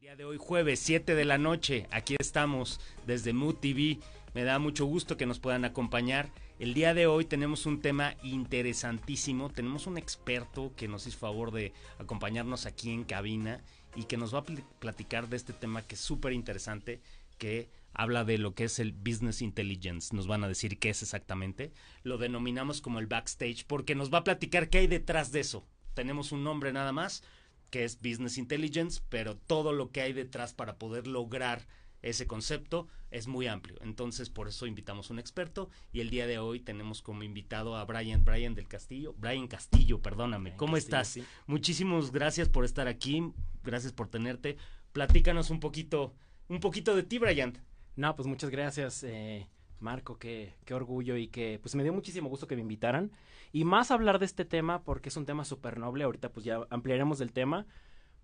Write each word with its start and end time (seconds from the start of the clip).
Día 0.00 0.16
de 0.16 0.24
hoy, 0.24 0.38
jueves 0.40 0.80
7 0.80 1.14
de 1.14 1.26
la 1.26 1.36
noche, 1.36 1.86
aquí 1.90 2.16
estamos 2.18 2.80
desde 3.06 3.34
Mood 3.34 3.56
TV. 3.56 3.98
Me 4.32 4.44
da 4.44 4.58
mucho 4.58 4.86
gusto 4.86 5.18
que 5.18 5.26
nos 5.26 5.40
puedan 5.40 5.66
acompañar. 5.66 6.30
El 6.58 6.72
día 6.72 6.94
de 6.94 7.06
hoy 7.06 7.26
tenemos 7.26 7.66
un 7.66 7.82
tema 7.82 8.14
interesantísimo. 8.22 9.50
Tenemos 9.50 9.86
un 9.86 9.98
experto 9.98 10.72
que 10.74 10.88
nos 10.88 11.06
hizo 11.06 11.18
favor 11.18 11.52
de 11.52 11.74
acompañarnos 11.98 12.64
aquí 12.64 12.90
en 12.90 13.04
cabina 13.04 13.62
y 13.94 14.04
que 14.04 14.16
nos 14.16 14.34
va 14.34 14.38
a 14.38 14.44
platicar 14.78 15.28
de 15.28 15.36
este 15.36 15.52
tema 15.52 15.82
que 15.82 15.96
es 15.96 16.00
súper 16.00 16.32
interesante, 16.32 17.02
que 17.36 17.68
habla 17.92 18.24
de 18.24 18.38
lo 18.38 18.54
que 18.54 18.64
es 18.64 18.78
el 18.78 18.92
business 18.92 19.42
intelligence. 19.42 20.16
Nos 20.16 20.26
van 20.26 20.42
a 20.44 20.48
decir 20.48 20.78
qué 20.78 20.88
es 20.88 21.02
exactamente. 21.02 21.72
Lo 22.04 22.16
denominamos 22.16 22.80
como 22.80 23.00
el 23.00 23.06
backstage 23.06 23.66
porque 23.66 23.94
nos 23.94 24.10
va 24.10 24.18
a 24.18 24.24
platicar 24.24 24.70
qué 24.70 24.78
hay 24.78 24.86
detrás 24.86 25.30
de 25.30 25.40
eso. 25.40 25.66
Tenemos 25.92 26.32
un 26.32 26.42
nombre 26.42 26.72
nada 26.72 26.92
más, 26.92 27.22
que 27.70 27.84
es 27.84 28.00
business 28.00 28.38
intelligence, 28.38 29.00
pero 29.08 29.36
todo 29.36 29.72
lo 29.72 29.90
que 29.90 30.02
hay 30.02 30.12
detrás 30.12 30.54
para 30.54 30.76
poder 30.76 31.06
lograr 31.06 31.66
ese 32.02 32.26
concepto 32.26 32.88
es 33.10 33.26
muy 33.26 33.46
amplio. 33.46 33.76
Entonces, 33.82 34.30
por 34.30 34.48
eso 34.48 34.66
invitamos 34.66 35.10
a 35.10 35.12
un 35.12 35.18
experto 35.18 35.70
y 35.92 36.00
el 36.00 36.10
día 36.10 36.26
de 36.26 36.38
hoy 36.38 36.60
tenemos 36.60 37.02
como 37.02 37.22
invitado 37.22 37.76
a 37.76 37.84
Brian, 37.84 38.24
Brian 38.24 38.54
del 38.54 38.68
Castillo, 38.68 39.14
Brian 39.18 39.48
Castillo, 39.48 40.00
perdóname. 40.00 40.56
¿Cómo 40.56 40.76
estás? 40.76 41.18
Muchísimas 41.46 42.10
gracias 42.12 42.48
por 42.48 42.64
estar 42.64 42.88
aquí, 42.88 43.32
gracias 43.62 43.92
por 43.92 44.08
tenerte. 44.08 44.56
Platícanos 44.92 45.50
un 45.50 45.60
poquito, 45.60 46.14
un 46.48 46.60
poquito 46.60 46.96
de 46.96 47.02
ti, 47.02 47.18
Brian. 47.18 47.58
No, 47.96 48.14
pues 48.16 48.26
muchas 48.26 48.50
gracias, 48.50 49.02
eh, 49.02 49.46
Marco, 49.80 50.18
qué, 50.18 50.54
qué 50.64 50.74
orgullo 50.74 51.16
y 51.16 51.28
que 51.28 51.58
pues 51.60 51.74
me 51.74 51.82
dio 51.82 51.92
muchísimo 51.92 52.28
gusto 52.28 52.46
que 52.46 52.56
me 52.56 52.62
invitaran. 52.62 53.10
Y 53.52 53.64
más 53.64 53.90
hablar 53.90 54.18
de 54.18 54.26
este 54.26 54.44
tema 54.44 54.82
porque 54.82 55.08
es 55.08 55.16
un 55.16 55.26
tema 55.26 55.44
súper 55.44 55.78
noble, 55.78 56.04
ahorita 56.04 56.30
pues 56.30 56.44
ya 56.44 56.60
ampliaremos 56.70 57.18
del 57.18 57.32
tema, 57.32 57.66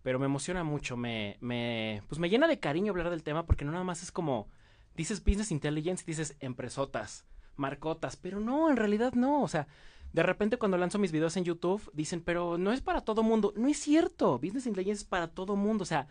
pero 0.02 0.18
me 0.18 0.27
emociona 0.27 0.62
mucho, 0.62 0.96
me, 0.96 1.36
me, 1.40 2.02
pues 2.08 2.20
me 2.20 2.28
llena 2.28 2.46
de 2.46 2.60
cariño 2.60 2.92
hablar 2.92 3.10
del 3.10 3.24
tema 3.24 3.44
porque 3.44 3.64
no 3.64 3.72
nada 3.72 3.84
más 3.84 4.02
es 4.02 4.12
como, 4.12 4.48
dices 4.94 5.24
business 5.24 5.50
intelligence 5.50 6.04
dices 6.06 6.36
empresotas, 6.38 7.27
marcotas, 7.56 8.16
pero 8.16 8.38
no, 8.38 8.70
en 8.70 8.77
realidad 8.77 9.14
no, 9.14 9.42
o 9.42 9.48
sea, 9.48 9.66
de 10.12 10.22
repente 10.22 10.58
cuando 10.58 10.78
lanzo 10.78 10.98
mis 10.98 11.10
videos 11.10 11.36
en 11.36 11.44
YouTube 11.44 11.90
dicen, 11.92 12.20
pero 12.20 12.56
no 12.56 12.72
es 12.72 12.80
para 12.80 13.00
todo 13.00 13.24
mundo, 13.24 13.52
no 13.56 13.66
es 13.66 13.78
cierto, 13.78 14.38
business 14.38 14.66
intelligence 14.66 15.02
es 15.02 15.08
para 15.08 15.28
todo 15.28 15.56
mundo, 15.56 15.82
o 15.82 15.86
sea, 15.86 16.06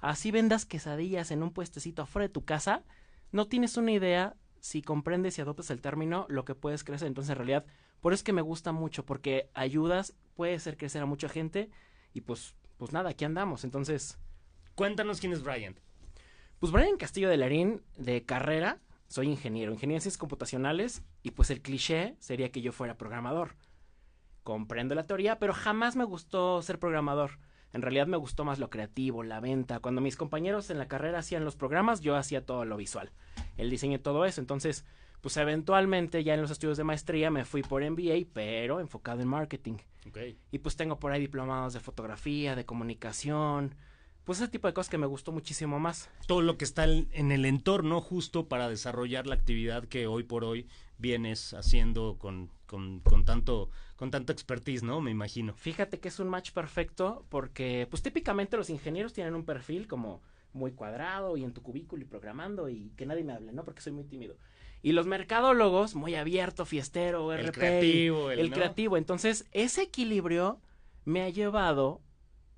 así 0.00 0.32
vendas 0.32 0.66
quesadillas 0.66 1.30
en 1.30 1.42
un 1.42 1.52
puestecito 1.52 2.02
afuera 2.02 2.26
de 2.26 2.32
tu 2.32 2.44
casa, 2.44 2.82
no 3.30 3.46
tienes 3.46 3.76
una 3.76 3.92
idea 3.92 4.34
si 4.66 4.82
comprendes 4.82 5.38
y 5.38 5.40
adoptas 5.40 5.70
el 5.70 5.80
término 5.80 6.26
lo 6.28 6.44
que 6.44 6.54
puedes 6.54 6.82
crecer, 6.82 7.06
entonces 7.06 7.30
en 7.30 7.36
realidad, 7.36 7.66
por 8.00 8.12
eso 8.12 8.20
es 8.20 8.24
que 8.24 8.32
me 8.32 8.42
gusta 8.42 8.72
mucho, 8.72 9.06
porque 9.06 9.48
ayudas, 9.54 10.14
puede 10.34 10.54
hacer 10.54 10.76
crecer 10.76 11.02
a 11.02 11.06
mucha 11.06 11.28
gente 11.28 11.70
y 12.12 12.22
pues 12.22 12.54
pues 12.76 12.92
nada, 12.92 13.10
aquí 13.10 13.24
andamos. 13.24 13.64
Entonces. 13.64 14.18
Cuéntanos 14.74 15.20
quién 15.20 15.32
es 15.32 15.42
Brian. 15.42 15.78
Pues 16.58 16.72
Brian 16.72 16.96
Castillo 16.96 17.28
de 17.28 17.36
Larín, 17.36 17.82
de 17.96 18.24
carrera, 18.24 18.80
soy 19.08 19.28
ingeniero, 19.28 19.72
ingeniero 19.72 19.98
en 19.98 20.02
ciencias 20.02 20.18
computacionales, 20.18 21.02
y 21.22 21.30
pues 21.30 21.50
el 21.50 21.62
cliché 21.62 22.16
sería 22.18 22.50
que 22.50 22.60
yo 22.60 22.72
fuera 22.72 22.98
programador. 22.98 23.56
Comprendo 24.42 24.94
la 24.94 25.06
teoría, 25.06 25.38
pero 25.38 25.54
jamás 25.54 25.96
me 25.96 26.04
gustó 26.04 26.62
ser 26.62 26.78
programador. 26.78 27.38
En 27.76 27.82
realidad 27.82 28.06
me 28.06 28.16
gustó 28.16 28.44
más 28.44 28.58
lo 28.58 28.70
creativo, 28.70 29.22
la 29.22 29.38
venta. 29.38 29.80
Cuando 29.80 30.00
mis 30.00 30.16
compañeros 30.16 30.70
en 30.70 30.78
la 30.78 30.88
carrera 30.88 31.18
hacían 31.18 31.44
los 31.44 31.56
programas, 31.56 32.00
yo 32.00 32.16
hacía 32.16 32.44
todo 32.44 32.64
lo 32.64 32.76
visual, 32.78 33.12
el 33.58 33.68
diseño 33.68 33.96
y 33.96 34.00
todo 34.00 34.24
eso. 34.24 34.40
Entonces, 34.40 34.86
pues 35.20 35.36
eventualmente 35.36 36.24
ya 36.24 36.32
en 36.34 36.40
los 36.40 36.50
estudios 36.50 36.78
de 36.78 36.84
maestría 36.84 37.30
me 37.30 37.44
fui 37.44 37.62
por 37.62 37.88
MBA, 37.88 38.28
pero 38.32 38.80
enfocado 38.80 39.20
en 39.20 39.28
marketing. 39.28 39.74
Y 40.50 40.58
pues 40.58 40.76
tengo 40.76 40.98
por 40.98 41.12
ahí 41.12 41.20
diplomados 41.20 41.74
de 41.74 41.80
fotografía, 41.80 42.56
de 42.56 42.64
comunicación, 42.64 43.74
pues 44.24 44.40
ese 44.40 44.48
tipo 44.48 44.66
de 44.66 44.74
cosas 44.74 44.90
que 44.90 44.98
me 44.98 45.06
gustó 45.06 45.30
muchísimo 45.30 45.78
más. 45.78 46.08
Todo 46.26 46.42
lo 46.42 46.56
que 46.56 46.64
está 46.64 46.84
en 46.84 47.30
el 47.30 47.44
entorno 47.44 48.00
justo 48.00 48.48
para 48.48 48.68
desarrollar 48.68 49.26
la 49.26 49.34
actividad 49.34 49.84
que 49.84 50.06
hoy 50.06 50.22
por 50.22 50.44
hoy 50.44 50.66
vienes 50.98 51.54
haciendo 51.54 52.16
con, 52.18 52.50
con, 52.66 53.00
con 53.00 53.24
tanto 53.24 53.70
con 53.96 54.10
tanta 54.10 54.32
expertise, 54.32 54.82
¿no? 54.82 55.00
Me 55.00 55.10
imagino. 55.10 55.54
Fíjate 55.54 55.98
que 55.98 56.08
es 56.08 56.20
un 56.20 56.28
match 56.28 56.52
perfecto 56.52 57.24
porque 57.28 57.86
pues 57.90 58.02
típicamente 58.02 58.56
los 58.56 58.70
ingenieros 58.70 59.12
tienen 59.12 59.34
un 59.34 59.44
perfil 59.44 59.88
como 59.88 60.22
muy 60.52 60.72
cuadrado 60.72 61.36
y 61.36 61.44
en 61.44 61.52
tu 61.52 61.62
cubículo 61.62 62.02
y 62.02 62.06
programando 62.06 62.68
y 62.68 62.92
que 62.96 63.06
nadie 63.06 63.24
me 63.24 63.32
hable, 63.32 63.52
¿no? 63.52 63.64
Porque 63.64 63.80
soy 63.80 63.92
muy 63.92 64.04
tímido. 64.04 64.36
Y 64.82 64.92
los 64.92 65.06
mercadólogos, 65.06 65.94
muy 65.94 66.14
abierto, 66.14 66.64
fiestero, 66.64 67.32
el 67.32 67.50
creativo, 67.52 68.30
el, 68.30 68.50
creativo. 68.50 68.96
Entonces, 68.96 69.46
ese 69.52 69.82
equilibrio 69.82 70.60
me 71.04 71.22
ha 71.22 71.28
llevado 71.28 72.02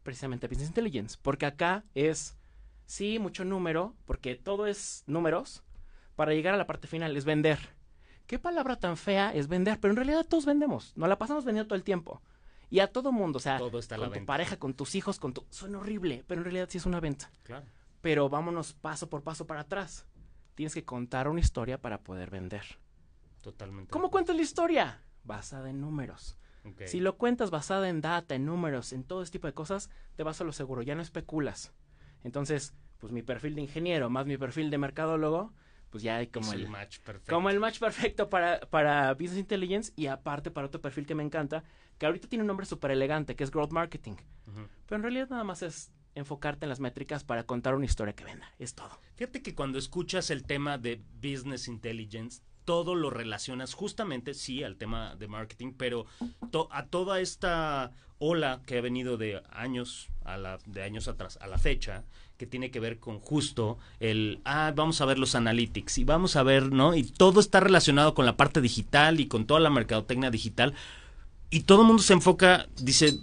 precisamente 0.03 0.47
a 0.47 0.48
Business 0.48 0.69
Intelligence, 0.69 1.19
porque 1.21 1.47
acá 1.47 1.84
es, 1.94 2.37
sí, 2.87 3.19
mucho 3.19 3.44
número, 3.44 3.94
porque 4.04 4.34
todo 4.34 4.66
es 4.66 5.04
números, 5.06 5.62
para 6.16 6.32
llegar 6.32 6.54
a 6.54 6.59
la 6.59 6.66
parte 6.66 6.88
final 6.88 7.16
es 7.16 7.25
vender. 7.25 7.59
¿Qué 8.28 8.39
palabra 8.39 8.77
tan 8.77 8.97
fea 8.97 9.34
es 9.34 9.49
vender? 9.49 9.81
Pero 9.81 9.91
en 9.91 9.97
realidad 9.97 10.25
todos 10.25 10.47
vendemos, 10.47 10.97
nos 10.97 11.09
la 11.09 11.19
pasamos 11.19 11.44
vendiendo 11.44 11.66
todo 11.66 11.77
el 11.77 11.83
tiempo. 11.83 12.22
Y 12.71 12.78
a 12.78 12.87
todo 12.87 13.11
mundo, 13.11 13.39
o 13.39 13.41
sea, 13.41 13.59
todo 13.59 13.81
está 13.81 13.97
con 13.97 14.12
tu 14.12 14.25
pareja, 14.25 14.59
con 14.59 14.75
tus 14.75 14.94
hijos, 14.94 15.19
con 15.19 15.33
tu... 15.33 15.44
Suena 15.50 15.78
horrible, 15.78 16.22
pero 16.28 16.43
en 16.43 16.44
realidad 16.44 16.69
sí 16.71 16.78
es 16.78 16.87
una 16.87 17.00
venta. 17.00 17.33
Claro. 17.43 17.66
Pero 18.00 18.28
vámonos 18.28 18.75
paso 18.75 19.09
por 19.09 19.25
paso 19.25 19.47
para 19.47 19.62
atrás 19.62 20.06
tienes 20.59 20.75
que 20.75 20.84
contar 20.84 21.28
una 21.28 21.39
historia 21.39 21.81
para 21.81 22.03
poder 22.03 22.31
vender. 22.31 22.65
Totalmente. 23.43 23.93
¿Cómo 23.93 24.11
cuentas 24.11 24.34
la 24.34 24.43
historia? 24.43 25.05
Basada 25.22 25.71
en 25.71 25.81
números. 25.81 26.37
Si 26.84 26.99
lo 26.99 27.16
cuentas 27.16 27.50
basada 27.50 27.89
en 27.89 28.00
data, 28.00 28.34
en 28.34 28.45
números, 28.45 28.93
en 28.93 29.05
todo 29.05 29.22
este 29.22 29.39
tipo 29.39 29.47
de 29.47 29.55
cosas, 29.55 29.89
te 30.16 30.25
vas 30.25 30.41
a 30.41 30.45
lo 30.45 30.53
seguro, 30.53 30.83
ya 30.83 30.97
no 30.97 31.03
especulas. 31.03 31.72
Entonces, 32.25 32.75
pues 32.99 33.12
mi 33.12 33.22
perfil 33.22 33.55
de 33.55 33.62
ingeniero 33.62 34.10
más 34.10 34.27
mi 34.27 34.37
perfil 34.37 34.69
de 34.69 34.78
mercadólogo, 34.78 35.55
pues 35.91 36.03
ya 36.03 36.16
hay 36.16 36.28
como 36.28 36.53
el, 36.53 36.69
match 36.69 36.99
perfecto. 37.00 37.34
Como 37.34 37.50
el 37.50 37.60
match 37.60 37.78
perfecto 37.78 38.28
para, 38.28 38.60
para 38.60 39.12
Business 39.15 39.38
Intelligence 39.38 39.93
y 39.97 40.06
aparte 40.06 40.50
para 40.50 40.66
otro 40.66 40.81
perfil 40.81 41.06
que 41.06 41.15
me 41.15 41.22
encanta, 41.22 41.65
que 41.99 42.06
ahorita 42.06 42.28
tiene 42.28 42.43
un 42.43 42.49
nombre 42.49 42.66
súper 42.66 42.91
elegante, 42.91 43.37
que 43.37 43.44
es 43.44 43.50
Growth 43.50 43.72
Marketing. 43.72 44.16
Pero 44.87 44.97
en 44.97 45.03
realidad 45.03 45.28
nada 45.28 45.44
más 45.44 45.62
es 45.62 45.93
enfocarte 46.15 46.65
en 46.65 46.71
las 46.71 46.81
métricas 46.81 47.25
para 47.25 47.44
contar 47.44 47.75
una 47.75 47.84
historia 47.84 48.15
que 48.15 48.25
venda. 48.25 48.53
Es 48.59 48.75
todo. 48.75 48.98
Fíjate 49.15 49.43
que 49.43 49.54
cuando 49.54 49.78
escuchas 49.78 50.31
el 50.31 50.44
tema 50.44 50.78
de 50.78 51.03
business 51.15 51.69
intelligence, 51.69 52.43
todo 52.69 52.95
lo 52.95 53.09
relacionas 53.09 53.73
justamente, 53.73 54.34
sí, 54.34 54.62
al 54.62 54.77
tema 54.77 55.17
de 55.17 55.27
marketing, 55.27 55.73
pero 55.75 56.05
a 56.71 56.84
toda 56.84 57.19
esta 57.19 57.93
ola 58.19 58.61
que 58.67 58.77
ha 58.77 58.83
venido 58.83 59.17
de 59.17 59.41
años 59.51 60.11
a 60.23 60.37
la, 60.37 60.59
de 60.67 60.83
años 60.83 61.09
atrás 61.09 61.39
a 61.41 61.47
la 61.47 61.57
fecha, 61.57 62.05
que 62.37 62.47
tiene 62.47 62.71
que 62.71 62.78
ver 62.78 62.99
con 62.99 63.21
justo 63.21 63.78
el, 64.01 64.43
ah, 64.45 64.75
vamos 64.77 65.01
a 65.01 65.07
ver 65.07 65.19
los 65.19 65.34
analytics 65.34 65.97
y 65.97 66.04
vamos 66.04 66.37
a 66.37 66.42
ver, 66.42 66.71
¿no? 66.71 66.95
Y 66.95 67.04
todo 67.04 67.41
está 67.41 67.59
relacionado 67.59 68.13
con 68.13 68.27
la 68.27 68.37
parte 68.37 68.60
digital 68.60 69.19
y 69.19 69.28
con 69.28 69.47
toda 69.47 69.60
la 69.60 69.71
mercadotecnia 69.71 70.31
digital. 70.31 70.75
Y 71.48 71.60
todo 71.60 71.81
el 71.81 71.87
mundo 71.87 72.03
se 72.03 72.13
enfoca, 72.13 72.66
dice, 72.83 73.15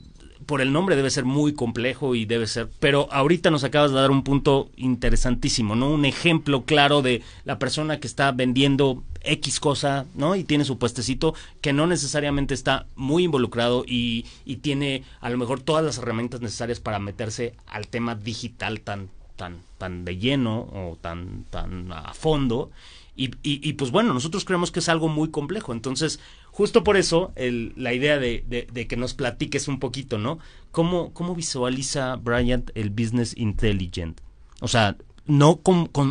por 0.47 0.59
el 0.61 0.73
nombre 0.73 0.95
debe 0.95 1.11
ser 1.11 1.25
muy 1.25 1.53
complejo 1.53 2.15
y 2.15 2.25
debe 2.25 2.47
ser, 2.47 2.69
pero 2.79 3.07
ahorita 3.11 3.51
nos 3.51 3.63
acabas 3.63 3.91
de 3.91 3.97
dar 3.97 4.09
un 4.09 4.23
punto 4.23 4.71
interesantísimo, 4.75 5.75
¿no? 5.75 5.91
Un 5.91 6.05
ejemplo 6.05 6.65
claro 6.65 7.03
de 7.03 7.21
la 7.43 7.59
persona 7.59 7.99
que 7.99 8.07
está 8.07 8.31
vendiendo 8.31 9.03
X 9.25 9.59
cosa, 9.59 10.05
¿no? 10.15 10.35
Y 10.35 10.43
tiene 10.43 10.65
su 10.65 10.77
puestecito 10.77 11.33
que 11.61 11.73
no 11.73 11.87
necesariamente 11.87 12.53
está 12.53 12.87
muy 12.95 13.23
involucrado 13.23 13.83
y, 13.87 14.25
y 14.45 14.57
tiene 14.57 15.03
a 15.21 15.29
lo 15.29 15.37
mejor 15.37 15.61
todas 15.61 15.83
las 15.83 15.97
herramientas 15.97 16.41
necesarias 16.41 16.79
para 16.79 16.99
meterse 16.99 17.55
al 17.67 17.87
tema 17.87 18.15
digital 18.15 18.81
tan, 18.81 19.09
tan, 19.35 19.61
tan 19.77 20.05
de 20.05 20.17
lleno 20.17 20.59
o 20.73 20.97
tan, 21.01 21.45
tan 21.49 21.91
a 21.91 22.13
fondo. 22.13 22.71
Y, 23.17 23.31
y, 23.43 23.73
pues 23.73 23.91
bueno, 23.91 24.13
nosotros 24.13 24.43
creemos 24.43 24.71
que 24.71 24.79
es 24.79 24.89
algo 24.89 25.07
muy 25.07 25.29
complejo. 25.29 25.71
Entonces, 25.71 26.19
justo 26.51 26.83
por 26.83 26.97
eso 26.97 27.31
la 27.37 27.93
idea 27.93 28.19
de, 28.19 28.43
de, 28.45 28.87
que 28.87 28.97
nos 28.97 29.13
platiques 29.13 29.69
un 29.69 29.79
poquito, 29.79 30.17
¿no? 30.17 30.37
¿Cómo, 30.71 31.13
cómo 31.13 31.33
visualiza 31.33 32.17
Bryant 32.17 32.71
el 32.75 32.89
business 32.89 33.33
intelligent? 33.37 34.19
O 34.59 34.67
sea, 34.67 34.97
no, 35.25 35.61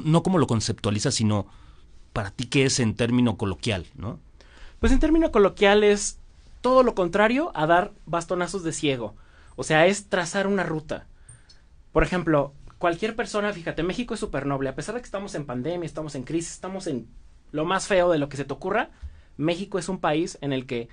no 0.04 0.22
como 0.22 0.38
lo 0.38 0.46
conceptualiza, 0.46 1.10
sino 1.10 1.46
para 2.14 2.30
ti 2.30 2.46
qué 2.46 2.64
es 2.64 2.80
en 2.80 2.94
término 2.94 3.36
coloquial, 3.36 3.86
¿no? 3.96 4.18
Pues 4.80 4.92
en 4.92 5.00
término 5.00 5.30
coloquial 5.32 5.84
es 5.84 6.18
todo 6.62 6.82
lo 6.82 6.94
contrario 6.94 7.52
a 7.54 7.66
dar 7.66 7.92
bastonazos 8.06 8.62
de 8.62 8.72
ciego. 8.72 9.14
O 9.56 9.64
sea, 9.64 9.86
es 9.86 10.08
trazar 10.08 10.46
una 10.46 10.62
ruta. 10.62 11.06
Por 11.92 12.04
ejemplo, 12.04 12.54
cualquier 12.78 13.16
persona, 13.16 13.52
fíjate, 13.52 13.82
México 13.82 14.14
es 14.14 14.20
súper 14.20 14.46
noble. 14.46 14.70
A 14.70 14.74
pesar 14.74 14.94
de 14.94 15.00
que 15.00 15.06
estamos 15.06 15.34
en 15.34 15.44
pandemia, 15.44 15.84
estamos 15.84 16.14
en 16.14 16.22
crisis, 16.22 16.52
estamos 16.52 16.86
en 16.86 17.06
lo 17.52 17.64
más 17.64 17.86
feo 17.86 18.10
de 18.10 18.18
lo 18.18 18.28
que 18.28 18.36
se 18.36 18.44
te 18.44 18.52
ocurra, 18.52 18.90
México 19.36 19.78
es 19.78 19.88
un 19.88 19.98
país 19.98 20.38
en 20.40 20.52
el 20.52 20.66
que 20.66 20.88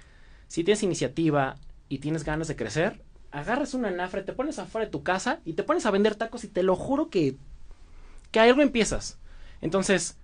si 0.48 0.64
tienes 0.64 0.84
iniciativa 0.84 1.56
y 1.88 2.00
tienes 2.00 2.24
ganas 2.24 2.48
de 2.48 2.56
crecer, 2.56 3.02
agarras 3.32 3.74
una 3.74 3.92
nafre, 3.92 4.24
te 4.24 4.34
pones 4.34 4.60
afuera 4.60 4.86
de 4.86 4.92
tu 4.92 5.04
casa 5.04 5.40
y 5.46 5.54
te 5.54 5.64
pones 5.64 5.86
a 5.86 5.92
vender 5.92 6.16
tacos 6.16 6.44
y 6.44 6.48
te 6.48 6.64
lo 6.64 6.76
juro 6.76 7.10
que, 7.10 7.36
que 8.32 8.40
algo 8.40 8.62
empiezas. 8.62 9.18
Entonces, 9.62 10.18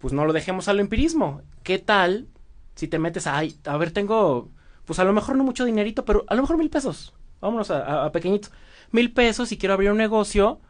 pues 0.00 0.12
no 0.12 0.24
lo 0.24 0.32
dejemos 0.32 0.66
al 0.68 0.80
empirismo. 0.80 1.42
¿Qué 1.62 1.78
tal 1.78 2.26
si 2.74 2.88
te 2.88 2.98
metes 2.98 3.26
a, 3.26 3.38
a 3.38 3.76
ver, 3.76 3.90
tengo, 3.92 4.48
pues 4.86 4.98
a 4.98 5.04
lo 5.04 5.12
mejor 5.12 5.36
no 5.36 5.44
mucho 5.44 5.66
dinerito, 5.66 6.04
pero 6.04 6.24
a 6.26 6.34
lo 6.34 6.42
mejor 6.42 6.56
mil 6.56 6.70
pesos. 6.70 7.12
Vámonos 7.40 7.70
a, 7.70 8.06
a, 8.06 8.12
pequeñitos. 8.12 8.50
Mil 8.90 9.12
pesos 9.12 9.52
y 9.52 9.58
quiero 9.58 9.74
abrir 9.74 9.90
un 9.92 9.98
negocio 9.98 10.60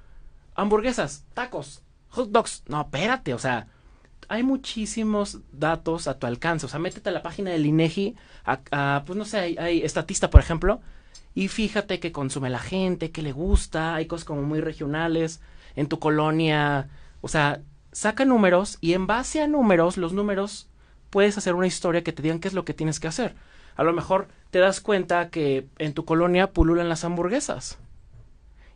hamburguesas, 0.57 1.25
tacos, 1.35 1.83
hot 2.09 2.31
dogs. 2.31 2.65
No, 2.67 2.81
espérate, 2.81 3.33
o 3.33 3.39
sea, 3.39 3.69
hay 4.29 4.43
muchísimos 4.43 5.39
datos 5.53 6.09
a 6.09 6.19
tu 6.19 6.27
alcance. 6.27 6.67
O 6.67 6.69
sea, 6.69 6.81
métete 6.81 7.09
a 7.09 7.13
la 7.13 7.23
página 7.23 7.51
del 7.51 7.67
INEGI, 7.67 8.17
pues 9.07 9.17
no 9.17 9.25
sé, 9.25 9.39
hay, 9.39 9.57
hay, 9.57 9.83
estatista, 9.83 10.31
por 10.31 10.41
ejemplo, 10.41 10.81
y 11.35 11.49
fíjate 11.49 12.01
qué 12.01 12.13
consume 12.13 12.51
la 12.51 12.59
gente, 12.59 13.13
qué 13.13 13.23
le 13.23 13.33
gusta, 13.33 13.95
hay 13.95 14.07
cosas 14.07 14.25
como 14.25 14.43
muy 14.43 14.61
regionales, 14.61 15.41
en 15.77 15.87
tu 15.87 15.99
colonia, 15.99 16.89
o 17.21 17.29
sea, 17.29 17.61
saca 17.93 18.25
números 18.25 18.79
y 18.81 18.95
en 18.95 19.07
base 19.07 19.41
a 19.43 19.49
números, 19.49 19.97
los 19.97 20.13
números, 20.13 20.69
puedes 21.11 21.37
hacer 21.39 21.55
una 21.55 21.67
historia 21.67 22.03
que 22.03 22.13
te 22.13 22.23
digan 22.23 22.41
qué 22.41 22.49
es 22.49 22.55
lo 22.55 22.65
que 22.65 22.75
tienes 22.75 23.01
que 23.01 23.09
hacer. 23.09 23.35
A 23.77 23.83
lo 23.83 23.93
mejor 23.93 24.29
te 24.51 24.59
das 24.59 24.81
cuenta 24.81 25.31
que 25.31 25.67
en 25.79 25.95
tu 25.95 26.05
colonia 26.05 26.53
pululan 26.53 26.89
las 26.89 27.05
hamburguesas. 27.05 27.79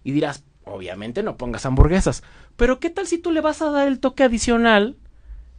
Y 0.02 0.12
dirás, 0.12 0.44
obviamente 0.64 1.22
no 1.22 1.36
pongas 1.36 1.66
hamburguesas. 1.66 2.22
Pero 2.56 2.80
¿qué 2.80 2.90
tal 2.90 3.06
si 3.06 3.18
tú 3.18 3.30
le 3.32 3.40
vas 3.40 3.62
a 3.62 3.70
dar 3.70 3.88
el 3.88 4.00
toque 4.00 4.24
adicional? 4.24 4.96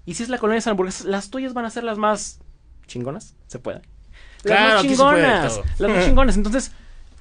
Y 0.06 0.16
si 0.16 0.24
es 0.24 0.30
la 0.30 0.38
colonia 0.38 0.62
de 0.62 0.70
hamburguesas, 0.70 1.06
las 1.06 1.30
tuyas 1.30 1.54
van 1.54 1.66
a 1.66 1.70
ser 1.70 1.84
las 1.84 1.98
más 1.98 2.40
chingonas. 2.88 3.36
¿Se 3.48 3.60
puede? 3.60 3.82
Las 4.44 4.44
Claro, 4.44 4.74
más 4.76 4.82
chingonas. 4.84 5.62
las 5.80 5.92
más 5.92 6.06
chingonas. 6.06 6.38
Entonces, 6.38 6.72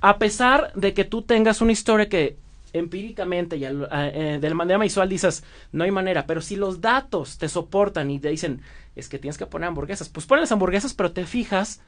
a 0.01 0.19
pesar 0.19 0.73
de 0.75 0.93
que 0.95 1.05
tú 1.05 1.23
tengas 1.23 1.61
una 1.61 1.73
historia 1.73 2.09
que 2.09 2.37
empíricamente 2.75 3.57
y 3.57 3.65
al- 3.65 3.89
eh, 3.93 4.39
de 4.41 4.49
la 4.49 4.55
manera 4.55 4.79
visual 4.79 5.09
dices, 5.09 5.45
no 5.73 5.85
hay 5.85 5.91
manera, 5.91 6.27
pero 6.27 6.43
si 6.43 6.57
los 6.57 6.81
datos 6.83 7.39
te 7.39 7.49
soportan 7.49 8.11
y 8.11 8.21
te 8.21 8.29
dicen, 8.29 8.61
es 8.97 9.09
que 9.09 9.19
tienes 9.19 9.39
que 9.39 9.47
poner 9.47 9.69
hamburguesas, 9.69 10.09
pues 10.11 10.27
pones 10.27 10.43
las 10.43 10.53
hamburguesas, 10.53 10.95
pero 10.95 11.13
te 11.13 11.25
fijas 11.25 11.81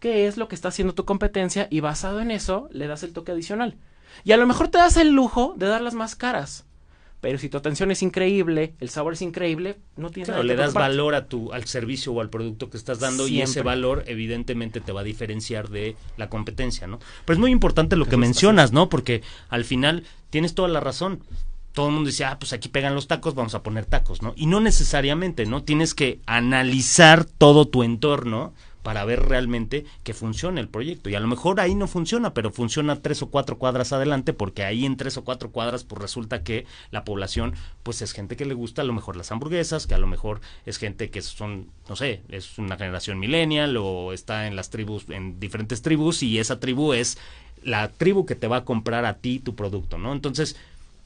qué 0.00 0.26
es 0.26 0.36
lo 0.36 0.48
que 0.48 0.54
está 0.54 0.68
haciendo 0.68 0.94
tu 0.94 1.04
competencia 1.04 1.68
y 1.70 1.80
basado 1.80 2.20
en 2.20 2.30
eso 2.30 2.68
le 2.72 2.86
das 2.86 3.02
el 3.02 3.12
toque 3.12 3.32
adicional. 3.32 3.76
Y 4.24 4.32
a 4.32 4.36
lo 4.38 4.46
mejor 4.46 4.68
te 4.68 4.78
das 4.78 4.96
el 4.96 5.10
lujo 5.10 5.54
de 5.56 5.66
darlas 5.66 5.94
más 5.94 6.16
caras. 6.16 6.66
Pero 7.20 7.38
si 7.38 7.48
tu 7.48 7.58
atención 7.58 7.90
es 7.90 8.02
increíble, 8.02 8.74
el 8.78 8.90
sabor 8.90 9.14
es 9.14 9.22
increíble, 9.22 9.76
no 9.96 10.10
tienes 10.10 10.28
Claro, 10.28 10.44
nada 10.44 10.54
le 10.54 10.56
das 10.56 10.72
valor 10.72 11.14
a 11.16 11.26
tu, 11.26 11.52
al 11.52 11.64
servicio 11.64 12.12
o 12.12 12.20
al 12.20 12.30
producto 12.30 12.70
que 12.70 12.76
estás 12.76 13.00
dando 13.00 13.26
y 13.26 13.40
ese 13.40 13.62
valor 13.62 14.04
evidentemente 14.06 14.80
te 14.80 14.92
va 14.92 15.00
a 15.00 15.04
diferenciar 15.04 15.68
de 15.68 15.96
la 16.16 16.28
competencia, 16.28 16.86
¿no? 16.86 17.00
Pero 17.24 17.34
es 17.34 17.40
muy 17.40 17.50
importante 17.50 17.96
lo 17.96 18.06
que 18.06 18.16
mencionas, 18.16 18.72
¿no? 18.72 18.88
Porque 18.88 19.22
al 19.48 19.64
final 19.64 20.04
tienes 20.30 20.54
toda 20.54 20.68
la 20.68 20.80
razón. 20.80 21.22
Todo 21.72 21.88
el 21.88 21.94
mundo 21.94 22.08
dice, 22.08 22.24
ah, 22.24 22.38
pues 22.38 22.52
aquí 22.52 22.68
pegan 22.68 22.94
los 22.94 23.08
tacos, 23.08 23.34
vamos 23.34 23.54
a 23.54 23.62
poner 23.62 23.84
tacos, 23.84 24.22
¿no? 24.22 24.32
Y 24.36 24.46
no 24.46 24.60
necesariamente, 24.60 25.44
¿no? 25.46 25.64
Tienes 25.64 25.94
que 25.94 26.20
analizar 26.26 27.24
todo 27.24 27.66
tu 27.68 27.82
entorno 27.82 28.52
para 28.82 29.04
ver 29.04 29.28
realmente 29.28 29.84
que 30.02 30.14
funcione 30.14 30.60
el 30.60 30.68
proyecto. 30.68 31.10
Y 31.10 31.14
a 31.14 31.20
lo 31.20 31.28
mejor 31.28 31.60
ahí 31.60 31.74
no 31.74 31.86
funciona, 31.86 32.34
pero 32.34 32.50
funciona 32.50 33.00
tres 33.02 33.22
o 33.22 33.30
cuatro 33.30 33.58
cuadras 33.58 33.92
adelante, 33.92 34.32
porque 34.32 34.64
ahí 34.64 34.84
en 34.84 34.96
tres 34.96 35.16
o 35.16 35.24
cuatro 35.24 35.50
cuadras, 35.50 35.84
pues 35.84 36.00
resulta 36.00 36.42
que 36.42 36.66
la 36.90 37.04
población, 37.04 37.54
pues 37.82 38.02
es 38.02 38.12
gente 38.12 38.36
que 38.36 38.46
le 38.46 38.54
gusta 38.54 38.82
a 38.82 38.84
lo 38.84 38.92
mejor 38.92 39.16
las 39.16 39.32
hamburguesas, 39.32 39.86
que 39.86 39.94
a 39.94 39.98
lo 39.98 40.06
mejor 40.06 40.40
es 40.66 40.78
gente 40.78 41.10
que 41.10 41.22
son, 41.22 41.68
no 41.88 41.96
sé, 41.96 42.22
es 42.28 42.58
una 42.58 42.76
generación 42.76 43.18
millennial 43.18 43.76
o 43.76 44.12
está 44.12 44.46
en 44.46 44.56
las 44.56 44.70
tribus, 44.70 45.04
en 45.08 45.40
diferentes 45.40 45.82
tribus, 45.82 46.22
y 46.22 46.38
esa 46.38 46.60
tribu 46.60 46.92
es 46.92 47.18
la 47.62 47.88
tribu 47.88 48.24
que 48.24 48.34
te 48.34 48.46
va 48.46 48.58
a 48.58 48.64
comprar 48.64 49.04
a 49.04 49.14
ti 49.14 49.40
tu 49.40 49.54
producto, 49.54 49.98
¿no? 49.98 50.12
Entonces, 50.12 50.56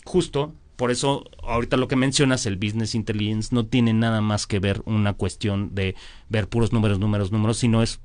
justo 0.04 0.52
por 0.82 0.90
eso 0.90 1.23
ahorita 1.44 1.76
lo 1.76 1.87
que 1.87 1.94
mencionas, 1.94 2.44
el 2.44 2.56
business 2.56 2.96
intelligence, 2.96 3.55
no 3.55 3.67
tiene 3.67 3.93
nada 3.93 4.20
más 4.20 4.49
que 4.49 4.58
ver 4.58 4.82
una 4.84 5.12
cuestión 5.12 5.76
de 5.76 5.94
ver 6.29 6.49
puros 6.49 6.73
números, 6.73 6.99
números, 6.99 7.31
números, 7.31 7.58
sino 7.58 7.84
es 7.84 8.00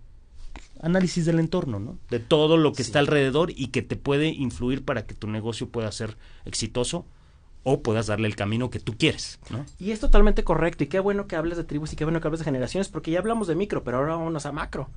análisis 0.80 1.26
del 1.26 1.40
entorno, 1.40 1.80
¿no? 1.80 1.98
De 2.12 2.20
todo 2.20 2.56
lo 2.56 2.74
que 2.74 2.84
está 2.84 3.00
alrededor 3.00 3.50
y 3.50 3.70
que 3.70 3.82
te 3.82 3.96
puede 3.96 4.28
influir 4.28 4.86
para 4.86 5.08
que 5.08 5.16
tu 5.16 5.28
negocio 5.28 5.68
pueda 5.70 5.92
ser 5.92 6.18
exitoso 6.46 7.08
o 7.64 7.82
puedas 7.82 8.06
darle 8.06 8.28
el 8.28 8.36
camino 8.36 8.70
que 8.70 8.80
tú 8.80 8.96
quieres, 8.96 9.40
¿no? 9.50 9.66
Y 9.80 9.90
es 9.90 10.00
totalmente 10.00 10.44
correcto. 10.44 10.84
Y 10.84 10.88
qué 10.88 11.00
bueno 11.00 11.26
que 11.26 11.36
hables 11.36 11.58
de 11.58 11.64
tribus 11.64 11.94
y 11.94 11.96
qué 11.96 12.04
bueno 12.04 12.22
que 12.22 12.28
hables 12.28 12.42
de 12.42 12.46
generaciones, 12.46 12.90
porque 12.90 13.10
ya 13.10 13.18
hablamos 13.18 13.48
de 13.48 13.56
micro, 13.56 13.84
pero 13.84 13.98
ahora 13.98 14.18
vámonos 14.18 14.46
a 14.46 14.52
macro. 14.52 14.92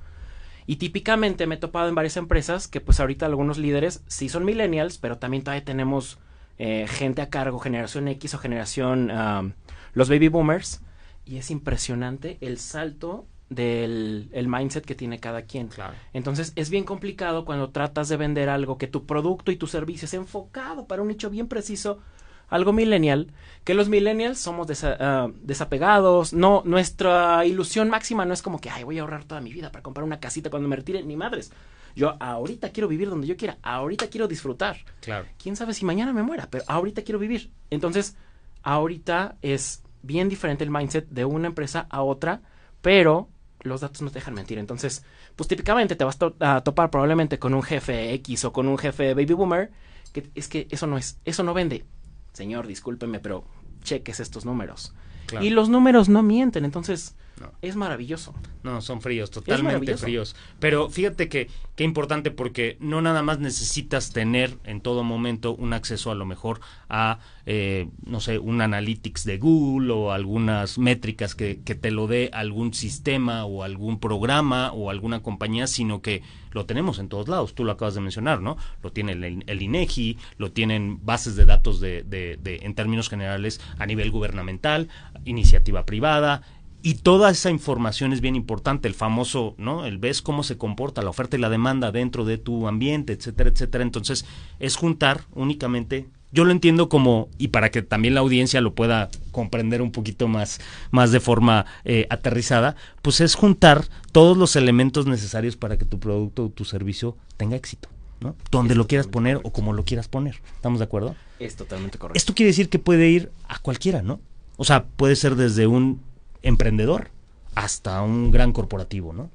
Y 0.67 0.75
típicamente 0.75 1.47
me 1.47 1.55
he 1.55 1.57
topado 1.57 1.89
en 1.89 1.95
varias 1.95 2.15
empresas 2.15 2.67
que 2.67 2.79
pues 2.79 2.99
ahorita 2.99 3.25
algunos 3.25 3.57
líderes 3.57 4.03
sí 4.05 4.29
son 4.29 4.45
millennials, 4.45 4.99
pero 4.99 5.17
también 5.17 5.43
todavía 5.43 5.65
tenemos 5.65 6.19
eh, 6.63 6.85
gente 6.87 7.21
a 7.21 7.29
cargo, 7.29 7.57
generación 7.57 8.07
X 8.07 8.35
o 8.35 8.37
generación 8.37 9.09
um, 9.09 9.53
los 9.93 10.09
baby 10.09 10.27
boomers. 10.29 10.81
Y 11.25 11.37
es 11.37 11.49
impresionante 11.49 12.37
el 12.41 12.57
salto 12.57 13.25
del 13.49 14.29
el 14.31 14.47
mindset 14.47 14.85
que 14.85 14.95
tiene 14.95 15.19
cada 15.19 15.41
quien. 15.41 15.67
Claro. 15.69 15.93
Entonces 16.13 16.53
es 16.55 16.69
bien 16.69 16.83
complicado 16.83 17.45
cuando 17.45 17.69
tratas 17.69 18.09
de 18.09 18.17
vender 18.17 18.47
algo 18.49 18.77
que 18.77 18.87
tu 18.87 19.05
producto 19.05 19.51
y 19.51 19.57
tu 19.57 19.67
servicio 19.67 20.05
es 20.05 20.13
enfocado 20.13 20.85
para 20.85 21.01
un 21.01 21.07
nicho 21.09 21.29
bien 21.29 21.47
preciso, 21.47 21.99
algo 22.47 22.73
millennial, 22.73 23.27
que 23.63 23.73
los 23.73 23.87
millennials 23.87 24.39
somos 24.39 24.67
desa- 24.67 24.97
ah, 24.99 25.29
desapegados, 25.41 26.33
no, 26.33 26.63
nuestra 26.65 27.45
ilusión 27.45 27.89
máxima 27.89 28.25
no 28.25 28.33
es 28.33 28.41
como 28.41 28.59
que, 28.59 28.69
ay, 28.69 28.83
voy 28.83 28.97
a 28.97 29.01
ahorrar 29.01 29.23
toda 29.23 29.41
mi 29.41 29.51
vida 29.53 29.71
para 29.71 29.83
comprar 29.83 30.03
una 30.03 30.19
casita 30.19 30.49
cuando 30.49 30.67
me 30.69 30.75
retire, 30.75 31.01
ni 31.03 31.15
madres. 31.15 31.51
Yo 31.95 32.15
ahorita 32.19 32.69
quiero 32.71 32.87
vivir 32.87 33.09
donde 33.09 33.27
yo 33.27 33.35
quiera, 33.37 33.57
ahorita 33.63 34.07
quiero 34.07 34.27
disfrutar. 34.27 34.77
Claro. 35.01 35.25
Quién 35.41 35.55
sabe 35.55 35.73
si 35.73 35.85
mañana 35.85 36.13
me 36.13 36.23
muera, 36.23 36.47
pero 36.49 36.63
ahorita 36.67 37.01
quiero 37.03 37.19
vivir. 37.19 37.51
Entonces, 37.69 38.15
ahorita 38.63 39.37
es 39.41 39.83
bien 40.03 40.29
diferente 40.29 40.63
el 40.63 40.69
mindset 40.71 41.07
de 41.09 41.25
una 41.25 41.47
empresa 41.47 41.87
a 41.89 42.01
otra, 42.01 42.41
pero 42.81 43.29
los 43.61 43.81
datos 43.81 44.01
no 44.01 44.09
te 44.09 44.15
dejan 44.15 44.33
mentir. 44.33 44.57
Entonces, 44.57 45.03
pues 45.35 45.47
típicamente 45.47 45.95
te 45.95 46.03
vas 46.03 46.17
to- 46.17 46.35
a 46.39 46.61
topar 46.61 46.89
probablemente 46.89 47.37
con 47.39 47.53
un 47.53 47.61
jefe 47.63 48.13
X 48.13 48.45
o 48.45 48.53
con 48.53 48.67
un 48.67 48.77
jefe 48.77 49.13
baby 49.13 49.33
boomer, 49.33 49.71
que 50.13 50.29
es 50.35 50.47
que 50.47 50.67
eso 50.71 50.87
no 50.87 50.97
es, 50.97 51.19
eso 51.25 51.43
no 51.43 51.53
vende. 51.53 51.85
Señor, 52.33 52.65
discúlpeme, 52.67 53.19
pero 53.19 53.45
cheques 53.83 54.19
estos 54.19 54.45
números. 54.45 54.93
Claro. 55.27 55.45
Y 55.45 55.49
los 55.51 55.69
números 55.69 56.09
no 56.09 56.23
mienten, 56.23 56.65
entonces 56.65 57.15
No. 57.41 57.51
es 57.61 57.75
maravilloso. 57.75 58.33
No, 58.63 58.81
son 58.81 59.01
fríos, 59.01 59.31
totalmente 59.31 59.97
fríos. 59.97 60.35
Pero 60.59 60.89
fíjate 60.89 61.27
que 61.27 61.49
qué 61.75 61.83
importante 61.83 62.29
porque 62.29 62.77
no 62.79 63.01
nada 63.01 63.23
más 63.23 63.39
necesitas 63.39 64.11
tener 64.11 64.57
en 64.63 64.81
todo 64.81 65.03
momento 65.03 65.55
un 65.55 65.73
acceso 65.73 66.11
a 66.11 66.15
lo 66.15 66.25
mejor 66.25 66.61
a, 66.87 67.19
eh, 67.47 67.87
no 68.05 68.19
sé, 68.19 68.37
un 68.37 68.61
analytics 68.61 69.25
de 69.25 69.39
Google 69.39 69.91
o 69.91 70.11
algunas 70.11 70.77
métricas 70.77 71.33
que, 71.33 71.61
que 71.63 71.73
te 71.73 71.89
lo 71.89 72.05
dé 72.05 72.29
algún 72.33 72.73
sistema 72.73 73.45
o 73.45 73.63
algún 73.63 73.99
programa 73.99 74.71
o 74.73 74.91
alguna 74.91 75.23
compañía, 75.23 75.65
sino 75.65 76.01
que 76.01 76.21
lo 76.51 76.65
tenemos 76.65 76.99
en 76.99 77.09
todos 77.09 77.27
lados. 77.27 77.55
Tú 77.55 77.63
lo 77.63 77.71
acabas 77.71 77.95
de 77.95 78.01
mencionar, 78.01 78.41
¿no? 78.41 78.57
Lo 78.83 78.91
tiene 78.91 79.13
el, 79.13 79.43
el 79.47 79.61
INEGI, 79.61 80.17
lo 80.37 80.51
tienen 80.51 81.03
bases 81.03 81.35
de 81.35 81.45
datos 81.45 81.79
de, 81.79 82.03
de, 82.03 82.37
de, 82.41 82.57
en 82.57 82.75
términos 82.75 83.09
generales 83.09 83.61
a 83.79 83.85
nivel 83.85 84.11
gubernamental, 84.11 84.89
iniciativa 85.25 85.85
privada, 85.85 86.43
y 86.83 86.95
toda 86.95 87.29
esa 87.29 87.51
información 87.51 88.13
es 88.13 88.21
bien 88.21 88.35
importante, 88.35 88.87
el 88.87 88.93
famoso, 88.93 89.55
¿no? 89.57 89.85
El 89.85 89.97
ves 89.97 90.21
cómo 90.21 90.43
se 90.43 90.57
comporta 90.57 91.01
la 91.01 91.09
oferta 91.09 91.37
y 91.37 91.39
la 91.39 91.49
demanda 91.49 91.91
dentro 91.91 92.25
de 92.25 92.37
tu 92.37 92.67
ambiente, 92.67 93.13
etcétera, 93.13 93.49
etcétera. 93.49 93.83
Entonces, 93.83 94.25
es 94.59 94.75
juntar 94.75 95.25
únicamente, 95.33 96.07
yo 96.31 96.43
lo 96.43 96.51
entiendo 96.51 96.89
como, 96.89 97.29
y 97.37 97.49
para 97.49 97.69
que 97.69 97.81
también 97.81 98.15
la 98.15 98.21
audiencia 98.21 98.61
lo 98.61 98.73
pueda 98.73 99.09
comprender 99.31 99.81
un 99.81 99.91
poquito 99.91 100.27
más, 100.27 100.59
más 100.89 101.11
de 101.11 101.19
forma 101.19 101.65
eh, 101.83 102.07
aterrizada, 102.09 102.75
pues 103.01 103.21
es 103.21 103.35
juntar 103.35 103.85
todos 104.11 104.37
los 104.37 104.55
elementos 104.55 105.05
necesarios 105.05 105.57
para 105.57 105.77
que 105.77 105.85
tu 105.85 105.99
producto 105.99 106.45
o 106.45 106.49
tu 106.49 106.65
servicio 106.65 107.15
tenga 107.37 107.55
éxito, 107.55 107.89
¿no? 108.21 108.35
Donde 108.49 108.73
Es 108.73 108.77
lo 108.77 108.87
quieras 108.87 109.07
poner 109.07 109.39
o 109.43 109.51
como 109.51 109.73
lo 109.73 109.83
quieras 109.85 110.07
poner. 110.07 110.41
¿Estamos 110.55 110.79
de 110.79 110.85
acuerdo? 110.85 111.15
Es 111.37 111.55
totalmente 111.55 111.97
correcto. 111.97 112.17
Esto 112.17 112.33
quiere 112.33 112.47
decir 112.47 112.69
que 112.69 112.79
puede 112.79 113.09
ir 113.09 113.31
a 113.47 113.59
cualquiera, 113.59 114.01
¿no? 114.01 114.19
O 114.57 114.63
sea, 114.63 114.85
puede 114.85 115.15
ser 115.15 115.35
desde 115.35 115.67
un 115.67 116.01
emprendedor 116.43 117.09
hasta 117.55 118.01
un 118.01 118.31
gran 118.31 118.53
corporativo, 118.53 119.13
¿no? 119.13 119.29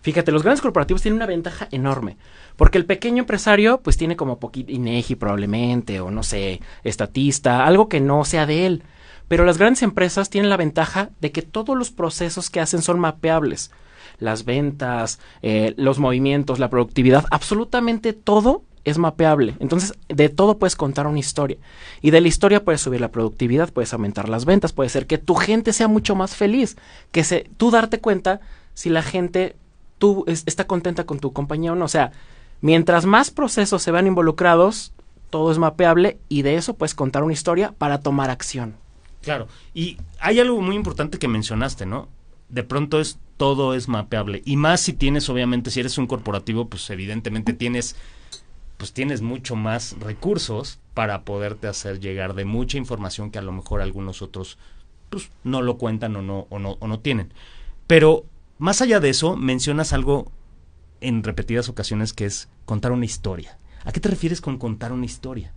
Fíjate, 0.00 0.32
los 0.32 0.42
grandes 0.42 0.62
corporativos 0.62 1.02
tienen 1.02 1.16
una 1.16 1.26
ventaja 1.26 1.68
enorme, 1.70 2.16
porque 2.56 2.78
el 2.78 2.86
pequeño 2.86 3.20
empresario 3.20 3.80
pues 3.80 3.96
tiene 3.96 4.16
como 4.16 4.38
poquito 4.38 4.72
INEGI 4.72 5.16
probablemente, 5.16 6.00
o 6.00 6.10
no 6.10 6.22
sé, 6.22 6.60
estatista, 6.84 7.64
algo 7.64 7.88
que 7.88 8.00
no 8.00 8.24
sea 8.24 8.46
de 8.46 8.66
él. 8.66 8.82
Pero 9.28 9.44
las 9.44 9.58
grandes 9.58 9.82
empresas 9.82 10.30
tienen 10.30 10.50
la 10.50 10.56
ventaja 10.56 11.10
de 11.20 11.32
que 11.32 11.42
todos 11.42 11.76
los 11.76 11.90
procesos 11.90 12.48
que 12.48 12.60
hacen 12.60 12.80
son 12.80 12.98
mapeables. 12.98 13.70
Las 14.18 14.44
ventas, 14.44 15.20
eh, 15.42 15.74
los 15.76 15.98
movimientos, 15.98 16.58
la 16.58 16.70
productividad, 16.70 17.26
absolutamente 17.30 18.14
todo 18.14 18.62
es 18.88 18.98
mapeable. 18.98 19.54
Entonces, 19.60 19.94
de 20.08 20.28
todo 20.28 20.58
puedes 20.58 20.76
contar 20.76 21.06
una 21.06 21.18
historia. 21.18 21.56
Y 22.02 22.10
de 22.10 22.20
la 22.20 22.28
historia 22.28 22.64
puedes 22.64 22.80
subir 22.80 23.00
la 23.00 23.10
productividad, 23.12 23.72
puedes 23.72 23.92
aumentar 23.92 24.28
las 24.28 24.44
ventas, 24.44 24.72
puede 24.72 24.88
ser 24.90 25.06
que 25.06 25.18
tu 25.18 25.34
gente 25.34 25.72
sea 25.72 25.88
mucho 25.88 26.14
más 26.14 26.34
feliz, 26.36 26.76
que 27.12 27.24
se, 27.24 27.48
tú 27.56 27.70
darte 27.70 28.00
cuenta 28.00 28.40
si 28.74 28.88
la 28.90 29.02
gente 29.02 29.56
tú 29.98 30.24
es- 30.26 30.42
está 30.46 30.66
contenta 30.66 31.04
con 31.04 31.18
tu 31.18 31.32
compañía 31.32 31.72
o 31.72 31.76
no. 31.76 31.84
O 31.84 31.88
sea, 31.88 32.12
mientras 32.60 33.04
más 33.06 33.30
procesos 33.30 33.82
se 33.82 33.90
vean 33.92 34.06
involucrados, 34.06 34.92
todo 35.30 35.50
es 35.52 35.58
mapeable 35.58 36.18
y 36.28 36.42
de 36.42 36.54
eso 36.56 36.74
puedes 36.74 36.94
contar 36.94 37.22
una 37.22 37.32
historia 37.32 37.72
para 37.76 38.00
tomar 38.00 38.30
acción. 38.30 38.76
Claro. 39.22 39.48
Y 39.74 39.98
hay 40.20 40.40
algo 40.40 40.60
muy 40.60 40.76
importante 40.76 41.18
que 41.18 41.28
mencionaste, 41.28 41.84
¿no? 41.86 42.08
De 42.48 42.62
pronto 42.62 43.00
es 43.00 43.18
todo 43.36 43.74
es 43.74 43.88
mapeable. 43.88 44.42
Y 44.46 44.56
más 44.56 44.80
si 44.80 44.92
tienes, 44.94 45.28
obviamente, 45.28 45.70
si 45.70 45.80
eres 45.80 45.98
un 45.98 46.06
corporativo, 46.06 46.68
pues 46.68 46.88
evidentemente 46.90 47.52
tienes 47.52 47.94
pues 48.78 48.92
tienes 48.92 49.20
mucho 49.20 49.56
más 49.56 49.96
recursos 50.00 50.78
para 50.94 51.24
poderte 51.24 51.66
hacer 51.66 52.00
llegar 52.00 52.34
de 52.34 52.44
mucha 52.44 52.78
información 52.78 53.30
que 53.30 53.38
a 53.38 53.42
lo 53.42 53.52
mejor 53.52 53.82
algunos 53.82 54.22
otros 54.22 54.56
pues 55.10 55.30
no 55.44 55.62
lo 55.62 55.78
cuentan 55.78 56.16
o 56.16 56.22
no, 56.22 56.46
o 56.48 56.58
no, 56.58 56.76
o 56.80 56.88
no 56.88 57.00
tienen. 57.00 57.32
Pero 57.86 58.24
más 58.58 58.80
allá 58.80 59.00
de 59.00 59.10
eso, 59.10 59.36
mencionas 59.36 59.92
algo 59.92 60.30
en 61.00 61.22
repetidas 61.22 61.68
ocasiones 61.68 62.12
que 62.12 62.24
es 62.24 62.48
contar 62.64 62.92
una 62.92 63.04
historia. 63.04 63.58
¿A 63.84 63.92
qué 63.92 64.00
te 64.00 64.08
refieres 64.08 64.40
con 64.40 64.58
contar 64.58 64.92
una 64.92 65.06
historia? 65.06 65.52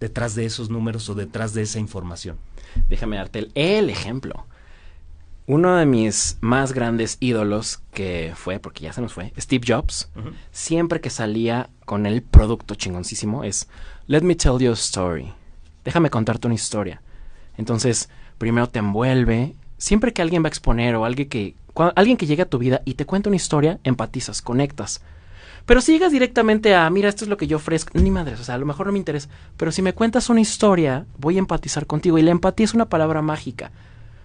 Detrás 0.00 0.34
de 0.34 0.44
esos 0.44 0.70
números 0.70 1.08
o 1.08 1.14
detrás 1.14 1.54
de 1.54 1.62
esa 1.62 1.78
información. 1.78 2.38
Déjame 2.88 3.16
darte 3.16 3.38
el, 3.40 3.52
el 3.54 3.90
ejemplo. 3.90 4.46
Uno 5.46 5.76
de 5.76 5.84
mis 5.84 6.38
más 6.40 6.72
grandes 6.72 7.18
ídolos, 7.20 7.82
que 7.92 8.32
fue, 8.34 8.58
porque 8.58 8.84
ya 8.84 8.94
se 8.94 9.02
nos 9.02 9.12
fue, 9.12 9.32
Steve 9.38 9.64
Jobs, 9.66 10.10
siempre 10.52 11.02
que 11.02 11.10
salía 11.10 11.68
con 11.84 12.06
el 12.06 12.22
producto 12.22 12.74
chingoncísimo 12.74 13.44
es, 13.44 13.68
let 14.06 14.22
me 14.22 14.34
tell 14.34 14.58
you 14.58 14.70
a 14.70 14.74
story. 14.74 15.32
Déjame 15.84 16.08
contarte 16.08 16.46
una 16.46 16.54
historia. 16.54 17.02
Entonces, 17.58 18.08
primero 18.38 18.68
te 18.68 18.78
envuelve. 18.78 19.54
Siempre 19.76 20.14
que 20.14 20.22
alguien 20.22 20.42
va 20.42 20.46
a 20.46 20.48
exponer 20.48 20.96
o 20.96 21.04
alguien 21.04 21.28
que, 21.28 21.56
alguien 21.94 22.16
que 22.16 22.26
llega 22.26 22.44
a 22.44 22.48
tu 22.48 22.58
vida 22.58 22.80
y 22.86 22.94
te 22.94 23.04
cuenta 23.04 23.28
una 23.28 23.36
historia, 23.36 23.80
empatizas, 23.84 24.40
conectas. 24.40 25.02
Pero 25.66 25.82
si 25.82 25.92
llegas 25.92 26.12
directamente 26.12 26.74
a, 26.74 26.88
mira, 26.88 27.10
esto 27.10 27.24
es 27.24 27.28
lo 27.28 27.36
que 27.36 27.46
yo 27.46 27.58
ofrezco, 27.58 27.98
ni 27.98 28.10
madres, 28.10 28.40
o 28.40 28.44
sea, 28.44 28.54
a 28.54 28.58
lo 28.58 28.66
mejor 28.66 28.86
no 28.86 28.92
me 28.92 28.98
interesa. 28.98 29.28
Pero 29.58 29.72
si 29.72 29.82
me 29.82 29.92
cuentas 29.92 30.30
una 30.30 30.40
historia, 30.40 31.04
voy 31.18 31.36
a 31.36 31.40
empatizar 31.40 31.86
contigo. 31.86 32.16
Y 32.16 32.22
la 32.22 32.30
empatía 32.30 32.64
es 32.64 32.72
una 32.72 32.88
palabra 32.88 33.20
mágica. 33.20 33.72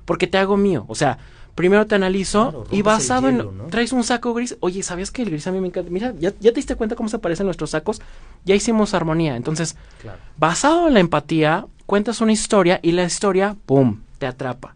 Porque 0.10 0.26
te 0.26 0.40
hago 0.40 0.58
mío. 0.58 0.86
O 0.88 0.96
sea, 0.96 1.20
primero 1.54 1.86
te 1.86 1.94
analizo 1.94 2.50
Claro, 2.50 2.66
y 2.72 2.82
basado 2.82 3.30
hielo, 3.30 3.52
en... 3.52 3.58
¿no? 3.60 3.64
Traes 3.66 3.94
un 3.94 4.04
saco 4.04 4.34
gris. 4.34 4.58
Oye, 4.60 4.82
¿sabías 4.82 5.12
que 5.12 5.22
el 5.22 5.30
gris 5.30 5.46
a 5.46 5.52
mí 5.52 5.62
me 5.62 5.68
encanta? 5.68 5.92
Mira, 5.92 6.16
¿ya, 6.18 6.32
ya 6.40 6.50
te 6.50 6.56
diste 6.56 6.76
cuenta 6.76 6.96
cómo 6.96 7.10
se 7.10 7.20
parecen 7.20 7.46
nuestros 7.46 7.70
sacos? 7.70 8.02
Ya 8.44 8.56
hicimos 8.56 8.96
armonía. 8.96 9.36
Entonces, 9.36 9.76
Claro. 10.02 10.18
basado 10.36 10.88
en 10.88 10.96
la 10.96 11.00
empatía, 11.00 11.68
cuentas 11.86 12.22
una 12.22 12.32
historia 12.32 12.80
y 12.82 12.94
la 12.94 13.04
historia, 13.04 13.56
¡pum!, 13.68 14.00
te 14.18 14.26
atrapa. 14.26 14.74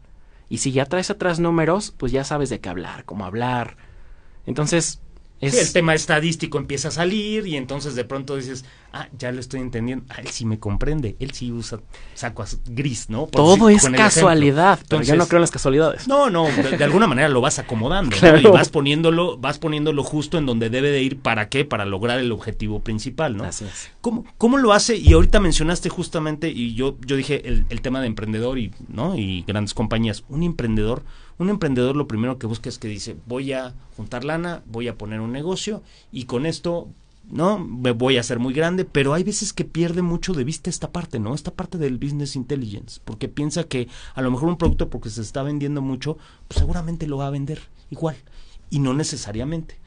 Y 0.50 0.60
si 0.60 0.72
ya 0.72 0.86
traes 0.86 1.10
atrás 1.10 1.40
números, 1.40 1.96
pues 1.98 2.12
ya 2.12 2.24
sabes 2.24 2.52
de 2.52 2.60
qué 2.60 2.70
hablar, 2.70 3.04
cómo 3.06 3.26
hablar. 3.26 3.76
Entonces, 4.46 5.00
es... 5.48 5.54
Sí, 5.54 5.60
el 5.60 5.74
tema 5.74 5.94
estadístico 5.94 6.58
empieza 6.58 6.88
a 6.88 6.92
salir 6.92 7.48
y 7.48 7.56
entonces 7.58 7.96
de 7.96 8.06
pronto 8.06 8.36
dices, 8.36 8.66
ah, 8.92 9.08
ya 9.18 9.32
lo 9.32 9.40
estoy 9.40 9.60
entendiendo. 9.62 10.06
Ah, 10.10 10.16
él 10.22 10.28
sí 10.30 10.46
me 10.46 10.60
comprende. 10.60 11.16
Él 11.20 11.32
sí 11.32 11.52
usa 11.52 11.80
saco 12.14 12.44
az- 12.44 12.60
gris, 12.66 13.10
¿no? 13.10 13.28
Por 13.28 13.32
Todo 13.32 13.68
decir- 13.68 13.92
es 13.94 13.98
casualidad, 13.98 14.80
pero 14.88 15.02
yo 15.02 15.08
no 15.16 15.24
Entonces, 15.24 15.30
creo 15.30 15.38
en 15.38 15.42
las 15.42 15.52
casualidades. 15.52 16.08
No, 16.08 16.30
no, 16.30 16.46
de, 16.46 16.78
de 16.78 16.84
alguna 16.84 17.08
manera 17.08 17.30
lo 17.30 17.42
vas 17.42 17.60
acomodando 17.60 18.16
y 18.42 18.44
vas 18.48 18.70
poniéndolo, 18.70 19.38
vas 19.38 19.60
poniéndolo 19.60 20.04
justo 20.04 20.38
en 20.38 20.46
donde 20.46 20.70
debe 20.70 20.92
de 20.92 21.02
ir. 21.02 21.20
¿Para 21.20 21.50
qué? 21.50 21.66
Para 21.66 21.86
lograr 21.86 22.20
el 22.20 22.32
objetivo 22.32 22.82
principal, 22.82 23.38
¿no? 23.38 23.44
Así 23.44 23.66
es. 23.66 23.92
¿Cómo, 24.02 24.26
cómo 24.38 24.58
lo 24.58 24.74
hace? 24.74 24.98
Y 24.98 25.14
ahorita 25.14 25.40
mencionaste 25.40 25.90
justamente, 25.90 26.50
y 26.50 26.74
yo, 26.76 26.98
yo 27.06 27.16
dije 27.16 27.48
el, 27.48 27.66
el 27.70 27.82
tema 27.82 28.02
de 28.02 28.08
emprendedor 28.08 28.58
y, 28.60 28.72
¿no? 28.88 29.18
y 29.18 29.44
grandes 29.48 29.74
compañías. 29.74 30.24
Un 30.30 30.44
emprendedor, 30.44 31.04
un 31.38 31.50
emprendedor 31.50 31.96
lo 31.96 32.08
primero 32.08 32.38
que 32.38 32.48
busca 32.48 32.70
es 32.70 32.78
que 32.78 32.88
dice, 32.88 33.16
voy 33.26 33.54
a 33.54 33.74
juntar 33.98 34.24
lana, 34.24 34.64
voy 34.66 34.88
a 34.88 34.98
poner 34.98 35.20
un 35.20 35.32
negocio 35.32 35.82
y 36.12 36.26
con 36.26 36.46
esto, 36.46 36.88
¿no? 37.30 37.60
Me 37.60 37.92
voy 37.92 38.18
a 38.18 38.22
hacer 38.22 38.40
muy 38.40 38.54
grande, 38.54 38.86
pero 38.86 39.14
hay 39.14 39.24
veces 39.24 39.54
que 39.54 39.66
pierde 39.66 40.02
mucho 40.02 40.34
de 40.34 40.44
vista 40.44 40.70
esta 40.70 40.92
parte, 40.92 41.20
¿no? 41.20 41.34
Esta 41.34 41.52
parte 41.52 41.78
del 41.78 41.98
business 41.98 42.36
intelligence, 42.36 43.00
porque 43.04 43.30
piensa 43.30 43.64
que 43.64 43.88
a 44.16 44.22
lo 44.22 44.32
mejor 44.32 44.50
un 44.50 44.58
producto 44.58 44.90
porque 44.90 45.10
se 45.10 45.22
está 45.22 45.44
vendiendo 45.44 45.82
mucho, 45.82 46.18
pues 46.48 46.60
seguramente 46.60 47.08
lo 47.08 47.18
va 47.18 47.28
a 47.28 47.32
vender 47.32 47.62
igual, 47.90 48.16
y 48.70 48.80
no 48.80 48.94
necesariamente 48.94 49.78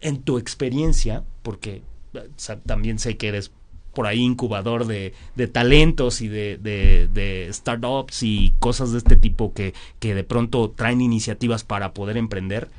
en 0.00 0.22
tu 0.22 0.38
experiencia, 0.38 1.24
porque 1.42 1.82
eh, 2.14 2.28
también 2.66 2.98
sé 2.98 3.16
que 3.16 3.28
eres 3.28 3.52
por 3.94 4.06
ahí 4.06 4.20
incubador 4.20 4.86
de, 4.86 5.14
de 5.34 5.46
talentos 5.48 6.20
y 6.20 6.28
de, 6.28 6.56
de, 6.58 7.48
startups 7.52 8.22
y 8.22 8.52
cosas 8.58 8.92
de 8.92 8.98
este 8.98 9.16
tipo 9.16 9.52
que, 9.52 9.74
que 9.98 10.14
de 10.14 10.24
pronto 10.24 10.70
traen 10.70 11.00
iniciativas 11.00 11.64
para 11.64 11.92
poder 11.92 12.16
emprender, 12.16 12.70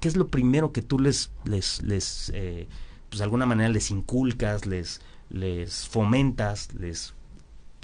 ¿qué 0.00 0.08
es 0.08 0.16
lo 0.16 0.28
primero 0.28 0.72
que 0.72 0.82
tú 0.82 0.98
les, 0.98 1.30
les, 1.44 1.82
les 1.82 2.30
eh, 2.34 2.68
pues 3.08 3.18
de 3.18 3.24
alguna 3.24 3.46
manera 3.46 3.68
les 3.68 3.90
inculcas, 3.90 4.66
les, 4.66 5.00
les 5.30 5.88
fomentas, 5.88 6.72
les, 6.74 7.14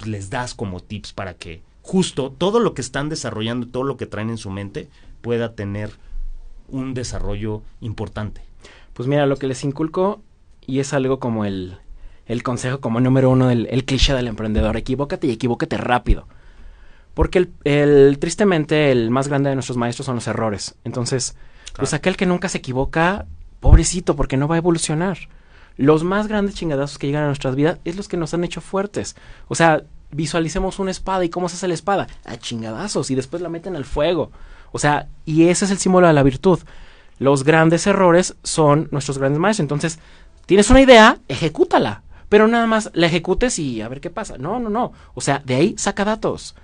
les 0.05 0.29
das 0.29 0.53
como 0.53 0.79
tips 0.79 1.13
para 1.13 1.33
que 1.33 1.61
justo 1.81 2.31
todo 2.31 2.59
lo 2.59 2.73
que 2.73 2.81
están 2.81 3.09
desarrollando, 3.09 3.67
todo 3.67 3.83
lo 3.83 3.97
que 3.97 4.05
traen 4.05 4.29
en 4.29 4.37
su 4.37 4.49
mente 4.49 4.89
pueda 5.21 5.53
tener 5.53 5.91
un 6.69 6.93
desarrollo 6.93 7.61
importante? 7.81 8.41
Pues 8.93 9.07
mira, 9.07 9.25
lo 9.25 9.37
que 9.37 9.47
les 9.47 9.63
inculco, 9.63 10.21
y 10.65 10.79
es 10.79 10.93
algo 10.93 11.19
como 11.19 11.45
el, 11.45 11.77
el 12.27 12.43
consejo 12.43 12.79
como 12.79 12.99
número 12.99 13.29
uno 13.29 13.47
del 13.47 13.67
el 13.71 13.85
cliché 13.85 14.13
del 14.13 14.27
emprendedor, 14.27 14.77
equivócate 14.77 15.27
y 15.27 15.31
equivócate 15.31 15.77
rápido. 15.77 16.27
Porque 17.13 17.39
el, 17.39 17.51
el- 17.63 18.17
tristemente 18.19 18.91
el 18.91 19.09
más 19.09 19.27
grande 19.27 19.49
de 19.49 19.55
nuestros 19.55 19.77
maestros 19.77 20.05
son 20.05 20.15
los 20.15 20.27
errores. 20.27 20.75
Entonces, 20.83 21.35
pues 21.75 21.93
aquel 21.93 22.15
que 22.17 22.25
nunca 22.25 22.49
se 22.49 22.59
equivoca, 22.59 23.25
pobrecito, 23.59 24.15
porque 24.15 24.37
no 24.37 24.47
va 24.47 24.55
a 24.55 24.59
evolucionar. 24.59 25.17
Los 25.77 26.03
más 26.03 26.27
grandes 26.27 26.55
chingadazos 26.55 26.97
que 26.97 27.07
llegan 27.07 27.23
a 27.23 27.27
nuestras 27.27 27.55
vidas 27.55 27.79
es 27.85 27.95
los 27.97 28.07
que 28.07 28.17
nos 28.17 28.33
han 28.33 28.43
hecho 28.43 28.61
fuertes. 28.61 29.15
O 29.47 29.55
sea, 29.55 29.83
visualicemos 30.11 30.79
una 30.79 30.91
espada 30.91 31.23
y 31.25 31.29
cómo 31.29 31.49
se 31.49 31.55
hace 31.55 31.67
la 31.67 31.73
espada, 31.75 32.07
a 32.25 32.37
chingadazos 32.37 33.09
y 33.11 33.15
después 33.15 33.41
la 33.41 33.49
meten 33.49 33.75
al 33.75 33.85
fuego. 33.85 34.31
O 34.71 34.79
sea, 34.79 35.07
y 35.25 35.47
ese 35.49 35.65
es 35.65 35.71
el 35.71 35.77
símbolo 35.77 36.07
de 36.07 36.13
la 36.13 36.23
virtud. 36.23 36.59
Los 37.19 37.43
grandes 37.43 37.87
errores 37.87 38.35
son 38.43 38.89
nuestros 38.91 39.17
grandes 39.17 39.39
maestros. 39.39 39.63
Entonces, 39.63 39.99
tienes 40.45 40.69
una 40.69 40.81
idea, 40.81 41.17
ejecútala. 41.27 42.03
Pero 42.29 42.47
nada 42.47 42.67
más 42.67 42.91
la 42.93 43.07
ejecutes 43.07 43.57
y 43.59 43.81
a 43.81 43.87
ver 43.87 44.01
qué 44.01 44.09
pasa. 44.09 44.37
No, 44.37 44.59
no, 44.59 44.69
no. 44.69 44.91
O 45.13 45.21
sea, 45.21 45.41
de 45.45 45.55
ahí 45.55 45.75
saca 45.77 46.03
datos. 46.03 46.55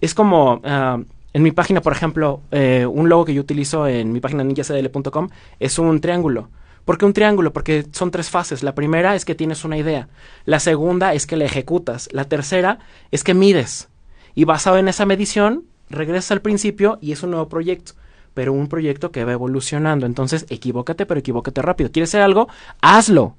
Es 0.00 0.14
como 0.14 0.60
ah, 0.64 0.98
en 1.34 1.42
mi 1.42 1.50
página, 1.50 1.80
por 1.80 1.92
ejemplo, 1.92 2.42
eh, 2.52 2.86
un 2.86 3.08
logo 3.08 3.24
que 3.24 3.34
yo 3.34 3.40
utilizo 3.40 3.88
en 3.88 4.12
mi 4.12 4.20
página 4.20 4.44
ninjacdl.com 4.44 5.28
es 5.58 5.78
un 5.78 6.00
triángulo. 6.00 6.48
¿Por 6.84 6.96
qué 6.96 7.06
un 7.06 7.12
triángulo? 7.12 7.52
Porque 7.52 7.86
son 7.92 8.10
tres 8.10 8.30
fases. 8.30 8.62
La 8.62 8.74
primera 8.74 9.16
es 9.16 9.24
que 9.24 9.34
tienes 9.34 9.64
una 9.64 9.76
idea. 9.76 10.08
La 10.44 10.60
segunda 10.60 11.14
es 11.14 11.26
que 11.26 11.36
la 11.36 11.44
ejecutas. 11.44 12.08
La 12.12 12.26
tercera 12.26 12.78
es 13.10 13.24
que 13.24 13.34
mides. 13.34 13.88
Y 14.34 14.44
basado 14.44 14.78
en 14.78 14.86
esa 14.88 15.06
medición, 15.06 15.64
regresas 15.90 16.30
al 16.30 16.42
principio 16.42 16.98
y 17.00 17.12
es 17.12 17.22
un 17.22 17.30
nuevo 17.30 17.48
proyecto. 17.48 17.94
Pero 18.34 18.52
un 18.52 18.68
proyecto 18.68 19.10
que 19.10 19.24
va 19.24 19.32
evolucionando. 19.32 20.06
Entonces, 20.06 20.46
equivócate, 20.50 21.06
pero 21.06 21.18
equivócate 21.20 21.62
rápido. 21.62 21.90
¿Quieres 21.90 22.10
hacer 22.10 22.22
algo? 22.22 22.48
Hazlo. 22.80 23.36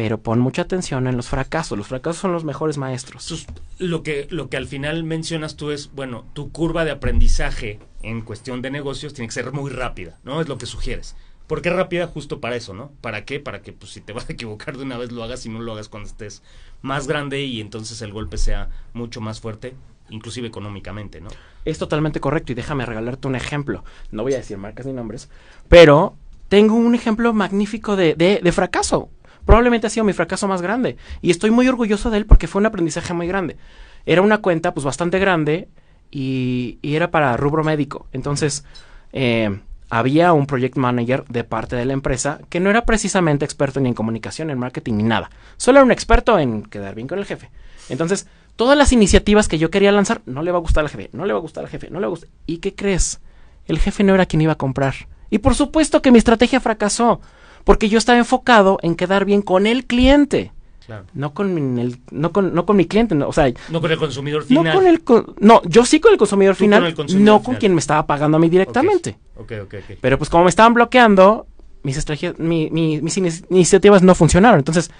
Pero 0.00 0.22
pon 0.22 0.40
mucha 0.40 0.62
atención 0.62 1.06
en 1.08 1.18
los 1.18 1.28
fracasos. 1.28 1.76
Los 1.76 1.88
fracasos 1.88 2.22
son 2.22 2.32
los 2.32 2.42
mejores 2.42 2.78
maestros. 2.78 3.46
Lo 3.76 4.02
que, 4.02 4.26
lo 4.30 4.48
que 4.48 4.56
al 4.56 4.66
final 4.66 5.04
mencionas 5.04 5.56
tú 5.56 5.72
es, 5.72 5.90
bueno, 5.92 6.24
tu 6.32 6.50
curva 6.52 6.86
de 6.86 6.90
aprendizaje 6.90 7.78
en 8.00 8.22
cuestión 8.22 8.62
de 8.62 8.70
negocios 8.70 9.12
tiene 9.12 9.28
que 9.28 9.34
ser 9.34 9.52
muy 9.52 9.70
rápida, 9.70 10.18
¿no? 10.24 10.40
Es 10.40 10.48
lo 10.48 10.56
que 10.56 10.64
sugieres. 10.64 11.16
¿Por 11.46 11.60
qué 11.60 11.68
rápida? 11.68 12.06
Justo 12.06 12.40
para 12.40 12.56
eso, 12.56 12.72
¿no? 12.72 12.92
¿Para 13.02 13.26
qué? 13.26 13.40
Para 13.40 13.60
que, 13.60 13.74
pues, 13.74 13.92
si 13.92 14.00
te 14.00 14.14
vas 14.14 14.26
a 14.30 14.32
equivocar 14.32 14.78
de 14.78 14.84
una 14.84 14.96
vez, 14.96 15.12
lo 15.12 15.22
hagas 15.22 15.44
y 15.44 15.50
no 15.50 15.60
lo 15.60 15.72
hagas 15.72 15.90
cuando 15.90 16.08
estés 16.08 16.42
más 16.80 17.06
grande 17.06 17.42
y 17.42 17.60
entonces 17.60 18.00
el 18.00 18.10
golpe 18.10 18.38
sea 18.38 18.70
mucho 18.94 19.20
más 19.20 19.38
fuerte, 19.42 19.74
inclusive 20.08 20.48
económicamente, 20.48 21.20
¿no? 21.20 21.28
Es 21.66 21.76
totalmente 21.76 22.20
correcto 22.20 22.52
y 22.52 22.54
déjame 22.54 22.86
regalarte 22.86 23.28
un 23.28 23.36
ejemplo. 23.36 23.84
No 24.12 24.22
voy 24.22 24.32
a 24.32 24.38
decir 24.38 24.56
marcas 24.56 24.86
ni 24.86 24.94
nombres, 24.94 25.28
pero 25.68 26.16
tengo 26.48 26.74
un 26.74 26.94
ejemplo 26.94 27.34
magnífico 27.34 27.96
de, 27.96 28.14
de, 28.14 28.40
de 28.42 28.52
fracaso. 28.52 29.10
Probablemente 29.44 29.86
ha 29.86 29.90
sido 29.90 30.04
mi 30.04 30.12
fracaso 30.12 30.46
más 30.48 30.62
grande 30.62 30.96
y 31.22 31.30
estoy 31.30 31.50
muy 31.50 31.68
orgulloso 31.68 32.10
de 32.10 32.18
él 32.18 32.26
porque 32.26 32.46
fue 32.46 32.60
un 32.60 32.66
aprendizaje 32.66 33.14
muy 33.14 33.26
grande. 33.26 33.56
Era 34.06 34.22
una 34.22 34.38
cuenta 34.38 34.72
pues 34.74 34.84
bastante 34.84 35.18
grande 35.18 35.68
y, 36.10 36.78
era 36.82 37.10
para 37.10 37.36
rubro 37.36 37.64
médico. 37.64 38.06
Entonces, 38.12 38.64
eh, 39.12 39.60
había 39.90 40.32
un 40.32 40.46
project 40.46 40.76
manager 40.76 41.24
de 41.28 41.44
parte 41.44 41.76
de 41.76 41.84
la 41.84 41.92
empresa 41.92 42.40
que 42.48 42.60
no 42.60 42.70
era 42.70 42.84
precisamente 42.84 43.44
experto 43.44 43.80
ni 43.80 43.88
en 43.88 43.94
comunicación, 43.94 44.50
en 44.50 44.58
marketing 44.58 44.94
ni 44.94 45.02
nada. 45.02 45.30
Solo 45.56 45.78
era 45.78 45.84
un 45.84 45.92
experto 45.92 46.38
en 46.38 46.62
quedar 46.62 46.94
bien 46.94 47.08
con 47.08 47.18
el 47.18 47.24
jefe. 47.24 47.50
Entonces, 47.88 48.26
todas 48.56 48.78
las 48.78 48.92
iniciativas 48.92 49.48
que 49.48 49.58
yo 49.58 49.70
quería 49.70 49.90
lanzar, 49.90 50.22
no 50.26 50.42
le 50.42 50.52
va 50.52 50.58
a 50.58 50.60
gustar 50.60 50.84
al 50.84 50.90
jefe, 50.90 51.10
no 51.12 51.26
le 51.26 51.32
va 51.32 51.40
a 51.40 51.42
gustar 51.42 51.64
al 51.64 51.70
jefe, 51.70 51.90
no 51.90 51.98
le 51.98 52.06
va 52.06 52.14
a. 52.14 52.18
¿Y 52.46 52.58
qué 52.58 52.74
crees? 52.74 53.20
El 53.66 53.78
jefe 53.78 54.04
no 54.04 54.14
era 54.14 54.26
quien 54.26 54.42
iba 54.42 54.52
a 54.52 54.58
comprar. 54.58 54.94
Y 55.28 55.38
por 55.38 55.54
supuesto 55.54 56.02
que 56.02 56.12
mi 56.12 56.18
estrategia 56.18 56.60
fracasó, 56.60 57.20
porque 57.64 57.88
yo 57.88 57.98
estaba 57.98 58.18
enfocado 58.18 58.78
en 58.82 58.94
quedar 58.94 59.24
bien 59.24 59.42
con 59.42 59.66
el 59.66 59.86
cliente, 59.86 60.52
Claro. 60.86 61.04
no 61.14 61.32
con 61.34 61.54
mi, 61.54 61.80
el- 61.80 61.98
no 62.10 62.32
con, 62.32 62.52
no 62.54 62.66
con 62.66 62.76
mi 62.76 62.86
cliente, 62.86 63.14
no, 63.14 63.28
o 63.28 63.32
sea, 63.32 63.52
No 63.68 63.80
con 63.80 63.90
el 63.92 63.98
consumidor 63.98 64.42
no 64.42 64.62
final. 64.62 64.74
con 64.74 64.86
el, 64.86 65.02
no, 65.40 65.62
yo 65.64 65.84
sí 65.84 66.00
con 66.00 66.12
el 66.12 66.18
consumidor 66.18 66.56
Tú 66.56 66.64
final, 66.64 66.80
con 66.80 66.88
el 66.88 66.94
consumidor 66.94 67.26
no 67.26 67.42
con 67.42 67.54
quien 67.56 67.74
me 67.74 67.80
estaba 67.80 68.06
pagando 68.06 68.36
a 68.36 68.40
mí 68.40 68.48
directamente. 68.48 69.16
Ok, 69.36 69.52
ok, 69.62 69.74
ok. 69.74 69.96
Pero 70.00 70.18
pues 70.18 70.28
como 70.30 70.44
me 70.44 70.50
estaban 70.50 70.74
bloqueando, 70.74 71.46
mis 71.82 71.96
estrategias, 71.96 72.38
mi- 72.38 72.70
mi- 72.70 73.00
mis 73.00 73.16
ini- 73.18 73.44
iniciativas 73.50 74.02
no 74.02 74.14
funcionaron. 74.14 74.58
Entonces, 74.58 74.90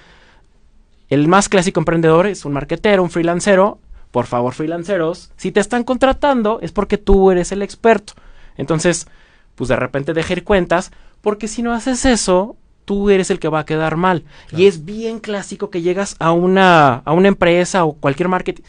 el 1.09 1.26
más 1.29 1.49
clásico 1.49 1.81
emprendedor 1.81 2.26
es 2.26 2.45
un 2.45 2.52
marquetero, 2.52 3.02
un 3.02 3.11
freelancero. 3.11 3.79
Por 4.12 4.26
favor, 4.26 4.55
freelanceros, 4.55 5.31
si 5.37 5.52
te 5.52 5.61
están 5.61 5.85
contratando 5.85 6.59
es 6.62 6.73
porque 6.73 6.99
tú 6.99 7.31
eres 7.31 7.52
el 7.52 7.62
experto. 7.62 8.14
Entonces, 8.57 9.07
pues 9.55 9.69
de 9.69 9.76
repente 9.76 10.12
deja 10.14 10.33
ir 10.33 10.43
cuentas, 10.45 10.90
porque 11.20 11.48
si 11.48 11.62
no 11.62 11.72
haces 11.72 12.04
eso, 12.04 12.56
tú 12.84 13.10
eres 13.10 13.30
el 13.30 13.38
que 13.38 13.48
va 13.48 13.60
a 13.60 13.64
quedar 13.64 13.96
mal. 13.96 14.24
Y 14.50 14.66
es 14.66 14.84
bien 14.84 15.20
clásico 15.20 15.70
que 15.70 15.82
llegas 15.82 16.16
a 16.18 16.32
una, 16.32 16.94
a 17.04 17.12
una 17.12 17.28
empresa 17.28 17.84
o 17.84 17.92
cualquier 17.92 18.28
marketing. 18.28 18.62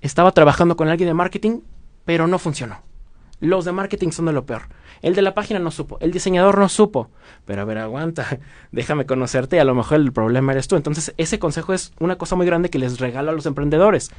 Estaba 0.00 0.32
trabajando 0.32 0.76
con 0.76 0.88
alguien 0.88 1.08
de 1.08 1.14
marketing, 1.14 1.60
pero 2.04 2.26
no 2.26 2.38
funcionó. 2.38 2.82
Los 3.40 3.64
de 3.64 3.72
marketing 3.72 4.10
son 4.10 4.26
de 4.26 4.32
lo 4.32 4.46
peor. 4.46 4.62
El 5.00 5.14
de 5.14 5.22
la 5.22 5.34
página 5.34 5.60
no 5.60 5.70
supo, 5.70 5.98
el 6.00 6.10
diseñador 6.10 6.58
no 6.58 6.68
supo. 6.68 7.10
Pero 7.44 7.62
a 7.62 7.64
ver, 7.64 7.78
aguanta, 7.78 8.40
déjame 8.72 9.06
conocerte 9.06 9.56
y 9.56 9.58
a 9.60 9.64
lo 9.64 9.74
mejor 9.74 10.00
el 10.00 10.12
problema 10.12 10.52
eres 10.52 10.66
tú. 10.66 10.76
Entonces, 10.76 11.14
ese 11.16 11.38
consejo 11.38 11.72
es 11.72 11.92
una 12.00 12.16
cosa 12.16 12.34
muy 12.34 12.46
grande 12.46 12.70
que 12.70 12.78
les 12.78 12.98
regalo 12.98 13.30
a 13.30 13.34
los 13.34 13.46
emprendedores. 13.46 14.10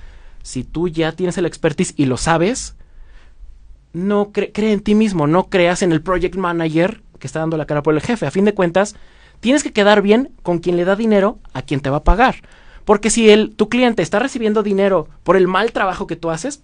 Si 0.41 0.63
tú 0.63 0.87
ya 0.87 1.11
tienes 1.11 1.37
el 1.37 1.45
expertise 1.45 1.93
y 1.97 2.05
lo 2.05 2.15
sabes, 2.15 2.75
no 3.91 4.31
cree 4.31 4.71
en 4.71 4.79
ti 4.79 4.95
mismo, 4.95 5.27
no 5.27 5.49
creas 5.49 5.81
en 5.81 5.91
el 5.91 6.01
project 6.01 6.35
manager 6.35 7.01
que 7.19 7.27
está 7.27 7.39
dando 7.39 7.57
la 7.57 7.65
cara 7.65 7.83
por 7.83 7.93
el 7.93 8.01
jefe. 8.01 8.25
A 8.25 8.31
fin 8.31 8.45
de 8.45 8.53
cuentas, 8.53 8.95
tienes 9.39 9.63
que 9.63 9.73
quedar 9.73 10.01
bien 10.01 10.31
con 10.43 10.59
quien 10.59 10.77
le 10.77 10.85
da 10.85 10.95
dinero 10.95 11.39
a 11.53 11.61
quien 11.61 11.81
te 11.81 11.89
va 11.89 11.97
a 11.97 12.03
pagar. 12.03 12.37
Porque 12.85 13.09
si 13.09 13.29
el, 13.29 13.55
tu 13.55 13.69
cliente 13.69 14.01
está 14.01 14.19
recibiendo 14.19 14.63
dinero 14.63 15.07
por 15.23 15.35
el 15.35 15.47
mal 15.47 15.71
trabajo 15.71 16.07
que 16.07 16.15
tú 16.15 16.31
haces, 16.31 16.63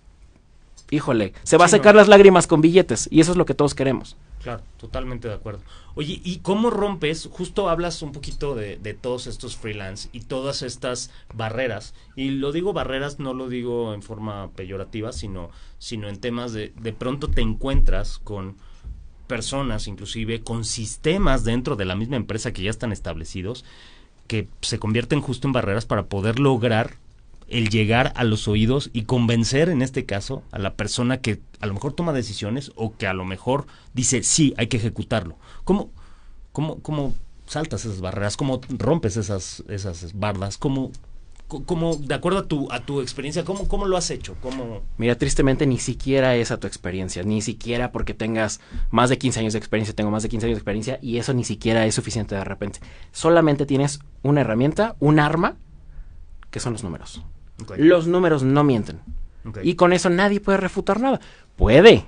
híjole, 0.90 1.34
se 1.44 1.58
va 1.58 1.66
a 1.66 1.70
secar 1.70 1.96
las 1.96 2.08
lágrimas 2.08 2.48
con 2.48 2.62
billetes 2.62 3.08
y 3.12 3.20
eso 3.20 3.32
es 3.32 3.38
lo 3.38 3.46
que 3.46 3.54
todos 3.54 3.76
queremos. 3.76 4.18
Claro, 4.42 4.62
totalmente 4.78 5.28
de 5.28 5.34
acuerdo. 5.34 5.62
Oye, 5.96 6.22
¿y 6.24 6.38
cómo 6.40 6.70
rompes? 6.70 7.28
Justo 7.32 7.70
hablas 7.70 8.02
un 8.02 8.12
poquito 8.12 8.54
de, 8.54 8.78
de, 8.78 8.94
todos 8.94 9.26
estos 9.26 9.56
freelance 9.56 10.10
y 10.14 10.22
todas 10.22 10.62
estas 10.62 11.10
barreras. 11.34 11.96
Y 12.16 12.30
lo 12.30 12.52
digo 12.52 12.72
barreras, 12.72 13.20
no 13.20 13.34
lo 13.34 13.48
digo 13.48 13.94
en 13.94 14.04
forma 14.04 14.50
peyorativa, 14.56 15.14
sino, 15.14 15.50
sino 15.80 16.10
en 16.10 16.20
temas 16.20 16.54
de 16.54 16.74
de 16.80 16.94
pronto 16.94 17.28
te 17.30 17.42
encuentras 17.42 18.20
con 18.20 18.56
personas, 19.28 19.88
inclusive 19.88 20.42
con 20.42 20.66
sistemas 20.66 21.44
dentro 21.44 21.76
de 21.76 21.86
la 21.86 21.96
misma 21.96 22.16
empresa 22.16 22.54
que 22.54 22.64
ya 22.64 22.70
están 22.70 22.92
establecidos, 22.92 23.66
que 24.28 24.48
se 24.62 24.80
convierten 24.80 25.22
justo 25.22 25.48
en 25.48 25.54
barreras 25.54 25.86
para 25.86 26.06
poder 26.06 26.40
lograr 26.40 26.96
el 27.48 27.70
llegar 27.70 28.12
a 28.16 28.24
los 28.24 28.48
oídos 28.48 28.90
y 28.92 29.04
convencer 29.04 29.70
en 29.70 29.82
este 29.82 30.06
caso 30.06 30.44
a 30.52 30.60
la 30.60 30.74
persona 30.74 31.18
que 31.18 31.40
a 31.60 31.68
lo 31.68 31.74
mejor 31.74 31.94
toma 31.94 32.14
decisiones 32.14 32.72
o 32.76 32.96
que 32.96 33.08
a 33.08 33.14
lo 33.14 33.26
mejor 33.26 33.68
dice 33.94 34.24
sí, 34.24 34.54
hay 34.58 34.68
que 34.68 34.78
ejecutarlo. 34.78 35.38
¿Cómo, 35.64 35.90
cómo, 36.52 36.80
cómo 36.80 37.14
saltas 37.46 37.86
esas 37.86 38.02
barreras? 38.02 38.38
¿Cómo 38.38 38.62
rompes 38.70 39.18
esas, 39.18 39.64
esas 39.68 40.18
bardas? 40.18 40.58
¿Cómo, 40.58 40.92
cómo, 41.48 41.96
de 41.96 42.16
acuerdo 42.16 42.40
a 42.40 42.48
tu, 42.48 42.72
a 42.72 42.80
tu 42.80 43.02
experiencia, 43.02 43.44
¿cómo, 43.44 43.68
cómo 43.68 43.86
lo 43.86 43.98
has 43.98 44.10
hecho? 44.10 44.36
¿Cómo... 44.42 44.82
Mira, 44.98 45.16
tristemente 45.16 45.66
ni 45.68 45.78
siquiera 45.78 46.36
es 46.36 46.52
a 46.52 46.60
tu 46.60 46.68
experiencia, 46.68 47.24
ni 47.24 47.42
siquiera 47.42 47.92
porque 47.92 48.14
tengas 48.14 48.60
más 48.90 49.10
de 49.10 49.18
15 49.18 49.42
años 49.42 49.54
de 49.54 49.60
experiencia, 49.60 49.96
tengo 49.96 50.12
más 50.12 50.24
de 50.24 50.30
15 50.30 50.48
años 50.48 50.56
de 50.56 50.60
experiencia 50.60 51.00
y 51.02 51.18
eso 51.18 51.34
ni 51.34 51.44
siquiera 51.44 51.86
es 51.86 51.96
suficiente 51.96 52.36
de 52.36 52.44
repente. 52.44 52.80
Solamente 53.12 53.66
tienes 53.66 54.00
una 54.24 54.42
herramienta, 54.42 54.96
un 55.00 55.20
arma, 55.20 55.56
que 56.52 56.60
son 56.60 56.74
los 56.74 56.84
números. 56.84 57.22
Los 57.78 58.08
números 58.08 58.44
no 58.44 58.64
mienten. 58.64 59.00
Y 59.62 59.76
con 59.76 59.94
eso 59.94 60.10
nadie 60.10 60.40
puede 60.40 60.58
refutar 60.58 61.00
nada. 61.00 61.20
Puede, 61.56 62.06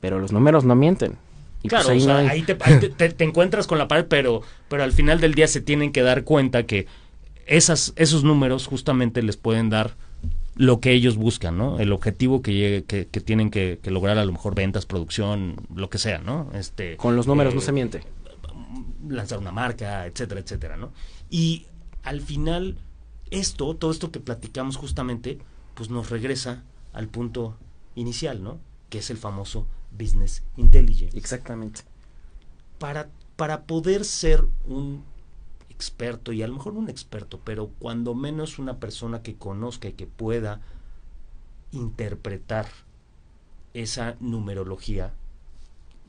pero 0.00 0.18
los 0.18 0.32
números 0.32 0.64
no 0.64 0.74
mienten. 0.74 1.16
Y 1.62 1.68
pues 1.68 1.84
claro, 1.84 2.28
ahí, 2.28 2.42
te, 2.42 2.54
te, 2.54 3.24
encuentras 3.24 3.66
con 3.66 3.76
la 3.76 3.86
pared, 3.86 4.06
pero, 4.08 4.40
pero 4.68 4.82
al 4.82 4.92
final 4.92 5.20
del 5.20 5.34
día 5.34 5.46
se 5.46 5.60
tienen 5.60 5.92
que 5.92 6.00
dar 6.00 6.24
cuenta 6.24 6.62
que 6.64 6.86
esas, 7.50 7.92
esos 7.96 8.22
números 8.22 8.68
justamente 8.68 9.22
les 9.22 9.36
pueden 9.36 9.70
dar 9.70 9.96
lo 10.54 10.80
que 10.80 10.92
ellos 10.92 11.16
buscan, 11.16 11.58
¿no? 11.58 11.80
El 11.80 11.92
objetivo 11.92 12.42
que, 12.42 12.84
que, 12.86 13.08
que 13.08 13.20
tienen 13.20 13.50
que, 13.50 13.80
lograr, 13.86 14.18
a 14.18 14.24
lo 14.24 14.32
mejor 14.32 14.54
ventas, 14.54 14.86
producción, 14.86 15.56
lo 15.74 15.90
que 15.90 15.98
sea, 15.98 16.18
¿no? 16.18 16.48
Este, 16.54 16.96
Con 16.96 17.16
los 17.16 17.26
números 17.26 17.54
no 17.54 17.60
eh, 17.60 17.64
se 17.64 17.72
miente. 17.72 18.04
Lanzar 19.08 19.38
una 19.38 19.50
marca, 19.50 20.06
etcétera, 20.06 20.40
etcétera, 20.40 20.76
¿no? 20.76 20.92
Y 21.28 21.66
al 22.04 22.20
final 22.20 22.78
esto, 23.30 23.74
todo 23.74 23.90
esto 23.90 24.12
que 24.12 24.20
platicamos 24.20 24.76
justamente, 24.76 25.38
pues 25.74 25.90
nos 25.90 26.08
regresa 26.08 26.62
al 26.92 27.08
punto 27.08 27.56
inicial, 27.96 28.44
¿no? 28.44 28.60
Que 28.90 28.98
es 28.98 29.10
el 29.10 29.16
famoso 29.16 29.66
business 29.90 30.44
intelligence. 30.56 31.18
Exactamente. 31.18 31.80
Para, 32.78 33.08
para 33.34 33.62
poder 33.62 34.04
ser 34.04 34.44
un 34.68 35.02
experto, 35.80 36.32
y 36.32 36.42
a 36.42 36.48
lo 36.48 36.54
mejor 36.54 36.74
un 36.74 36.88
experto, 36.88 37.40
pero 37.44 37.70
cuando 37.78 38.14
menos 38.14 38.58
una 38.58 38.78
persona 38.78 39.22
que 39.22 39.36
conozca 39.36 39.88
y 39.88 39.92
que 39.92 40.06
pueda 40.06 40.60
interpretar 41.72 42.68
esa 43.72 44.16
numerología 44.20 45.12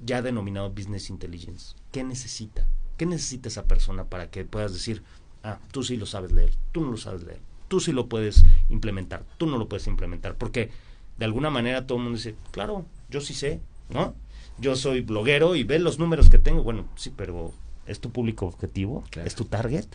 ya 0.03 0.21
denominado 0.21 0.71
business 0.71 1.09
intelligence, 1.09 1.75
¿qué 1.91 2.03
necesita? 2.03 2.67
¿Qué 2.97 3.05
necesita 3.05 3.49
esa 3.49 3.65
persona 3.65 4.05
para 4.05 4.29
que 4.29 4.45
puedas 4.45 4.73
decir, 4.73 5.03
Ah, 5.43 5.59
tú 5.71 5.83
sí 5.83 5.97
lo 5.97 6.05
sabes 6.05 6.31
leer, 6.31 6.53
tú 6.71 6.81
no 6.81 6.91
lo 6.91 6.97
sabes 6.97 7.23
leer, 7.23 7.39
tú 7.67 7.79
sí 7.79 7.91
lo 7.91 8.07
puedes 8.07 8.45
implementar, 8.69 9.25
tú 9.37 9.47
no 9.47 9.57
lo 9.57 9.67
puedes 9.67 9.87
implementar, 9.87 10.35
porque 10.35 10.69
de 11.17 11.25
alguna 11.25 11.49
manera 11.49 11.87
todo 11.87 11.97
el 11.97 12.03
mundo 12.03 12.17
dice, 12.17 12.35
claro, 12.51 12.85
yo 13.09 13.21
sí 13.21 13.33
sé, 13.33 13.59
¿no? 13.89 14.13
Yo 14.59 14.75
soy 14.75 15.01
bloguero 15.01 15.55
y 15.55 15.63
ve 15.63 15.79
los 15.79 15.97
números 15.97 16.29
que 16.29 16.37
tengo, 16.37 16.61
bueno, 16.61 16.85
sí, 16.95 17.11
pero 17.15 17.53
¿es 17.91 17.99
tu 17.99 18.11
público 18.11 18.45
objetivo? 18.45 19.03
¿Es 19.23 19.35
tu 19.35 19.45
target? 19.45 19.85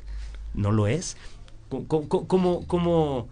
¿No 0.55 0.73
lo 0.73 0.87
es? 0.87 1.17
¿Cómo, 1.69 2.09
cómo, 2.09 2.67
cómo, 2.67 3.29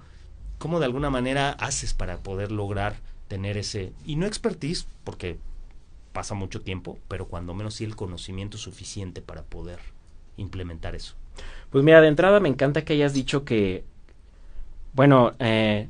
cómo 0.58 0.78
de 0.80 0.86
alguna 0.86 1.10
manera 1.10 1.50
haces 1.50 1.94
para 1.94 2.18
poder 2.18 2.50
lograr 2.50 2.96
tener 3.28 3.56
ese, 3.56 3.92
y 4.04 4.16
no 4.16 4.26
expertise, 4.26 4.86
porque 5.04 5.38
pasa 6.12 6.34
mucho 6.34 6.60
tiempo, 6.60 6.98
pero 7.08 7.26
cuando 7.26 7.54
menos 7.54 7.74
sí 7.74 7.84
el 7.84 7.96
conocimiento 7.96 8.58
suficiente 8.58 9.22
para 9.22 9.42
poder 9.42 9.78
implementar 10.36 10.94
eso? 10.94 11.14
Pues 11.70 11.84
mira, 11.84 12.00
de 12.00 12.08
entrada 12.08 12.40
me 12.40 12.48
encanta 12.48 12.84
que 12.84 12.92
hayas 12.92 13.12
dicho 13.12 13.44
que, 13.44 13.84
bueno, 14.92 15.32
eh, 15.38 15.88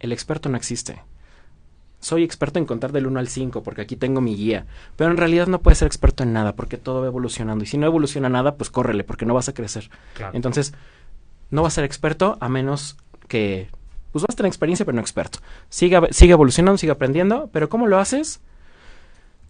el 0.00 0.12
experto 0.12 0.48
no 0.48 0.56
existe. 0.56 1.00
Soy 2.00 2.22
experto 2.22 2.58
en 2.58 2.66
contar 2.66 2.92
del 2.92 3.06
1 3.06 3.18
al 3.18 3.28
5 3.28 3.62
porque 3.62 3.82
aquí 3.82 3.96
tengo 3.96 4.20
mi 4.20 4.36
guía, 4.36 4.66
pero 4.96 5.10
en 5.10 5.16
realidad 5.16 5.46
no 5.46 5.60
puedes 5.60 5.78
ser 5.78 5.86
experto 5.86 6.22
en 6.22 6.32
nada 6.32 6.54
porque 6.54 6.76
todo 6.76 7.00
va 7.00 7.06
evolucionando 7.06 7.64
y 7.64 7.66
si 7.66 7.78
no 7.78 7.86
evoluciona 7.86 8.28
nada, 8.28 8.56
pues 8.56 8.70
córrele 8.70 9.02
porque 9.02 9.26
no 9.26 9.34
vas 9.34 9.48
a 9.48 9.54
crecer. 9.54 9.90
Entonces, 10.32 10.74
no 11.50 11.62
vas 11.62 11.74
a 11.74 11.76
ser 11.76 11.84
experto 11.84 12.36
a 12.40 12.48
menos 12.48 12.96
que 13.28 13.68
pues 14.12 14.22
vas 14.22 14.34
a 14.34 14.36
tener 14.36 14.48
experiencia 14.48 14.84
pero 14.84 14.96
no 14.96 15.02
experto. 15.02 15.40
Sigue, 15.68 16.00
sigue 16.10 16.32
evolucionando, 16.32 16.78
sigue 16.78 16.92
aprendiendo, 16.92 17.50
pero 17.52 17.68
¿cómo 17.68 17.86
lo 17.86 17.98
haces? 17.98 18.40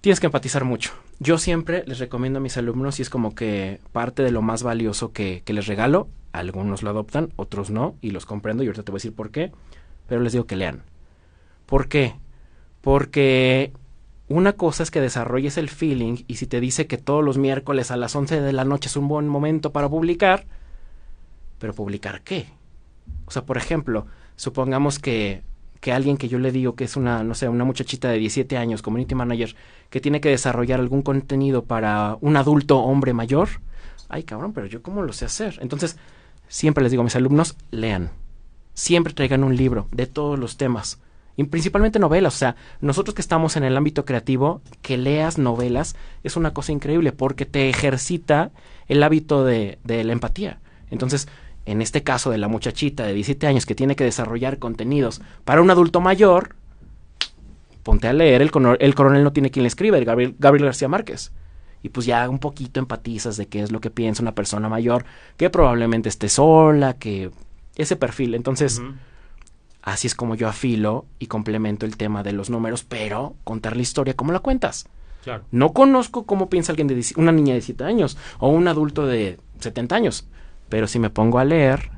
tienes 0.06 0.20
que 0.20 0.26
empatizar 0.26 0.64
mucho. 0.64 0.92
Yo 1.18 1.36
siempre 1.36 1.82
les 1.86 1.98
recomiendo 1.98 2.38
a 2.38 2.40
mis 2.40 2.56
alumnos 2.56 3.00
y 3.00 3.02
es 3.02 3.10
como 3.10 3.34
que 3.34 3.80
parte 3.90 4.22
de 4.22 4.30
lo 4.30 4.40
más 4.40 4.62
valioso 4.62 5.12
que, 5.12 5.42
les 5.44 5.66
regalo, 5.66 6.06
algunos 6.30 6.84
lo 6.84 6.90
adoptan, 6.90 7.32
otros 7.34 7.70
no, 7.70 7.96
y 8.00 8.12
los 8.12 8.24
comprendo 8.24 8.62
y 8.62 8.66
ahorita 8.66 8.84
te 8.84 8.92
voy 8.92 8.98
a 8.98 9.00
decir 9.00 9.14
por 9.14 9.32
qué, 9.32 9.50
pero 10.06 10.20
les 10.20 10.32
digo 10.32 10.46
que 10.46 10.54
lean. 10.54 10.84
¿Por 11.66 11.88
qué? 11.88 12.14
Porque 12.86 13.72
una 14.28 14.52
cosa 14.52 14.84
es 14.84 14.92
que 14.92 15.00
desarrolles 15.00 15.58
el 15.58 15.68
feeling 15.68 16.18
y 16.28 16.36
si 16.36 16.46
te 16.46 16.60
dice 16.60 16.86
que 16.86 16.98
todos 16.98 17.24
los 17.24 17.36
miércoles 17.36 17.90
a 17.90 17.96
las 17.96 18.14
11 18.14 18.40
de 18.40 18.52
la 18.52 18.64
noche 18.64 18.88
es 18.88 18.94
un 18.94 19.08
buen 19.08 19.26
momento 19.26 19.72
para 19.72 19.88
publicar, 19.88 20.46
pero 21.58 21.74
publicar 21.74 22.22
qué? 22.22 22.46
O 23.24 23.32
sea, 23.32 23.44
por 23.44 23.56
ejemplo, 23.56 24.06
supongamos 24.36 25.00
que 25.00 25.42
que 25.80 25.92
alguien 25.92 26.16
que 26.16 26.28
yo 26.28 26.38
le 26.38 26.52
digo 26.52 26.76
que 26.76 26.84
es 26.84 26.96
una, 26.96 27.24
no 27.24 27.34
sé, 27.34 27.48
una 27.48 27.64
muchachita 27.64 28.08
de 28.08 28.18
17 28.18 28.56
años, 28.56 28.82
community 28.82 29.16
manager, 29.16 29.56
que 29.90 30.00
tiene 30.00 30.20
que 30.20 30.28
desarrollar 30.28 30.78
algún 30.78 31.02
contenido 31.02 31.64
para 31.64 32.18
un 32.20 32.36
adulto 32.36 32.78
hombre 32.78 33.14
mayor, 33.14 33.48
ay 34.08 34.22
cabrón, 34.22 34.52
pero 34.52 34.68
yo 34.68 34.80
cómo 34.80 35.02
lo 35.02 35.12
sé 35.12 35.24
hacer. 35.24 35.58
Entonces, 35.60 35.96
siempre 36.46 36.84
les 36.84 36.92
digo 36.92 37.00
a 37.00 37.04
mis 37.04 37.16
alumnos, 37.16 37.56
lean. 37.72 38.10
Siempre 38.74 39.12
traigan 39.12 39.42
un 39.42 39.56
libro 39.56 39.88
de 39.90 40.06
todos 40.06 40.38
los 40.38 40.56
temas. 40.56 41.00
Y 41.36 41.44
principalmente 41.44 41.98
novelas. 41.98 42.34
O 42.34 42.38
sea, 42.38 42.56
nosotros 42.80 43.14
que 43.14 43.20
estamos 43.20 43.56
en 43.56 43.64
el 43.64 43.76
ámbito 43.76 44.04
creativo, 44.04 44.62
que 44.82 44.96
leas 44.96 45.38
novelas 45.38 45.96
es 46.22 46.36
una 46.36 46.54
cosa 46.54 46.72
increíble 46.72 47.12
porque 47.12 47.44
te 47.44 47.68
ejercita 47.68 48.50
el 48.88 49.02
hábito 49.02 49.44
de, 49.44 49.78
de 49.84 50.02
la 50.04 50.12
empatía. 50.12 50.60
Entonces, 50.90 51.28
en 51.66 51.82
este 51.82 52.02
caso 52.02 52.30
de 52.30 52.38
la 52.38 52.48
muchachita 52.48 53.04
de 53.04 53.12
17 53.12 53.46
años 53.46 53.66
que 53.66 53.74
tiene 53.74 53.96
que 53.96 54.04
desarrollar 54.04 54.58
contenidos 54.58 55.20
para 55.44 55.60
un 55.60 55.70
adulto 55.70 56.00
mayor, 56.00 56.54
ponte 57.82 58.08
a 58.08 58.12
leer, 58.12 58.40
el, 58.40 58.50
el 58.80 58.94
coronel 58.94 59.24
no 59.24 59.32
tiene 59.32 59.50
quien 59.50 59.64
le 59.64 59.68
escriba, 59.68 59.98
el 59.98 60.04
Gabriel, 60.04 60.34
García 60.38 60.88
Márquez. 60.88 61.32
Y 61.82 61.90
pues 61.90 62.06
ya 62.06 62.28
un 62.28 62.38
poquito 62.38 62.80
empatizas 62.80 63.36
de 63.36 63.46
qué 63.46 63.62
es 63.62 63.70
lo 63.70 63.80
que 63.80 63.90
piensa 63.90 64.22
una 64.22 64.34
persona 64.34 64.68
mayor, 64.68 65.04
que 65.36 65.50
probablemente 65.50 66.08
esté 66.08 66.28
sola, 66.28 66.94
que 66.94 67.30
ese 67.76 67.96
perfil. 67.96 68.34
Entonces, 68.34 68.80
así 69.86 70.08
es 70.08 70.14
como 70.14 70.34
yo 70.34 70.48
afilo 70.48 71.06
y 71.20 71.28
complemento 71.28 71.86
el 71.86 71.96
tema 71.96 72.22
de 72.24 72.32
los 72.32 72.50
números, 72.50 72.84
pero 72.84 73.36
contar 73.44 73.76
la 73.76 73.82
historia, 73.82 74.14
¿cómo 74.14 74.32
la 74.32 74.40
cuentas? 74.40 74.88
Claro. 75.22 75.44
No 75.52 75.72
conozco 75.72 76.26
cómo 76.26 76.50
piensa 76.50 76.72
alguien 76.72 76.88
de 76.88 77.02
una 77.16 77.32
niña 77.32 77.54
de 77.54 77.60
17 77.60 77.84
años 77.84 78.18
o 78.38 78.48
un 78.48 78.66
adulto 78.66 79.06
de 79.06 79.38
70 79.60 79.94
años. 79.94 80.28
Pero 80.68 80.88
si 80.88 80.98
me 80.98 81.08
pongo 81.08 81.38
a 81.38 81.44
leer, 81.44 81.90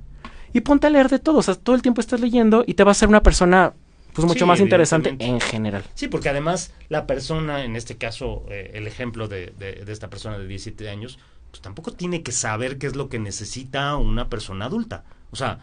y 0.52 0.60
ponte 0.60 0.86
a 0.86 0.90
leer 0.90 1.08
de 1.08 1.18
todo, 1.18 1.38
o 1.38 1.42
sea, 1.42 1.54
todo 1.54 1.74
el 1.74 1.82
tiempo 1.82 2.02
estás 2.02 2.20
leyendo 2.20 2.62
y 2.66 2.74
te 2.74 2.84
va 2.84 2.90
a 2.90 2.94
ser 2.94 3.08
una 3.08 3.22
persona 3.22 3.72
pues 4.12 4.26
mucho 4.26 4.46
más 4.46 4.60
interesante 4.60 5.16
en 5.18 5.40
general. 5.40 5.82
Sí, 5.94 6.08
porque 6.08 6.28
además 6.28 6.74
la 6.90 7.06
persona, 7.06 7.64
en 7.64 7.74
este 7.74 7.96
caso, 7.96 8.44
eh, 8.50 8.72
el 8.74 8.86
ejemplo 8.86 9.28
de, 9.28 9.54
de, 9.58 9.82
esta 9.90 10.10
persona 10.10 10.38
de 10.38 10.46
17 10.46 10.90
años, 10.90 11.18
pues 11.50 11.62
tampoco 11.62 11.92
tiene 11.92 12.22
que 12.22 12.32
saber 12.32 12.76
qué 12.76 12.86
es 12.86 12.96
lo 12.96 13.08
que 13.08 13.18
necesita 13.18 13.96
una 13.96 14.28
persona 14.28 14.66
adulta. 14.66 15.04
O 15.30 15.36
sea, 15.36 15.60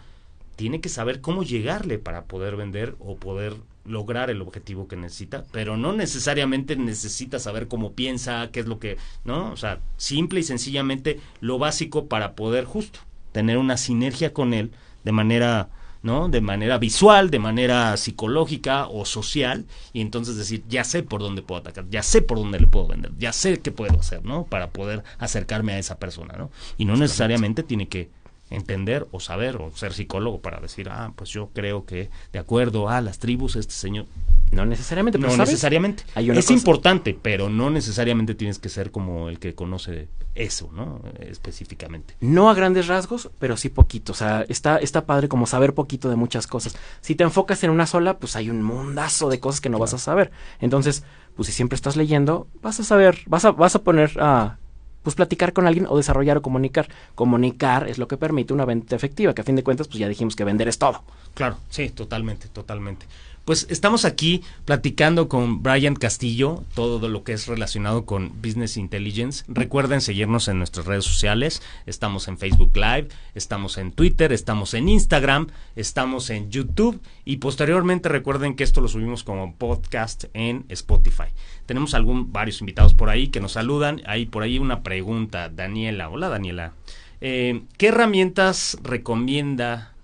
tiene 0.56 0.82
que 0.82 0.90
saber 0.90 1.22
cómo 1.22 1.44
llegarle 1.44 1.98
para 1.98 2.26
poder 2.26 2.56
vender 2.56 2.96
o 3.00 3.16
poder 3.16 3.56
lograr 3.86 4.30
el 4.30 4.42
objetivo 4.42 4.88
que 4.88 4.96
necesita, 4.96 5.46
pero 5.52 5.78
no 5.78 5.94
necesariamente 5.94 6.76
necesita 6.76 7.40
saber 7.40 7.68
cómo 7.68 7.94
piensa, 7.94 8.50
qué 8.52 8.62
es 8.62 8.66
lo 8.66 8.80
que, 8.80 8.98
¿no? 9.24 9.52
O 9.52 9.58
sea, 9.58 9.80
simple 9.98 10.40
y 10.40 10.44
sencillamente 10.44 11.20
lo 11.40 11.60
básico 11.60 12.08
para 12.08 12.34
poder 12.34 12.66
justo 12.66 13.00
tener 13.32 13.58
una 13.58 13.78
sinergia 13.78 14.34
con 14.34 14.54
él 14.54 14.72
de 15.04 15.12
manera 15.12 15.70
¿no? 16.06 16.30
De 16.30 16.40
manera 16.40 16.78
visual, 16.78 17.32
de 17.32 17.40
manera 17.40 17.98
psicológica 17.98 18.88
o 18.88 19.06
social, 19.06 19.66
y 19.92 20.02
entonces 20.02 20.38
decir, 20.38 20.64
ya 20.70 20.84
sé 20.84 21.02
por 21.02 21.20
dónde 21.20 21.42
puedo 21.42 21.62
atacar, 21.62 21.86
ya 21.90 22.04
sé 22.04 22.22
por 22.22 22.38
dónde 22.38 22.60
le 22.60 22.68
puedo 22.68 22.86
vender, 22.86 23.12
ya 23.18 23.34
sé 23.34 23.60
qué 23.60 23.72
puedo 23.72 24.00
hacer, 24.00 24.24
¿no? 24.24 24.46
Para 24.46 24.70
poder 24.70 25.04
acercarme 25.18 25.74
a 25.74 25.80
esa 25.80 25.98
persona, 25.98 26.36
¿no? 26.38 26.52
Y 26.78 26.86
no 26.86 26.96
necesariamente 26.96 27.64
tiene 27.64 27.88
que 27.88 28.12
entender 28.50 29.08
o 29.12 29.20
saber 29.20 29.58
o 29.58 29.72
ser 29.76 29.94
psicólogo 29.94 30.42
para 30.42 30.60
decir, 30.60 30.90
ah, 30.90 31.14
pues 31.16 31.30
yo 31.30 31.50
creo 31.54 31.86
que 31.86 32.10
de 32.32 32.40
acuerdo 32.40 32.90
a 32.90 33.02
las 33.02 33.20
tribus, 33.20 33.56
este 33.56 33.74
señor 33.74 34.06
no 34.52 34.66
necesariamente, 34.66 35.20
pero 35.20 35.32
no 35.32 35.38
necesariamente. 35.38 36.04
es 36.16 36.52
importante, 36.52 37.18
pero 37.20 37.50
no 37.50 37.70
necesariamente 37.70 38.36
tienes 38.36 38.60
que 38.60 38.70
ser 38.70 38.92
como 38.92 39.28
el 39.28 39.40
que 39.40 39.56
conoce 39.56 40.08
eso, 40.36 40.70
¿no? 40.72 41.02
Específicamente. 41.20 42.16
No 42.22 42.50
a 42.50 42.54
grandes 42.54 42.88
rasgos, 42.88 43.32
pero 43.40 43.58
sí 43.58 43.70
poquito. 43.70 44.12
O 44.12 44.16
sea, 44.16 44.46
está, 44.48 44.78
está 44.78 45.06
padre 45.06 45.28
como 45.28 45.48
saber 45.48 45.74
poquito 45.74 46.10
de 46.10 46.16
muchas 46.16 46.48
cosas. 46.48 46.78
Si 47.02 47.16
te 47.16 47.24
enfocas 47.24 47.64
en 47.64 47.72
una 47.72 47.88
sola, 47.88 48.18
pues 48.18 48.36
hay 48.36 48.50
un 48.50 48.64
mundazo 48.64 49.30
de 49.30 49.40
cosas 49.40 49.62
que 49.62 49.70
no 49.70 49.80
vas 49.80 49.94
a 49.94 49.98
saber. 49.98 50.32
Entonces, 50.60 51.04
pues 51.36 51.48
si 51.48 51.52
siempre 51.52 51.76
estás 51.76 51.96
leyendo, 51.98 52.48
vas 52.62 52.80
a 52.80 52.84
saber, 52.84 53.20
vas 53.26 53.46
a, 53.46 53.52
vas 53.52 53.76
a 53.76 53.84
poner 53.84 54.12
a 54.20 54.58
pues 55.06 55.16
platicar 55.16 55.54
con 55.54 55.68
alguien 55.68 55.86
o 55.88 55.96
desarrollar 55.96 56.38
o 56.38 56.42
comunicar. 56.42 56.90
Comunicar 57.14 57.88
es 57.88 58.00
lo 58.00 58.08
que 58.08 58.18
permite 58.18 58.54
una 58.54 58.66
venta 58.66 58.96
efectiva, 58.96 59.36
que 59.36 59.42
a 59.42 59.46
fin 59.46 59.56
de 59.56 59.64
cuentas, 59.64 59.88
pues 59.88 60.00
ya 60.00 60.10
dijimos 60.10 60.36
que 60.36 60.44
vender 60.44 60.68
es 60.68 60.80
todo. 60.80 61.04
Claro, 61.36 61.58
sí, 61.70 61.90
totalmente, 61.90 62.48
totalmente. 62.48 63.06
Pues 63.46 63.68
estamos 63.70 64.06
aquí 64.06 64.42
platicando 64.66 65.30
con 65.30 65.62
Brian 65.62 65.96
Castillo, 65.96 66.64
todo 66.74 67.08
lo 67.08 67.24
que 67.24 67.34
es 67.34 67.46
relacionado 67.46 68.04
con 68.04 68.42
Business 68.42 68.76
Intelligence. 68.76 69.46
Recuerden 69.48 70.02
seguirnos 70.02 70.48
en 70.48 70.58
nuestras 70.58 70.88
redes 70.88 71.06
sociales. 71.06 71.62
Estamos 71.86 72.28
en 72.28 72.40
Facebook 72.40 72.76
Live, 72.76 73.10
estamos 73.36 73.78
en 73.78 73.92
Twitter, 73.92 74.34
estamos 74.34 74.74
en 74.74 74.90
Instagram, 74.90 75.50
estamos 75.76 76.32
en 76.32 76.50
YouTube 76.50 77.00
y 77.24 77.38
posteriormente 77.38 78.10
recuerden 78.10 78.56
que 78.56 78.64
esto 78.64 78.82
lo 78.82 78.88
subimos 78.88 79.24
como 79.24 79.54
podcast 79.54 80.24
en 80.34 80.66
Spotify. 80.70 81.28
Tenemos 81.68 81.94
algún 81.94 82.34
varios 82.34 82.62
invitados 82.62 82.96
por 82.96 83.12
ahí 83.12 83.28
que 83.28 83.42
nos 83.42 83.52
saludan. 83.52 84.02
Hay 84.08 84.26
por 84.26 84.42
ahí 84.42 84.58
una 84.58 84.82
pregunta, 84.82 85.50
Daniela. 85.50 86.10
Hola 86.10 86.30
Daniela. 86.30 86.74
Eh, 87.22 87.62
¿Qué 87.78 87.90
herramientas 87.90 88.80
recomienda 88.82 89.95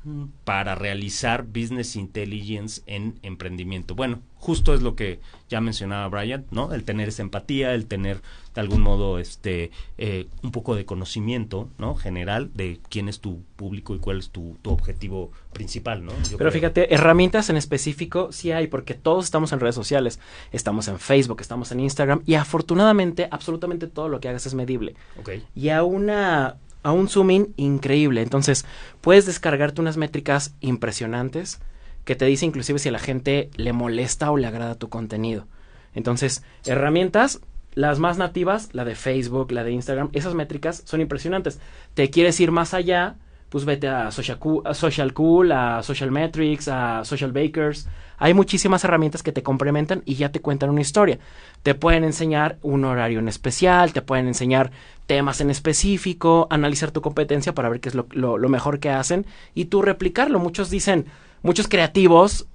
para 0.45 0.73
realizar 0.73 1.43
business 1.43 1.95
intelligence 1.95 2.81
en 2.87 3.19
emprendimiento. 3.21 3.93
Bueno, 3.93 4.19
justo 4.35 4.73
es 4.73 4.81
lo 4.81 4.95
que 4.95 5.19
ya 5.47 5.61
mencionaba 5.61 6.07
Brian, 6.07 6.45
¿no? 6.49 6.73
El 6.73 6.83
tener 6.83 7.09
esa 7.09 7.21
empatía, 7.21 7.75
el 7.75 7.85
tener 7.85 8.21
de 8.55 8.61
algún 8.61 8.81
modo 8.81 9.19
este 9.19 9.69
eh, 9.99 10.27
un 10.41 10.51
poco 10.51 10.75
de 10.75 10.85
conocimiento, 10.85 11.69
¿no? 11.77 11.95
General 11.95 12.49
de 12.55 12.79
quién 12.89 13.09
es 13.09 13.19
tu 13.19 13.43
público 13.55 13.93
y 13.93 13.99
cuál 13.99 14.17
es 14.17 14.31
tu, 14.31 14.57
objetivo 14.65 15.31
principal, 15.53 16.03
¿no? 16.03 16.13
Pero 16.35 16.51
fíjate, 16.51 16.93
herramientas 16.93 17.51
en 17.51 17.57
específico 17.57 18.31
sí 18.31 18.51
hay, 18.51 18.65
porque 18.67 18.95
todos 18.95 19.25
estamos 19.25 19.51
en 19.51 19.59
redes 19.59 19.75
sociales, 19.75 20.19
estamos 20.51 20.87
en 20.87 20.97
Facebook, 20.97 21.41
estamos 21.41 21.71
en 21.71 21.79
Instagram 21.79 22.23
y 22.25 22.33
afortunadamente 22.33 23.27
absolutamente 23.29 23.85
todo 23.85 24.09
lo 24.09 24.19
que 24.19 24.29
hagas 24.29 24.47
es 24.47 24.55
medible. 24.55 24.95
Okay. 25.19 25.45
Y 25.53 25.69
a 25.69 25.83
una 25.83 26.57
a 26.83 26.91
un 26.91 27.07
zoom 27.07 27.31
in 27.31 27.53
increíble. 27.57 28.21
Entonces, 28.21 28.65
puedes 29.01 29.25
descargarte 29.25 29.81
unas 29.81 29.97
métricas 29.97 30.55
impresionantes 30.59 31.59
que 32.05 32.15
te 32.15 32.25
dice 32.25 32.45
inclusive 32.45 32.79
si 32.79 32.89
a 32.89 32.91
la 32.91 32.99
gente 32.99 33.49
le 33.55 33.73
molesta 33.73 34.31
o 34.31 34.37
le 34.37 34.47
agrada 34.47 34.75
tu 34.75 34.89
contenido. 34.89 35.47
Entonces, 35.93 36.43
herramientas, 36.65 37.41
las 37.73 37.99
más 37.99 38.17
nativas, 38.17 38.69
la 38.73 38.85
de 38.85 38.95
Facebook, 38.95 39.51
la 39.51 39.63
de 39.63 39.71
Instagram, 39.71 40.09
esas 40.13 40.33
métricas 40.33 40.83
son 40.85 41.01
impresionantes. 41.01 41.59
Te 41.93 42.09
quieres 42.09 42.39
ir 42.39 42.51
más 42.51 42.73
allá, 42.73 43.15
pues 43.51 43.65
vete 43.65 43.89
a 43.89 44.11
Social 44.11 44.39
Cool, 44.39 45.51
a 45.51 45.83
Social, 45.83 46.09
Metrics, 46.09 46.69
a 46.69 47.03
Social 47.03 47.33
Bakers. 47.33 47.85
Hay 48.17 48.33
muchísimas 48.33 48.81
herramientas 48.85 49.23
que 49.23 49.33
te 49.33 49.43
complementan 49.43 50.03
y 50.05 50.15
ya 50.15 50.31
te 50.31 50.39
cuentan 50.39 50.69
una 50.69 50.79
historia. 50.79 51.19
Te 51.61 51.75
pueden 51.75 52.05
enseñar 52.05 52.59
un 52.61 52.85
horario 52.85 53.19
en 53.19 53.27
especial, 53.27 53.91
te 53.91 54.01
pueden 54.01 54.27
enseñar 54.27 54.71
temas 55.05 55.41
en 55.41 55.49
específico, 55.49 56.47
analizar 56.49 56.91
tu 56.91 57.01
competencia 57.01 57.53
para 57.53 57.67
ver 57.67 57.81
qué 57.81 57.89
es 57.89 57.95
lo, 57.95 58.07
lo, 58.13 58.47
mejor 58.47 58.79
que 58.79 58.89
hacen 58.89 59.25
y 59.53 59.65
tú 59.65 59.81
replicarlo. 59.81 60.39
Muchos 60.39 60.69
dicen, 60.69 61.07
muchos 61.43 61.67
creativos, 61.67 62.47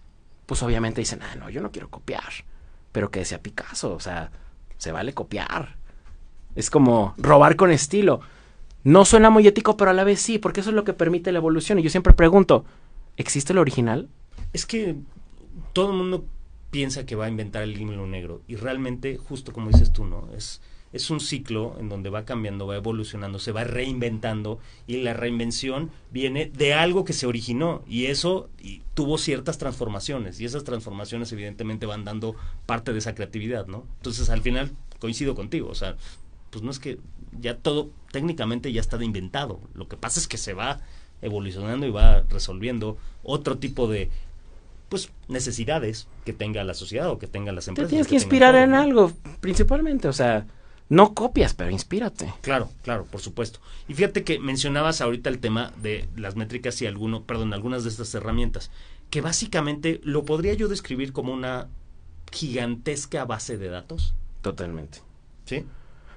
pues 0.47 0.63
obviamente 0.63 1.03
dicen, 1.03 1.21
ah, 1.23 1.37
no, 1.37 1.51
yo 1.51 1.61
no 1.61 1.73
quiero 1.73 1.91
copiar, 1.91 2.33
pero 2.93 3.11
que 3.11 3.27
sea 3.27 3.43
Picasso, 3.43 3.93
o 3.93 4.01
sea, 4.01 4.31
se 4.79 4.93
vale 4.93 5.13
copiar. 5.13 5.77
Es 6.55 6.71
como 6.71 7.13
robar 7.19 7.57
con 7.57 7.71
estilo. 7.71 8.23
No 8.87 9.05
suena 9.05 9.31
muy 9.31 9.45
ético, 9.49 9.77
pero 9.77 9.91
a 9.91 9.95
la 9.95 10.05
vez 10.05 10.21
sí, 10.21 10.39
porque 10.39 10.61
eso 10.61 10.71
es 10.71 10.77
lo 10.77 10.85
que 10.85 10.93
permite 10.93 11.33
la 11.33 11.39
evolución. 11.39 11.79
Y 11.79 11.83
yo 11.83 11.91
siempre 11.91 12.13
pregunto, 12.13 12.65
¿existe 13.17 13.53
el 13.53 13.59
original? 13.59 14.09
Es 14.53 14.65
que 14.65 14.95
todo 15.73 15.91
el 15.91 15.97
mundo 15.97 16.25
piensa 16.71 17.05
que 17.05 17.17
va 17.17 17.25
a 17.25 17.29
inventar 17.29 17.65
el 17.65 17.77
himno 17.77 18.07
negro 18.07 18.43
y 18.47 18.55
realmente, 18.55 19.17
justo 19.17 19.53
como 19.53 19.71
dices 19.71 19.93
tú, 19.93 20.05
¿no? 20.05 20.29
Es 20.37 20.61
es 20.93 21.11
un 21.11 21.21
ciclo 21.21 21.77
en 21.79 21.89
donde 21.89 22.11
va 22.11 22.25
cambiando, 22.25 22.67
va 22.67 22.77
evolucionando, 22.77 23.39
se 23.39 23.53
va 23.53 23.65
reinventando 23.65 24.61
y 24.87 24.99
la 25.03 25.15
reinvención 25.15 25.91
viene 26.11 26.47
de 26.47 26.75
algo 26.75 27.05
que 27.05 27.13
se 27.13 27.27
originó 27.27 27.83
y 27.89 28.07
eso 28.07 28.49
tuvo 28.95 29.19
ciertas 29.19 29.59
transformaciones 29.59 30.41
y 30.41 30.45
esas 30.45 30.65
transformaciones 30.65 31.33
evidentemente 31.33 31.87
van 31.87 32.05
dando 32.05 32.37
parte 32.67 32.93
de 32.93 32.99
esa 32.99 33.15
creatividad, 33.15 33.67
¿no? 33.67 33.85
Entonces 33.97 34.31
al 34.31 34.43
final 34.43 34.71
coincido 34.99 35.35
contigo, 35.35 35.69
o 35.69 35.75
sea, 35.75 35.97
pues 36.51 36.63
no 36.63 36.71
es 36.71 36.79
que 36.79 36.99
ya 37.41 37.59
todo 37.59 37.91
técnicamente 38.17 38.73
ya 38.73 38.81
está 38.81 38.97
inventado, 39.05 39.61
lo 39.75 39.89
que 39.89 39.99
pasa 39.99 40.19
es 40.19 40.27
que 40.27 40.39
se 40.39 40.55
va 40.55 40.81
evolucionando 41.21 41.85
y 41.87 41.91
va 41.91 42.23
resolviendo 42.31 42.97
otro 43.23 43.59
tipo 43.59 43.89
de 43.89 44.11
pues 44.89 45.11
necesidades 45.29 46.09
que 46.25 46.33
tenga 46.33 46.65
la 46.65 46.73
sociedad 46.73 47.11
o 47.11 47.19
que 47.19 47.27
tenga 47.27 47.53
las 47.53 47.69
empresas. 47.69 47.91
Te 47.91 47.91
tienes 47.91 48.07
que, 48.07 48.15
inspirar 48.15 48.55
en 48.55 48.73
algo, 48.73 49.13
principalmente, 49.41 50.09
o 50.09 50.15
sea, 50.15 50.47
no 50.89 51.13
copias, 51.13 51.53
pero 51.53 51.69
inspírate. 51.71 52.33
Claro, 52.41 52.71
claro, 52.83 53.05
por 53.05 53.21
supuesto. 53.21 53.61
Y 53.87 53.93
fíjate 53.93 54.25
que 54.25 54.39
mencionabas 54.39 55.03
ahorita 55.03 55.29
el 55.29 55.39
tema 55.39 55.75
de 55.83 56.09
las 56.17 56.37
métricas 56.37 56.81
y 56.81 56.87
alguno, 56.87 57.25
perdón, 57.25 57.53
algunas 57.53 57.85
de 57.85 57.91
estas 57.91 58.15
herramientas, 58.15 58.71
que 59.11 59.21
básicamente 59.21 60.01
lo 60.05 60.25
podría 60.25 60.55
yo 60.55 60.69
describir 60.69 61.13
como 61.13 61.35
una 61.35 61.69
gigantesca 62.33 63.27
base 63.27 63.59
de 63.59 63.69
datos. 63.69 64.15
Totalmente. 64.41 65.01
¿Sí? 65.45 65.67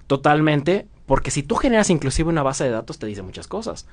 Totalmente, 0.08 0.88
porque 1.10 1.32
si 1.32 1.42
tú 1.42 1.56
generas 1.56 1.90
inclusive 1.90 2.30
una 2.30 2.44
base 2.44 2.66
de 2.66 2.70
datos 2.70 3.00
te 3.00 3.08
dice 3.08 3.24
muchas 3.24 3.48
cosas. 3.48 3.88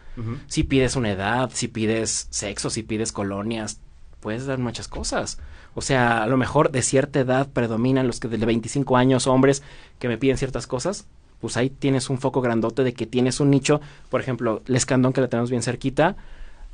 Si 0.49 0.65
pides 0.65 0.97
una 0.97 1.11
edad, 1.11 1.51
si 1.51 1.67
pides 1.67 2.27
sexo, 2.29 2.69
si 2.69 2.83
pides 2.83 3.11
colonias, 3.11 3.81
puedes 4.21 4.45
dar 4.45 4.59
muchas 4.59 4.87
cosas. 4.87 5.39
O 5.75 5.81
sea, 5.81 6.23
a 6.23 6.27
lo 6.27 6.37
mejor 6.37 6.73
de 6.73 6.83
cierta 6.83 7.19
edad 7.19 7.49
predominan 7.51 8.07
los 8.07 8.21
que 8.21 8.29
de 8.29 8.37
25 8.45 8.99
años, 8.99 9.27
hombres, 9.29 9.63
que 9.99 10.09
me 10.09 10.19
piden 10.19 10.37
ciertas 10.37 10.67
cosas. 10.67 11.07
Pues 11.41 11.57
ahí 11.57 11.71
tienes 11.71 12.11
un 12.11 12.19
foco 12.19 12.43
grandote 12.43 12.85
de 12.85 12.93
que 12.93 13.07
tienes 13.07 13.41
un 13.41 13.49
nicho. 13.49 13.81
Por 14.11 14.21
ejemplo, 14.21 14.61
el 14.67 14.77
escandón 14.77 15.15
que 15.15 15.23
le 15.23 15.29
tenemos 15.29 15.49
bien 15.49 15.63
cerquita. 15.63 16.17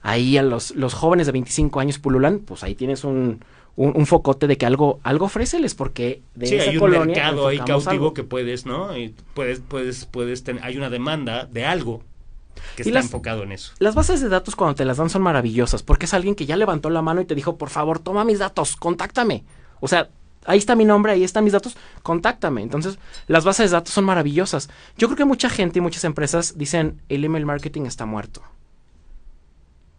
Ahí 0.02 0.38
a 0.38 0.42
los, 0.42 0.72
los 0.74 0.92
jóvenes 0.92 1.26
de 1.26 1.32
25 1.34 1.78
años 1.78 2.00
pululan, 2.00 2.40
pues 2.40 2.64
ahí 2.64 2.74
tienes 2.74 3.04
un, 3.04 3.44
un, 3.76 4.06
focote 4.06 4.46
de 4.46 4.58
que 4.58 4.66
algo 4.66 5.00
algo 5.02 5.26
ofréceles 5.26 5.74
porque 5.74 6.22
de 6.34 6.46
sí, 6.46 6.58
hay 6.58 6.76
un 6.76 6.90
mercado 6.90 7.46
ahí 7.46 7.58
cautivo 7.58 8.12
que 8.12 8.22
puedes 8.22 8.66
no 8.66 8.96
y 8.96 9.14
puedes 9.34 9.60
puedes 9.60 10.04
puedes 10.04 10.44
tener 10.44 10.62
hay 10.62 10.76
una 10.76 10.90
demanda 10.90 11.46
de 11.46 11.64
algo 11.64 12.02
que 12.76 12.82
está 12.82 13.00
enfocado 13.00 13.42
en 13.42 13.52
eso. 13.52 13.72
Las 13.78 13.94
bases 13.94 14.20
de 14.20 14.28
datos 14.28 14.56
cuando 14.56 14.74
te 14.74 14.84
las 14.84 14.96
dan 14.96 15.10
son 15.10 15.22
maravillosas, 15.22 15.82
porque 15.82 16.06
es 16.06 16.14
alguien 16.14 16.34
que 16.34 16.46
ya 16.46 16.56
levantó 16.56 16.90
la 16.90 17.02
mano 17.02 17.20
y 17.20 17.24
te 17.24 17.34
dijo, 17.34 17.56
por 17.56 17.70
favor, 17.70 17.98
toma 17.98 18.24
mis 18.24 18.38
datos, 18.38 18.76
contáctame. 18.76 19.44
O 19.80 19.88
sea, 19.88 20.08
ahí 20.44 20.58
está 20.58 20.76
mi 20.76 20.84
nombre, 20.84 21.12
ahí 21.12 21.24
están 21.24 21.44
mis 21.44 21.52
datos, 21.52 21.76
contáctame. 22.02 22.62
Entonces, 22.62 22.98
las 23.26 23.44
bases 23.44 23.70
de 23.70 23.76
datos 23.76 23.92
son 23.92 24.04
maravillosas. 24.04 24.70
Yo 24.96 25.08
creo 25.08 25.16
que 25.16 25.24
mucha 25.24 25.50
gente 25.50 25.78
y 25.78 25.82
muchas 25.82 26.04
empresas 26.04 26.56
dicen, 26.56 27.00
el 27.08 27.24
email 27.24 27.46
marketing 27.46 27.82
está 27.82 28.06
muerto. 28.06 28.42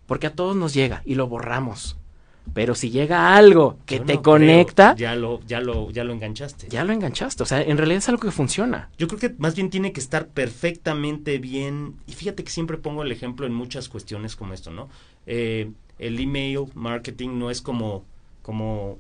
Porque 0.06 0.28
a 0.28 0.36
todos 0.36 0.56
nos 0.56 0.74
llega 0.74 1.02
y 1.06 1.16
lo 1.16 1.28
borramos. 1.28 1.98
Pero 2.54 2.76
si 2.76 2.92
llega 2.92 3.36
algo 3.36 3.78
que 3.86 4.00
te 4.00 4.22
conecta, 4.22 4.96
ya 4.96 5.16
lo, 5.16 5.40
ya 5.48 5.60
lo, 5.60 5.90
ya 5.90 6.04
lo 6.04 6.14
enganchaste. 6.14 6.68
Ya 6.70 6.84
lo 6.84 6.94
enganchaste. 6.94 7.42
O 7.42 7.46
sea, 7.46 7.62
en 7.62 7.78
realidad 7.78 8.00
es 8.00 8.10
algo 8.10 8.22
que 8.22 8.32
funciona. 8.32 8.90
Yo 8.98 9.08
creo 9.08 9.20
que 9.20 9.36
más 9.40 9.56
bien 9.56 9.70
tiene 9.70 9.92
que 9.92 10.00
estar 10.00 10.28
perfectamente 10.28 11.40
bien. 11.40 11.96
Y 12.06 12.14
fíjate 12.14 12.44
que 12.44 12.52
siempre 12.52 12.78
pongo 12.78 13.02
el 13.02 13.12
ejemplo 13.12 13.48
en 13.48 13.54
muchas 13.54 13.90
cuestiones 13.90 14.36
como 14.36 14.54
esto, 14.54 14.72
¿no? 14.72 14.90
Eh, 15.26 15.72
el 15.98 16.20
email 16.20 16.66
marketing 16.76 17.40
no 17.40 17.50
es 17.50 17.62
como, 17.62 18.04
como, 18.42 18.98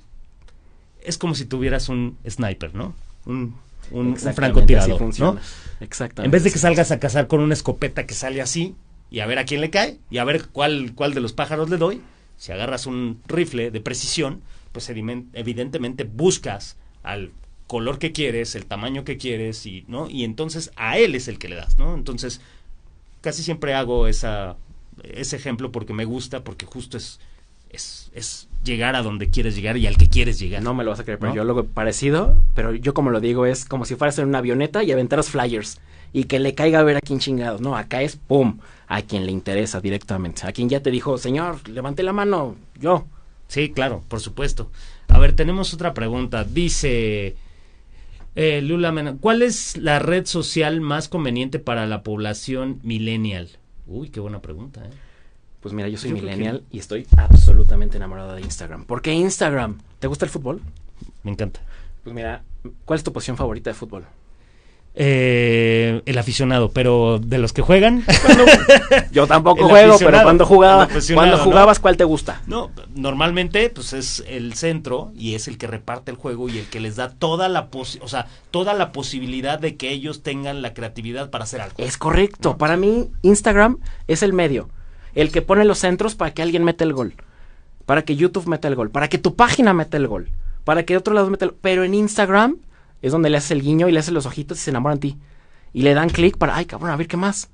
es 1.03 1.17
como 1.17 1.35
si 1.35 1.45
tuvieras 1.45 1.89
un 1.89 2.17
sniper, 2.27 2.73
¿no? 2.73 2.95
Un 3.25 3.55
un, 3.91 4.07
un 4.07 4.17
francotirador. 4.17 5.01
¿no? 5.19 5.37
Exactamente. 5.79 6.25
En 6.25 6.31
vez 6.31 6.43
de 6.43 6.51
que 6.51 6.59
salgas 6.59 6.91
a 6.91 6.99
cazar 6.99 7.27
con 7.27 7.39
una 7.39 7.53
escopeta 7.53 8.05
que 8.05 8.13
sale 8.13 8.41
así 8.41 8.75
y 9.09 9.19
a 9.19 9.25
ver 9.25 9.39
a 9.39 9.45
quién 9.45 9.61
le 9.61 9.69
cae 9.69 9.99
y 10.09 10.17
a 10.17 10.23
ver 10.23 10.47
cuál, 10.51 10.93
cuál 10.95 11.13
de 11.13 11.21
los 11.21 11.33
pájaros 11.33 11.69
le 11.69 11.77
doy, 11.77 12.01
si 12.37 12.51
agarras 12.51 12.85
un 12.85 13.21
rifle 13.27 13.71
de 13.71 13.81
precisión, 13.81 14.41
pues 14.71 14.89
evidentemente 14.89 16.03
buscas 16.03 16.77
al 17.03 17.31
color 17.67 17.99
que 17.99 18.11
quieres, 18.11 18.55
el 18.55 18.65
tamaño 18.65 19.03
que 19.03 19.17
quieres 19.17 19.65
y 19.65 19.85
no 19.87 20.09
y 20.09 20.23
entonces 20.23 20.71
a 20.75 20.97
él 20.97 21.15
es 21.15 21.27
el 21.27 21.39
que 21.39 21.49
le 21.49 21.55
das, 21.55 21.79
¿no? 21.79 21.95
Entonces 21.95 22.41
casi 23.21 23.43
siempre 23.43 23.73
hago 23.73 24.07
esa 24.07 24.57
ese 25.03 25.35
ejemplo 25.35 25.71
porque 25.71 25.93
me 25.93 26.05
gusta 26.05 26.43
porque 26.43 26.65
justo 26.65 26.97
es 26.97 27.19
es, 27.69 28.11
es 28.13 28.47
llegar 28.63 28.95
a 28.95 29.01
donde 29.01 29.29
quieres 29.29 29.55
llegar 29.55 29.77
y 29.77 29.87
al 29.87 29.97
que 29.97 30.09
quieres 30.09 30.39
llegar. 30.39 30.61
No 30.63 30.73
me 30.73 30.83
lo 30.83 30.91
vas 30.91 30.99
a 30.99 31.03
creer, 31.03 31.19
pero 31.19 31.31
¿No? 31.31 31.35
yo 31.35 31.43
lo 31.43 31.65
parecido, 31.65 32.43
pero 32.55 32.73
yo 32.73 32.93
como 32.93 33.09
lo 33.09 33.19
digo 33.19 33.45
es 33.45 33.65
como 33.65 33.85
si 33.85 33.95
fueras 33.95 34.17
en 34.19 34.27
una 34.27 34.39
avioneta 34.39 34.83
y 34.83 34.91
aventaras 34.91 35.29
flyers 35.29 35.79
y 36.13 36.25
que 36.25 36.39
le 36.39 36.53
caiga 36.53 36.79
a 36.79 36.83
ver 36.83 36.97
a 36.97 37.01
quién 37.01 37.19
chingados. 37.19 37.59
No, 37.61 37.75
acá 37.75 38.01
es 38.01 38.15
pum, 38.15 38.59
a 38.87 39.01
quien 39.01 39.25
le 39.25 39.31
interesa 39.31 39.81
directamente. 39.81 40.47
A 40.47 40.51
quien 40.51 40.69
ya 40.69 40.81
te 40.81 40.91
dijo, 40.91 41.17
señor, 41.17 41.67
levante 41.67 42.03
la 42.03 42.13
mano, 42.13 42.55
yo. 42.79 43.05
Sí, 43.47 43.71
claro, 43.71 44.03
por 44.07 44.19
supuesto. 44.19 44.71
A 45.07 45.19
ver, 45.19 45.33
tenemos 45.33 45.73
otra 45.73 45.93
pregunta. 45.93 46.43
Dice 46.43 47.35
eh, 48.35 48.61
Lula 48.61 48.91
Mena, 48.91 49.17
¿cuál 49.19 49.41
es 49.41 49.77
la 49.77 49.99
red 49.99 50.25
social 50.25 50.81
más 50.81 51.07
conveniente 51.07 51.59
para 51.59 51.85
la 51.85 52.03
población 52.03 52.79
millennial? 52.83 53.49
Uy, 53.85 54.09
qué 54.09 54.19
buena 54.19 54.41
pregunta, 54.41 54.85
¿eh? 54.85 54.89
Pues 55.63 55.73
mira, 55.73 55.87
yo 55.87 55.97
soy 55.97 56.11
Yo 56.11 56.17
que- 56.17 56.21
millennial 56.21 56.63
y 56.71 56.77
estoy 56.79 57.07
absolutamente 57.17 57.97
enamorado 57.97 58.33
de 58.35 58.41
Instagram. 58.41 58.83
¿Por 58.85 59.01
qué 59.01 59.13
Instagram? 59.13 59.79
¿Te 59.99 60.07
gusta 60.07 60.25
el 60.25 60.31
fútbol? 60.31 60.61
Me 61.23 61.31
encanta. 61.31 61.61
Pues 62.03 62.13
mira, 62.13 62.43
¿cuál 62.85 62.97
es 62.97 63.03
tu 63.03 63.11
posición 63.13 63.37
favorita 63.37 63.69
de 63.69 63.73
fútbol? 63.73 64.03
Eh, 64.95 66.03
el 66.05 66.17
aficionado, 66.19 66.69
pero 66.69 67.17
de 67.17 67.39
los 67.39 67.51
que 67.51 67.63
juegan, 67.63 68.03
Yo 69.11 69.25
tampoco 69.25 69.67
juego, 69.67 69.97
pero 69.97 70.21
cuando 70.21 70.45
jugaba, 70.45 70.87
cuando 71.15 71.37
¿no? 71.37 71.43
jugabas, 71.43 71.79
¿cuál 71.79 71.97
te 71.97 72.03
gusta? 72.03 72.43
no, 72.45 72.69
normalmente 72.93 73.71
pues 73.71 73.93
es 73.93 74.23
el 74.27 74.53
centro 74.53 75.11
y 75.15 75.33
es 75.33 75.47
el 75.47 75.57
que 75.57 75.65
reparte 75.65 76.11
el 76.11 76.17
juego 76.17 76.47
y 76.47 76.59
el 76.59 76.65
que 76.67 76.79
les 76.79 76.95
da 76.95 77.09
toda 77.09 77.49
la 77.49 77.71
posi- 77.71 77.99
o 78.03 78.07
sea, 78.07 78.27
toda 78.51 78.75
la 78.75 78.91
posibilidad 78.91 79.57
de 79.57 79.77
que 79.77 79.89
ellos 79.89 80.21
tengan 80.21 80.61
la 80.61 80.75
creatividad 80.75 81.31
para 81.31 81.45
hacer 81.45 81.61
algo. 81.61 81.75
Es 81.79 81.97
correcto. 81.97 82.57
Para 82.59 82.77
mí, 82.77 83.09
Instagram 83.23 83.79
es 84.07 84.21
el 84.21 84.33
medio. 84.33 84.69
El 85.15 85.31
que 85.31 85.41
pone 85.41 85.65
los 85.65 85.79
centros 85.79 86.15
para 86.15 86.33
que 86.33 86.41
alguien 86.41 86.63
meta 86.63 86.83
el 86.83 86.93
gol. 86.93 87.13
Para 87.85 88.03
que 88.03 88.15
YouTube 88.15 88.47
meta 88.47 88.67
el 88.67 88.75
gol. 88.75 88.89
Para 88.89 89.09
que 89.09 89.17
tu 89.17 89.35
página 89.35 89.73
meta 89.73 89.97
el 89.97 90.07
gol. 90.07 90.29
Para 90.63 90.83
que 90.83 90.97
otro 90.97 91.13
lado 91.13 91.29
meta 91.29 91.45
el 91.45 91.53
Pero 91.53 91.83
en 91.83 91.93
Instagram 91.93 92.57
es 93.01 93.11
donde 93.11 93.29
le 93.29 93.37
haces 93.37 93.51
el 93.51 93.61
guiño 93.61 93.89
y 93.89 93.91
le 93.91 93.99
haces 93.99 94.13
los 94.13 94.25
ojitos 94.25 94.57
y 94.57 94.61
se 94.61 94.69
enamoran 94.69 94.99
de 94.99 95.09
ti. 95.09 95.17
Y 95.73 95.81
le 95.81 95.93
dan 95.93 96.09
clic 96.09 96.37
para, 96.37 96.55
ay 96.55 96.65
cabrón, 96.65 96.91
a 96.91 96.95
ver 96.95 97.07
qué 97.07 97.17
más. 97.17 97.49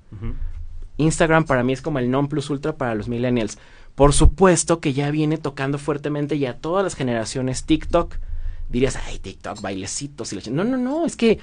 Instagram 0.97 1.45
para 1.45 1.63
mí 1.63 1.73
es 1.73 1.81
como 1.81 1.99
el 1.99 2.11
non 2.11 2.27
plus 2.27 2.49
ultra 2.49 2.75
para 2.75 2.93
los 2.93 3.07
millennials. 3.07 3.57
Por 3.95 4.13
supuesto 4.13 4.79
que 4.79 4.93
ya 4.93 5.09
viene 5.11 5.37
tocando 5.37 5.77
fuertemente 5.77 6.37
ya 6.37 6.53
todas 6.53 6.83
las 6.83 6.95
generaciones 6.95 7.63
TikTok. 7.63 8.15
Dirías, 8.69 8.97
ay, 9.07 9.17
TikTok, 9.17 9.61
bailecitos 9.61 10.31
y 10.31 10.35
la 10.35 10.41
ch-". 10.41 10.51
No, 10.51 10.63
no, 10.63 10.77
no, 10.77 11.05
es 11.05 11.15
que 11.15 11.39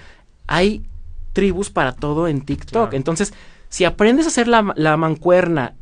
hay 0.46 0.84
tribus 1.32 1.70
para 1.70 1.92
todo 1.92 2.28
en 2.28 2.42
TikTok. 2.42 2.70
Claro. 2.70 2.96
Entonces, 2.96 3.34
si 3.68 3.84
aprendes 3.84 4.26
a 4.26 4.28
hacer 4.28 4.46
la, 4.46 4.72
la 4.76 4.96
mancuerna 4.96 5.74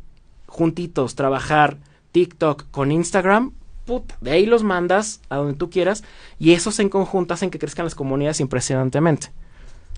juntitos, 0.55 1.15
trabajar 1.15 1.77
TikTok 2.13 2.71
con 2.71 2.91
Instagram, 2.91 3.51
puta, 3.85 4.17
de 4.21 4.31
ahí 4.31 4.45
los 4.45 4.63
mandas 4.63 5.19
a 5.29 5.35
donde 5.35 5.55
tú 5.55 5.69
quieras 5.69 6.03
y 6.39 6.53
esos 6.53 6.79
en 6.79 6.87
conjunto 6.87 7.33
hacen 7.33 7.51
que 7.51 7.59
crezcan 7.59 7.85
las 7.85 7.93
comunidades 7.93 8.39
impresionantemente. 8.39 9.31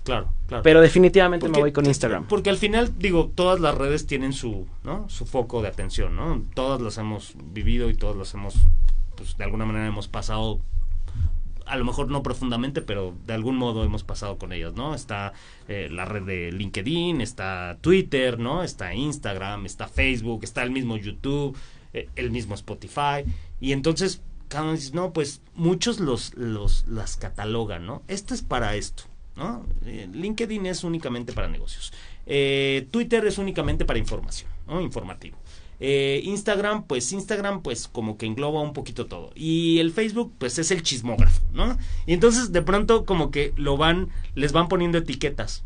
Claro, 0.02 0.32
claro. 0.46 0.62
Pero 0.62 0.80
definitivamente 0.80 1.48
me 1.48 1.60
voy 1.60 1.70
con 1.70 1.86
Instagram. 1.86 2.26
Porque 2.26 2.50
al 2.50 2.56
final, 2.56 2.98
digo, 2.98 3.30
todas 3.34 3.60
las 3.60 3.76
redes 3.76 4.06
tienen 4.06 4.32
su, 4.32 4.66
¿no? 4.82 5.08
Su 5.08 5.26
foco 5.26 5.62
de 5.62 5.68
atención, 5.68 6.16
¿no? 6.16 6.42
Todas 6.54 6.80
las 6.80 6.98
hemos 6.98 7.34
vivido 7.52 7.88
y 7.88 7.94
todas 7.94 8.16
las 8.16 8.34
hemos, 8.34 8.54
pues, 9.16 9.36
de 9.36 9.44
alguna 9.44 9.64
manera 9.64 9.86
hemos 9.86 10.08
pasado, 10.08 10.60
a 11.68 11.76
lo 11.76 11.84
mejor 11.84 12.08
no 12.08 12.22
profundamente, 12.22 12.82
pero 12.82 13.14
de 13.26 13.34
algún 13.34 13.56
modo 13.56 13.84
hemos 13.84 14.02
pasado 14.02 14.38
con 14.38 14.52
ellas, 14.52 14.74
¿no? 14.74 14.94
Está 14.94 15.32
eh, 15.68 15.88
la 15.90 16.04
red 16.04 16.22
de 16.22 16.52
LinkedIn, 16.52 17.20
está 17.20 17.78
Twitter, 17.80 18.38
¿no? 18.38 18.62
Está 18.62 18.94
Instagram, 18.94 19.66
está 19.66 19.86
Facebook, 19.86 20.44
está 20.44 20.62
el 20.62 20.70
mismo 20.70 20.96
YouTube, 20.96 21.56
eh, 21.92 22.08
el 22.16 22.30
mismo 22.30 22.54
Spotify. 22.54 23.24
Y 23.60 23.72
entonces, 23.72 24.22
cada 24.48 24.64
uno 24.64 24.72
dice, 24.72 24.92
no, 24.94 25.12
pues 25.12 25.42
muchos 25.54 26.00
los, 26.00 26.34
los, 26.34 26.86
las 26.88 27.16
catalogan, 27.16 27.86
¿no? 27.86 28.02
Esto 28.08 28.34
es 28.34 28.42
para 28.42 28.74
esto, 28.74 29.04
¿no? 29.36 29.66
Eh, 29.84 30.08
LinkedIn 30.12 30.66
es 30.66 30.84
únicamente 30.84 31.32
para 31.32 31.48
negocios. 31.48 31.92
Twitter 32.90 33.26
es 33.26 33.38
únicamente 33.38 33.86
para 33.86 33.98
información, 33.98 34.50
¿no? 34.66 34.80
Informativo. 34.82 35.38
Eh, 35.80 36.20
Instagram, 36.24 36.84
pues 36.84 37.12
Instagram, 37.12 37.62
pues 37.62 37.86
como 37.88 38.18
que 38.18 38.26
engloba 38.26 38.60
un 38.60 38.72
poquito 38.72 39.06
todo. 39.06 39.30
Y 39.34 39.78
el 39.78 39.92
Facebook, 39.92 40.32
pues 40.38 40.58
es 40.58 40.70
el 40.70 40.82
chismógrafo, 40.82 41.40
¿no? 41.52 41.78
Y 42.06 42.14
entonces 42.14 42.52
de 42.52 42.62
pronto 42.62 43.04
como 43.04 43.30
que 43.30 43.52
lo 43.56 43.76
van, 43.76 44.08
les 44.34 44.52
van 44.52 44.68
poniendo 44.68 44.98
etiquetas. 44.98 45.64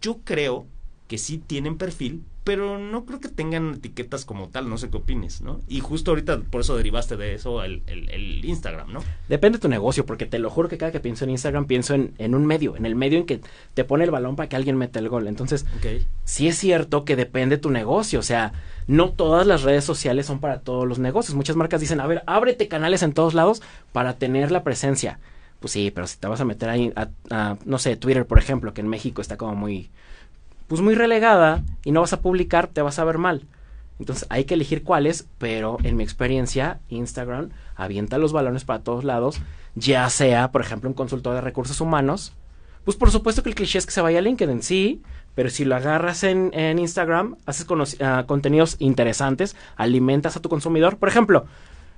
Yo 0.00 0.18
creo 0.24 0.66
que 1.08 1.18
sí 1.18 1.38
tienen 1.38 1.76
perfil, 1.76 2.22
pero 2.44 2.76
no 2.78 3.04
creo 3.04 3.20
que 3.20 3.28
tengan 3.28 3.74
etiquetas 3.74 4.24
como 4.24 4.48
tal, 4.48 4.68
no 4.68 4.76
sé 4.76 4.90
qué 4.90 4.96
opines, 4.96 5.40
¿no? 5.42 5.60
Y 5.68 5.78
justo 5.80 6.10
ahorita 6.10 6.40
por 6.40 6.62
eso 6.62 6.76
derivaste 6.76 7.16
de 7.16 7.34
eso 7.34 7.62
el, 7.62 7.82
el- 7.86 8.08
el 8.10 8.44
Instagram, 8.44 8.92
¿no? 8.92 9.00
Depende 9.28 9.58
de 9.58 9.62
tu 9.62 9.68
negocio, 9.68 10.04
porque 10.04 10.26
te 10.26 10.38
lo 10.40 10.50
juro 10.50 10.68
que 10.68 10.76
cada 10.78 10.90
que 10.90 10.98
pienso 11.00 11.24
en 11.24 11.30
Instagram 11.30 11.66
pienso 11.66 11.94
en, 11.94 12.14
en 12.18 12.34
un 12.34 12.44
medio, 12.46 12.76
en 12.76 12.84
el 12.84 12.96
medio 12.96 13.18
en 13.18 13.26
que 13.26 13.40
te 13.74 13.84
pone 13.84 14.04
el 14.04 14.10
balón 14.10 14.34
para 14.34 14.48
que 14.48 14.56
alguien 14.56 14.76
meta 14.76 14.98
el 14.98 15.08
gol. 15.08 15.28
Entonces, 15.28 15.66
Ok. 15.76 16.02
sí 16.24 16.48
es 16.48 16.58
cierto 16.58 17.04
que 17.04 17.14
depende 17.16 17.56
de 17.56 17.62
tu 17.62 17.70
negocio, 17.70 18.18
o 18.18 18.22
sea, 18.24 18.52
no 18.88 19.10
todas 19.10 19.46
las 19.46 19.62
redes 19.62 19.84
sociales 19.84 20.26
son 20.26 20.40
para 20.40 20.60
todos 20.62 20.88
los 20.88 20.98
negocios. 20.98 21.36
Muchas 21.36 21.54
marcas 21.54 21.80
dicen, 21.80 22.00
a 22.00 22.06
ver, 22.08 22.24
ábrete 22.26 22.66
canales 22.66 23.02
en 23.04 23.12
todos 23.12 23.34
lados 23.34 23.62
para 23.92 24.14
tener 24.18 24.50
la 24.50 24.64
presencia. 24.64 25.20
Pues 25.60 25.70
sí, 25.72 25.92
pero 25.94 26.08
si 26.08 26.18
te 26.18 26.26
vas 26.26 26.40
a 26.40 26.44
meter 26.44 26.68
ahí, 26.68 26.92
a, 26.96 27.08
a, 27.30 27.56
no 27.64 27.78
sé, 27.78 27.94
Twitter, 27.94 28.26
por 28.26 28.38
ejemplo, 28.40 28.74
que 28.74 28.80
en 28.80 28.88
México 28.88 29.22
está 29.22 29.36
como 29.36 29.54
muy, 29.54 29.90
pues 30.68 30.80
muy 30.80 30.94
relegada 30.94 31.62
y 31.84 31.92
no 31.92 32.00
vas 32.00 32.12
a 32.12 32.20
publicar, 32.20 32.66
te 32.66 32.82
vas 32.82 32.98
a 32.98 33.04
ver 33.04 33.18
mal. 33.18 33.46
Entonces 33.98 34.26
hay 34.30 34.44
que 34.44 34.54
elegir 34.54 34.82
cuáles, 34.82 35.28
pero 35.38 35.78
en 35.82 35.96
mi 35.96 36.02
experiencia, 36.02 36.80
Instagram 36.88 37.50
avienta 37.76 38.18
los 38.18 38.32
balones 38.32 38.64
para 38.64 38.82
todos 38.82 39.04
lados, 39.04 39.40
ya 39.74 40.08
sea, 40.10 40.50
por 40.50 40.60
ejemplo, 40.60 40.88
un 40.88 40.94
consultor 40.94 41.34
de 41.34 41.40
recursos 41.40 41.80
humanos. 41.80 42.32
Pues 42.84 42.96
por 42.96 43.12
supuesto 43.12 43.42
que 43.42 43.50
el 43.50 43.54
cliché 43.54 43.78
es 43.78 43.86
que 43.86 43.92
se 43.92 44.00
vaya 44.00 44.18
a 44.18 44.22
LinkedIn, 44.22 44.62
sí, 44.62 45.02
pero 45.34 45.50
si 45.50 45.64
lo 45.64 45.76
agarras 45.76 46.24
en, 46.24 46.50
en 46.52 46.78
Instagram, 46.78 47.36
haces 47.46 47.66
ah, 48.00 48.24
contenidos 48.26 48.76
interesantes, 48.80 49.56
alimentas 49.76 50.36
a 50.36 50.40
tu 50.40 50.48
consumidor. 50.48 50.98
Por 50.98 51.08
ejemplo, 51.08 51.44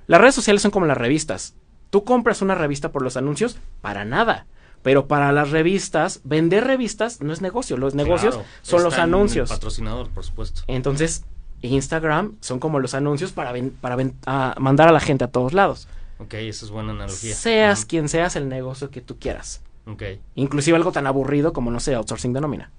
las 0.07 0.21
redes 0.21 0.35
sociales 0.35 0.61
son 0.61 0.71
como 0.71 0.85
las 0.85 0.97
revistas. 0.97 1.55
Tú 1.89 2.03
compras 2.03 2.41
una 2.41 2.55
revista 2.55 2.91
por 2.91 3.01
los 3.01 3.17
anuncios, 3.17 3.57
para 3.81 4.05
nada. 4.05 4.45
Pero 4.85 5.07
para 5.07 5.31
las 5.31 5.49
revistas, 5.49 6.21
vender 6.23 6.63
revistas 6.63 7.19
no 7.19 7.33
es 7.33 7.41
negocio. 7.41 7.75
Los 7.75 7.95
negocios 7.95 8.35
Claro, 8.35 8.49
son 8.61 8.83
los 8.83 8.93
el 8.93 8.99
anuncios. 9.01 9.49
patrocinador, 9.49 10.09
por 10.11 10.23
supuesto. 10.23 10.61
Entonces, 10.67 11.25
Instagram 11.61 12.35
son 12.39 12.59
como 12.59 12.79
los 12.79 12.93
anuncios 12.93 13.31
para, 13.31 13.51
ven- 13.51 13.71
para 13.81 13.95
ven- 13.95 14.13
a 14.27 14.53
mandar 14.59 14.87
a 14.87 14.91
la 14.91 14.99
gente 14.99 15.23
a 15.23 15.27
todos 15.27 15.53
lados. 15.53 15.87
Ok, 16.19 16.35
esa 16.35 16.65
es 16.65 16.71
buena 16.71 16.91
analogía. 16.91 17.33
Seas 17.33 17.83
quien 17.83 18.07
seas 18.09 18.35
el 18.35 18.47
negocio 18.47 18.91
que 18.91 19.01
tú 19.01 19.17
quieras. 19.17 19.61
Ok, 19.87 20.03
Inclusive 20.35 20.77
algo 20.77 20.91
tan 20.91 21.07
aburrido 21.07 21.51
como, 21.51 21.71
no 21.71 21.79
sé, 21.79 21.95
outsourcing 21.95 22.33
de 22.33 22.41
nómina. 22.41 22.69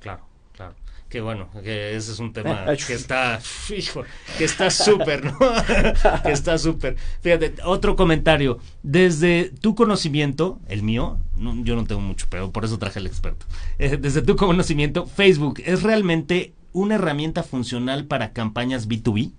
claro, 0.00 0.22
claro. 0.54 0.74
Que 1.08 1.20
bueno, 1.20 1.48
que 1.62 1.94
ese 1.96 2.10
es 2.12 2.18
un 2.18 2.32
tema 2.32 2.64
que 2.86 2.94
está, 2.94 3.38
hijo, 3.76 4.02
que 4.38 4.44
está 4.44 4.70
súper, 4.70 5.24
¿no? 5.24 5.38
que 6.24 6.32
está 6.32 6.58
súper. 6.58 6.96
Fíjate, 7.22 7.54
otro 7.64 7.94
comentario. 7.96 8.58
Desde 8.82 9.50
tu 9.60 9.74
conocimiento, 9.76 10.58
el 10.68 10.82
mío, 10.82 11.18
no, 11.38 11.54
yo 11.64 11.76
no 11.76 11.84
tengo 11.84 12.00
mucho, 12.00 12.26
pero 12.30 12.50
por 12.50 12.64
eso 12.64 12.78
traje 12.78 12.98
al 12.98 13.06
experto. 13.06 13.46
Eh, 13.78 13.96
desde 13.96 14.22
tu 14.22 14.36
conocimiento, 14.36 15.06
Facebook 15.06 15.62
es 15.64 15.82
realmente 15.82 16.52
una 16.72 16.96
herramienta 16.96 17.42
funcional 17.42 18.04
para 18.04 18.32
campañas 18.32 18.88
B2B. 18.88 19.32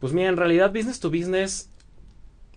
Pues 0.00 0.12
mira, 0.12 0.28
en 0.28 0.36
realidad 0.36 0.72
business 0.72 1.00
to 1.00 1.10
business 1.10 1.70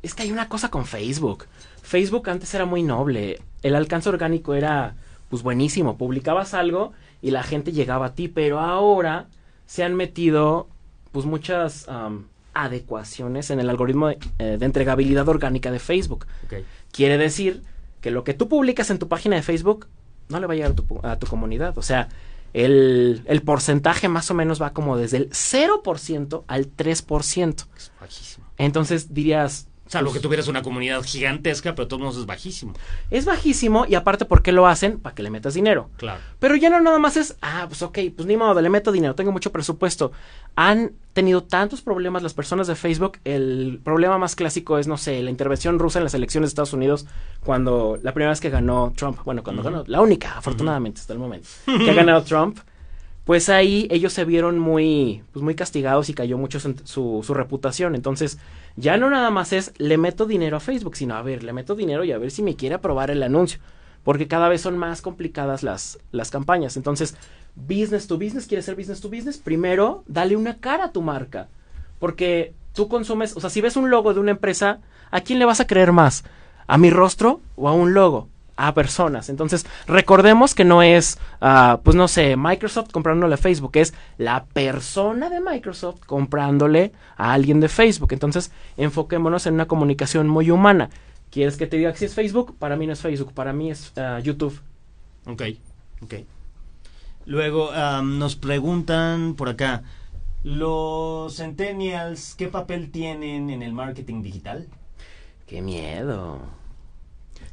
es 0.02 0.14
que 0.14 0.24
hay 0.24 0.32
una 0.32 0.50
cosa 0.50 0.70
con 0.70 0.86
Facebook. 0.86 1.46
Facebook 1.82 2.30
antes 2.30 2.54
era 2.54 2.66
muy 2.66 2.84
noble. 2.84 3.42
El 3.64 3.76
alcance 3.76 4.10
orgánico 4.10 4.54
era 4.56 4.96
pues 5.30 5.44
buenísimo. 5.44 5.98
Publicabas 5.98 6.54
algo 6.54 6.94
y 7.22 7.32
la 7.32 7.44
gente 7.44 7.72
llegaba 7.72 8.08
a 8.08 8.16
ti, 8.16 8.28
pero 8.28 8.60
ahora 8.60 9.28
se 9.66 9.84
han 9.84 9.96
metido 9.96 10.68
pues 11.12 11.26
muchas 11.26 11.88
adecuaciones 12.54 13.50
en 13.50 13.60
el 13.60 13.70
algoritmo 13.70 14.08
de, 14.08 14.18
eh, 14.40 14.58
de 14.60 14.66
entregabilidad 14.66 15.28
orgánica 15.30 15.72
de 15.72 15.80
Facebook. 15.80 16.26
Ok, 16.46 16.56
Quiere 16.92 17.18
decir 17.18 17.62
que 18.02 18.12
lo 18.12 18.24
que 18.24 18.34
tú 18.34 18.50
publicas 18.50 18.90
en 18.90 19.00
tu 19.00 19.08
página 19.08 19.36
de 19.36 19.44
Facebook 19.44 19.88
no 20.30 20.40
le 20.40 20.48
va 20.48 20.54
a 20.54 20.56
llegar 20.56 20.72
a 20.72 20.76
tu, 20.76 21.00
a 21.04 21.18
tu 21.18 21.28
comunidad. 21.28 21.78
O 21.78 21.82
sea, 21.82 22.10
el, 22.54 23.24
el 23.26 23.42
porcentaje 23.44 24.08
más 24.08 24.30
o 24.32 24.34
menos 24.34 24.62
va 24.62 24.74
como 24.74 24.98
desde 24.98 25.18
el 25.18 25.30
0% 25.30 26.44
al 26.48 26.76
3%. 26.76 27.66
es 27.78 27.92
bajísimo. 28.00 28.46
Entonces 28.58 29.14
dirías, 29.14 29.68
Salvo 29.92 30.14
que 30.14 30.22
tuvieras 30.22 30.48
una 30.48 30.62
comunidad 30.62 31.04
gigantesca, 31.04 31.76
pero 31.76 31.86
todos 31.86 32.16
es 32.16 32.26
bajísimo. 32.26 32.72
Es 33.10 33.26
bajísimo 33.26 33.86
y 33.86 33.96
aparte, 33.96 34.24
¿por 34.24 34.42
qué 34.42 34.54
lo 34.54 34.66
hacen? 34.66 35.02
Para 35.02 35.14
que 35.14 35.22
le 35.22 35.30
metas 35.30 35.54
dinero. 35.54 35.90
Claro. 35.98 36.22
Pero 36.40 36.56
ya 36.56 36.70
no 36.70 36.80
nada 36.80 36.98
más 36.98 37.18
es, 37.18 37.36
ah, 37.42 37.66
pues 37.68 37.82
ok, 37.82 38.00
pues 38.16 38.26
ni 38.26 38.38
modo, 38.38 38.62
le 38.62 38.70
meto 38.70 38.94
dinero, 38.94 39.16
tengo 39.16 39.34
mucho 39.34 39.52
presupuesto. 39.52 40.14
Han 40.56 40.94
tenido 41.12 41.44
tantos 41.44 41.82
problemas 41.82 42.24
las 42.24 42.34
personas 42.34 42.68
de 42.68 42.76
Facebook. 42.76 43.18
El 43.26 43.82
problema 43.84 44.18
más 44.18 44.38
clásico 44.38 44.78
es, 44.78 44.88
no 44.88 44.96
sé, 44.96 45.22
la 45.24 45.30
intervención 45.30 45.78
rusa 45.78 46.00
en 46.00 46.06
las 46.06 46.14
elecciones 46.14 46.48
de 46.48 46.52
Estados 46.52 46.72
Unidos 46.72 47.06
cuando 47.44 48.00
la 48.02 48.14
primera 48.14 48.30
vez 48.30 48.40
que 48.40 48.50
ganó 48.50 48.94
Trump, 48.96 49.20
bueno, 49.26 49.44
cuando 49.44 49.62
ganó, 49.62 49.84
la 49.88 50.00
única, 50.00 50.38
afortunadamente, 50.38 51.02
hasta 51.02 51.12
el 51.12 51.20
momento, 51.20 51.50
que 51.66 51.92
ha 51.92 51.94
ganado 51.94 52.24
Trump. 52.24 52.60
Pues 53.26 53.50
ahí 53.50 53.88
ellos 53.92 54.14
se 54.14 54.24
vieron 54.24 54.58
muy, 54.58 55.22
pues 55.34 55.44
muy 55.44 55.54
castigados 55.54 56.08
y 56.08 56.14
cayó 56.14 56.38
mucho 56.38 56.62
su, 56.62 56.76
su, 56.86 57.24
su 57.28 57.34
reputación. 57.34 57.94
Entonces, 57.94 58.40
ya 58.76 58.98
no 58.98 59.10
nada 59.10 59.32
más 59.32 59.54
es 59.54 59.74
le 59.78 59.98
meto 59.98 60.26
dinero 60.26 60.58
a 60.58 60.60
Facebook, 60.60 60.96
sino 60.96 61.16
a 61.16 61.22
ver, 61.22 61.44
le 61.44 61.54
meto 61.54 61.76
dinero 61.76 62.04
y 62.04 62.12
a 62.12 62.18
ver 62.18 62.32
si 62.32 62.44
me 62.44 62.56
quiere 62.56 62.76
aprobar 62.76 63.12
el 63.12 63.24
anuncio. 63.24 63.60
Porque 64.04 64.28
cada 64.28 64.50
vez 64.50 64.62
son 64.62 64.78
más 64.78 65.02
complicadas 65.02 65.62
las, 65.62 66.00
las 66.12 66.32
campañas. 66.32 66.76
Entonces, 66.76 67.16
business 67.56 68.08
to 68.08 68.18
business, 68.18 68.48
quieres 68.48 68.66
ser 68.66 68.76
business 68.76 69.02
to 69.02 69.10
business, 69.10 69.38
primero 69.38 70.04
dale 70.08 70.36
una 70.36 70.58
cara 70.58 70.86
a 70.86 70.92
tu 70.92 71.02
marca. 71.02 71.48
Porque 72.00 72.54
tú 72.74 72.88
consumes, 72.88 73.36
o 73.38 73.40
sea, 73.40 73.50
si 73.50 73.62
ves 73.62 73.76
un 73.76 73.90
logo 73.90 74.14
de 74.14 74.20
una 74.20 74.32
empresa, 74.32 74.80
¿a 75.12 75.22
quién 75.22 75.38
le 75.38 75.46
vas 75.46 75.60
a 75.60 75.68
creer 75.68 75.92
más? 75.92 76.24
¿A 76.66 76.78
mi 76.78 76.90
rostro 76.90 77.42
o 77.56 77.68
a 77.68 77.74
un 77.74 77.94
logo? 77.94 78.28
A 78.56 78.74
personas. 78.74 79.30
Entonces, 79.30 79.66
recordemos 79.88 80.54
que 80.54 80.66
no 80.66 80.84
es, 80.84 81.18
uh, 81.42 81.78
pues 81.84 81.96
no 81.96 82.08
sé, 82.08 82.36
Microsoft 82.38 82.92
comprándole 82.92 83.34
a 83.36 83.38
Facebook, 83.38 83.72
es 83.76 83.94
la 84.18 84.46
persona 84.46 85.30
de 85.30 85.42
Microsoft 85.42 86.02
comprándole 86.06 86.92
a 87.18 87.34
alguien 87.34 87.60
de 87.60 87.70
Facebook. 87.70 88.14
Entonces, 88.14 88.52
enfoquémonos 88.78 89.46
en 89.48 89.56
una 89.56 89.68
comunicación 89.68 90.28
muy 90.28 90.52
humana. 90.52 90.90
¿Quieres 91.30 91.58
que 91.58 91.68
te 91.68 91.78
diga 91.78 91.96
si 91.96 92.06
es 92.06 92.14
Facebook? 92.14 92.56
Para 92.60 92.76
mí 92.76 92.88
no 92.88 92.94
es 92.94 93.02
Facebook, 93.02 93.34
para 93.34 93.54
mí 93.54 93.72
es 93.72 93.94
uh, 93.98 94.22
YouTube. 94.22 94.60
Ok, 95.26 95.44
ok. 96.02 96.14
Luego 97.26 97.70
um, 97.70 98.18
nos 98.18 98.36
preguntan 98.36 99.36
por 99.36 99.48
acá, 99.48 99.84
¿los 100.44 101.38
centennials 101.38 102.36
qué 102.36 102.48
papel 102.48 102.92
tienen 102.92 103.50
en 103.50 103.62
el 103.62 103.74
marketing 103.74 104.22
digital? 104.24 104.68
¡Qué 105.48 105.62
miedo! 105.62 106.61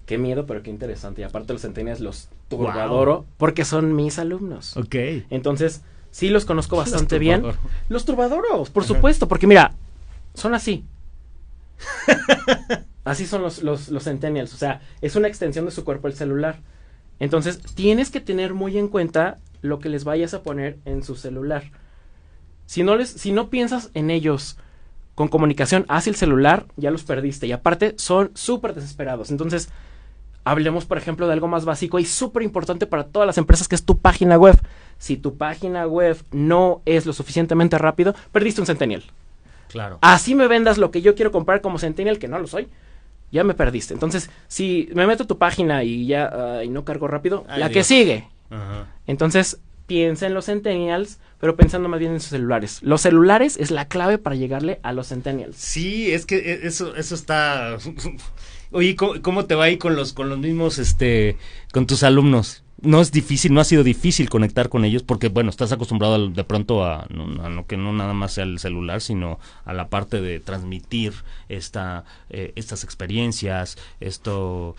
Qué 0.09 0.17
miedo, 0.17 0.47
pero 0.47 0.63
qué 0.63 0.71
interesante. 0.71 1.21
Y 1.21 1.25
aparte 1.25 1.53
los 1.53 1.61
centennials 1.61 2.01
los 2.01 2.31
turbadoro 2.49 3.17
wow. 3.17 3.27
porque 3.37 3.67
son 3.67 3.95
mis 3.95 4.19
alumnos. 4.19 4.75
Ok. 4.79 4.95
Entonces, 5.29 5.83
sí 6.11 6.31
los 6.31 6.47
conozco 6.47 6.79
bastante 6.79 7.17
los 7.17 7.21
bien. 7.21 7.43
Los 7.91 8.07
turbadoros, 8.07 8.71
por 8.71 8.85
Ajá. 8.85 8.95
supuesto, 8.95 9.29
porque 9.29 9.47
mira, 9.47 9.75
son 10.33 10.55
así. 10.55 10.83
así 13.05 13.27
son 13.27 13.43
los, 13.43 13.63
los, 13.63 13.91
los 13.91 14.05
centennials. 14.05 14.55
O 14.55 14.57
sea, 14.57 14.81
es 15.03 15.15
una 15.15 15.29
extensión 15.29 15.67
de 15.67 15.73
su 15.73 15.85
cuerpo 15.85 16.09
el 16.09 16.15
celular. 16.15 16.61
Entonces, 17.21 17.61
tienes 17.75 18.11
que 18.11 18.23
tener 18.23 18.55
muy 18.55 18.79
en 18.79 18.89
cuenta 18.89 19.37
lo 19.61 19.79
que 19.79 19.91
les 19.91 20.05
vayas 20.05 20.33
a 20.33 20.43
poner 20.43 20.79
en 20.87 21.03
su 21.03 21.17
celular. 21.17 21.65
Si 22.65 22.83
no 22.83 22.97
les, 22.97 23.11
si 23.11 23.31
no 23.31 23.51
piensas 23.51 23.91
en 23.93 24.09
ellos 24.09 24.57
con 25.15 25.29
comunicación 25.29 25.85
hacia 25.91 26.09
el 26.09 26.17
celular, 26.17 26.65
ya 26.77 26.91
los 26.91 27.03
perdiste. 27.03 27.47
Y 27.47 27.53
aparte, 27.53 27.93
son 27.99 28.31
súper 28.33 28.75
desesperados. 28.75 29.31
Entonces, 29.31 29.69
hablemos, 30.51 30.85
por 30.85 30.99
ejemplo, 30.99 31.27
de 31.27 31.33
algo 31.33 31.49
más 31.49 31.65
básico 31.65 31.99
y 31.99 32.05
súper 32.05 32.43
importante 32.43 32.87
para 32.87 33.05
todas 33.05 33.27
las 33.27 33.39
empresas, 33.39 33.69
que 33.69 33.75
es 33.75 33.85
tu 33.85 33.99
página 33.99 34.37
web. 34.37 34.59
Si 34.99 35.17
tu 35.17 35.37
página 35.37 35.87
web 35.87 36.17
no 36.33 36.83
es 36.85 37.07
lo 37.07 37.13
suficientemente 37.13 37.79
rápido, 37.79 38.15
perdiste 38.33 38.61
un 38.61 38.67
centennial. 38.67 39.05
Claro. 39.69 39.99
Así 40.01 40.35
me 40.35 40.49
vendas 40.49 40.79
lo 40.79 40.91
que 40.91 41.03
yo 41.03 41.15
quiero 41.15 41.31
comprar 41.31 41.61
como 41.61 41.79
centennial, 41.79 42.19
que 42.19 42.29
no 42.29 42.39
lo 42.39 42.47
soy, 42.47 42.69
ya 43.31 43.45
me 43.45 43.55
perdiste. 43.55 43.95
Entonces, 43.95 44.31
si 44.49 44.89
me 44.95 45.07
meto 45.07 45.25
a 45.25 45.27
tu 45.27 45.39
página 45.39 45.85
y 45.85 46.07
ya 46.07 46.59
uh, 46.61 46.63
y 46.63 46.69
no 46.69 46.85
cargo 46.85 47.07
rápido, 47.07 47.45
Ay, 47.49 47.61
la 47.61 47.69
Dios. 47.69 47.79
que 47.79 47.85
sigue. 47.85 48.29
Ajá. 48.51 48.87
Entonces, 49.07 49.61
piensa 49.87 50.27
en 50.27 50.35
los 50.35 50.47
centennials, 50.47 51.19
pero 51.39 51.57
pensando 51.57 51.89
más 51.89 52.01
bien 52.01 52.13
en 52.13 52.21
sus 52.21 52.31
celulares. 52.31 52.83
Los 52.83 53.03
celulares 53.03 53.57
es 53.59 53.71
la 53.71 53.87
clave 53.87 54.19
para 54.19 54.37
llegarle 54.37 54.81
a 54.83 54.93
los 54.93 55.09
centennials. 55.09 55.57
Sí, 55.57 56.13
es 56.13 56.27
que 56.27 56.61
eso, 56.63 56.97
eso 56.97 57.15
está... 57.15 57.77
Oye, 58.71 58.97
¿cómo, 58.97 59.15
¿cómo, 59.23 59.47
te 59.47 59.55
va 59.55 59.65
ahí 59.65 59.79
con 59.79 59.97
los, 59.97 60.13
con 60.13 60.29
los 60.29 60.39
mismos, 60.39 60.79
este, 60.79 61.37
con 61.73 61.87
tus 61.87 62.03
alumnos? 62.03 62.65
No 62.81 63.01
es 63.01 63.11
difícil, 63.11 63.53
no 63.55 63.61
ha 63.61 63.65
sido 63.65 63.83
difícil 63.83 64.29
conectar 64.29 64.69
con 64.69 64.85
ellos 64.85 65.03
porque, 65.03 65.29
bueno, 65.29 65.51
estás 65.51 65.73
acostumbrado 65.73 66.29
de 66.29 66.45
pronto 66.45 66.85
a, 66.85 67.03
a 67.03 67.09
no, 67.09 67.67
que 67.67 67.77
no 67.77 67.93
nada 67.93 68.13
más 68.13 68.35
sea 68.35 68.45
el 68.45 68.59
celular, 68.59 69.01
sino 69.01 69.41
a 69.65 69.73
la 69.73 69.89
parte 69.89 70.21
de 70.21 70.39
transmitir 70.39 71.15
esta, 71.49 72.05
eh, 72.31 72.53
estas 72.57 72.85
experiencias, 72.85 73.79
esto, 74.01 74.77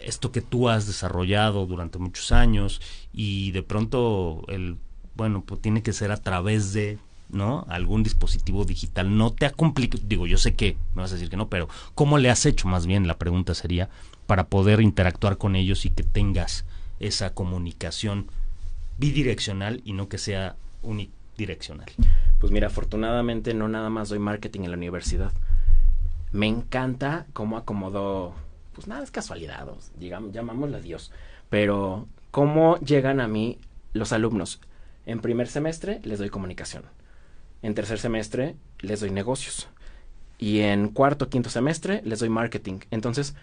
esto 0.00 0.32
que 0.32 0.40
tú 0.40 0.68
has 0.68 0.86
desarrollado 0.86 1.66
durante 1.66 1.98
muchos 1.98 2.32
años 2.32 2.80
y 3.12 3.50
de 3.50 3.62
pronto 3.62 4.44
el, 4.48 4.78
bueno, 5.14 5.42
pues 5.44 5.60
tiene 5.60 5.82
que 5.82 5.92
ser 5.92 6.10
a 6.12 6.16
través 6.16 6.72
de 6.72 6.98
¿no? 7.32 7.64
Algún 7.68 8.02
dispositivo 8.02 8.64
digital. 8.64 9.16
No 9.16 9.32
te 9.32 9.46
ha 9.46 9.50
complicado, 9.50 10.02
digo, 10.06 10.26
yo 10.26 10.38
sé 10.38 10.54
que 10.54 10.76
me 10.94 11.02
vas 11.02 11.10
a 11.10 11.14
decir 11.14 11.30
que 11.30 11.36
no, 11.36 11.48
pero 11.48 11.68
¿cómo 11.94 12.18
le 12.18 12.30
has 12.30 12.46
hecho 12.46 12.68
más 12.68 12.86
bien? 12.86 13.08
La 13.08 13.18
pregunta 13.18 13.54
sería 13.54 13.88
para 14.26 14.44
poder 14.44 14.80
interactuar 14.80 15.38
con 15.38 15.56
ellos 15.56 15.84
y 15.84 15.90
que 15.90 16.02
tengas 16.02 16.64
esa 17.00 17.34
comunicación 17.34 18.28
bidireccional 18.98 19.80
y 19.84 19.94
no 19.94 20.08
que 20.08 20.18
sea 20.18 20.56
unidireccional. 20.82 21.90
Pues 22.38 22.52
mira, 22.52 22.68
afortunadamente 22.68 23.54
no 23.54 23.68
nada 23.68 23.90
más 23.90 24.10
doy 24.10 24.18
marketing 24.18 24.60
en 24.60 24.70
la 24.70 24.76
universidad. 24.76 25.32
Me 26.30 26.46
encanta 26.46 27.26
cómo 27.32 27.56
acomodó, 27.56 28.34
pues 28.74 28.86
nada, 28.86 29.02
es 29.02 29.10
casualidad, 29.10 29.66
digamos, 29.98 30.32
llamámosla 30.32 30.80
Dios, 30.80 31.12
pero 31.50 32.06
cómo 32.30 32.78
llegan 32.78 33.20
a 33.20 33.28
mí 33.28 33.58
los 33.92 34.12
alumnos. 34.12 34.60
En 35.04 35.20
primer 35.20 35.48
semestre 35.48 36.00
les 36.04 36.18
doy 36.18 36.30
comunicación 36.30 36.84
en 37.62 37.74
tercer 37.74 37.98
semestre 37.98 38.56
les 38.80 39.00
doy 39.00 39.10
negocios. 39.10 39.68
Y 40.38 40.60
en 40.60 40.88
cuarto, 40.88 41.28
quinto 41.28 41.48
semestre 41.48 42.02
les 42.04 42.18
doy 42.18 42.28
marketing. 42.28 42.80
Entonces, 42.90 43.34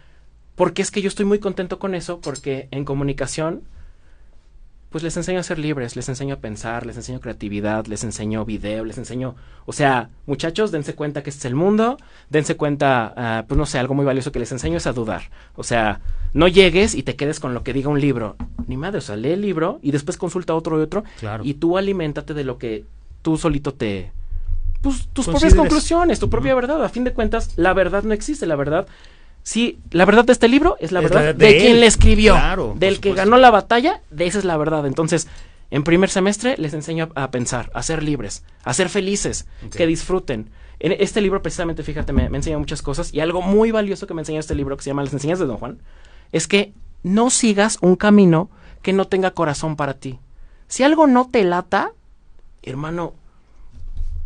¿por 0.55 0.73
qué 0.73 0.81
es 0.81 0.91
que 0.91 1.01
yo 1.01 1.07
estoy 1.07 1.25
muy 1.25 1.39
contento 1.39 1.79
con 1.79 1.95
eso? 1.95 2.19
Porque 2.19 2.67
en 2.71 2.83
comunicación, 2.83 3.63
pues 4.89 5.03
les 5.03 5.15
enseño 5.15 5.39
a 5.39 5.43
ser 5.43 5.59
libres, 5.59 5.95
les 5.95 6.09
enseño 6.09 6.35
a 6.35 6.39
pensar, 6.39 6.85
les 6.85 6.97
enseño 6.97 7.21
creatividad, 7.21 7.85
les 7.85 8.03
enseño 8.03 8.43
video, 8.43 8.83
les 8.83 8.97
enseño, 8.97 9.35
o 9.65 9.71
sea, 9.71 10.09
muchachos, 10.25 10.71
dense 10.71 10.95
cuenta 10.95 11.23
que 11.23 11.29
este 11.29 11.39
es 11.39 11.45
el 11.45 11.55
mundo, 11.55 11.97
dense 12.29 12.57
cuenta, 12.57 13.13
uh, 13.15 13.47
pues 13.47 13.57
no 13.57 13.65
sé, 13.65 13.79
algo 13.79 13.93
muy 13.93 14.03
valioso 14.03 14.33
que 14.33 14.39
les 14.39 14.51
enseño 14.51 14.77
es 14.77 14.87
a 14.87 14.91
dudar. 14.91 15.29
O 15.55 15.63
sea, 15.63 16.01
no 16.33 16.49
llegues 16.49 16.95
y 16.95 17.03
te 17.03 17.15
quedes 17.15 17.39
con 17.39 17.53
lo 17.53 17.63
que 17.63 17.71
diga 17.71 17.87
un 17.87 18.01
libro. 18.01 18.35
Ni 18.67 18.75
madre, 18.75 18.97
o 18.97 19.01
sea, 19.01 19.15
lee 19.15 19.31
el 19.31 19.41
libro 19.41 19.79
y 19.81 19.91
después 19.91 20.17
consulta 20.17 20.53
otro 20.53 20.77
y 20.79 20.81
otro. 20.81 21.03
Claro. 21.19 21.45
Y 21.45 21.53
tú 21.53 21.77
aliméntate 21.77 22.33
de 22.33 22.43
lo 22.43 22.57
que 22.57 22.83
tú 23.29 23.37
solito 23.37 23.73
te... 23.73 24.11
Pues 24.81 25.07
tus 25.13 25.27
propias 25.27 25.53
conclusiones, 25.53 26.19
tu 26.19 26.29
propia 26.29 26.55
verdad. 26.55 26.83
A 26.83 26.89
fin 26.89 27.03
de 27.03 27.13
cuentas, 27.13 27.51
la 27.57 27.73
verdad 27.73 28.03
no 28.03 28.13
existe, 28.13 28.47
la 28.47 28.55
verdad... 28.55 28.87
Sí, 29.43 29.79
la 29.91 30.05
verdad 30.05 30.25
de 30.25 30.33
este 30.33 30.47
libro 30.47 30.77
es 30.79 30.91
la 30.91 30.99
verdad 30.99 31.21
de, 31.21 31.33
de, 31.33 31.53
de 31.53 31.57
quien 31.59 31.79
le 31.79 31.85
escribió, 31.85 32.33
claro, 32.33 32.75
del 32.77 32.99
que 32.99 33.13
ganó 33.13 33.37
la 33.37 33.51
batalla, 33.51 34.01
de 34.09 34.25
esa 34.25 34.39
es 34.39 34.45
la 34.45 34.57
verdad. 34.57 34.85
Entonces, 34.85 35.27
en 35.69 35.83
primer 35.83 36.09
semestre 36.09 36.55
les 36.57 36.73
enseño 36.73 37.09
a, 37.15 37.23
a 37.23 37.31
pensar, 37.31 37.71
a 37.73 37.83
ser 37.83 38.03
libres, 38.03 38.43
a 38.63 38.73
ser 38.73 38.89
felices, 38.89 39.47
okay. 39.65 39.69
que 39.77 39.87
disfruten. 39.87 40.49
En 40.79 40.91
este 40.91 41.21
libro, 41.21 41.41
precisamente, 41.41 41.83
fíjate, 41.83 42.11
me, 42.11 42.29
me 42.29 42.37
enseña 42.37 42.57
muchas 42.57 42.81
cosas 42.81 43.13
y 43.13 43.19
algo 43.19 43.41
muy 43.41 43.71
valioso 43.71 44.07
que 44.07 44.13
me 44.13 44.21
enseña 44.21 44.39
este 44.39 44.55
libro, 44.55 44.75
que 44.75 44.83
se 44.83 44.89
llama 44.89 45.03
Las 45.03 45.13
enseñanzas 45.13 45.41
de 45.41 45.47
Don 45.47 45.57
Juan, 45.57 45.79
es 46.31 46.47
que 46.47 46.73
no 47.03 47.29
sigas 47.29 47.77
un 47.81 47.95
camino 47.95 48.49
que 48.81 48.93
no 48.93 49.07
tenga 49.07 49.31
corazón 49.31 49.75
para 49.75 49.93
ti. 49.93 50.19
Si 50.67 50.83
algo 50.83 51.07
no 51.07 51.29
te 51.29 51.43
lata, 51.43 51.91
hermano, 52.61 53.13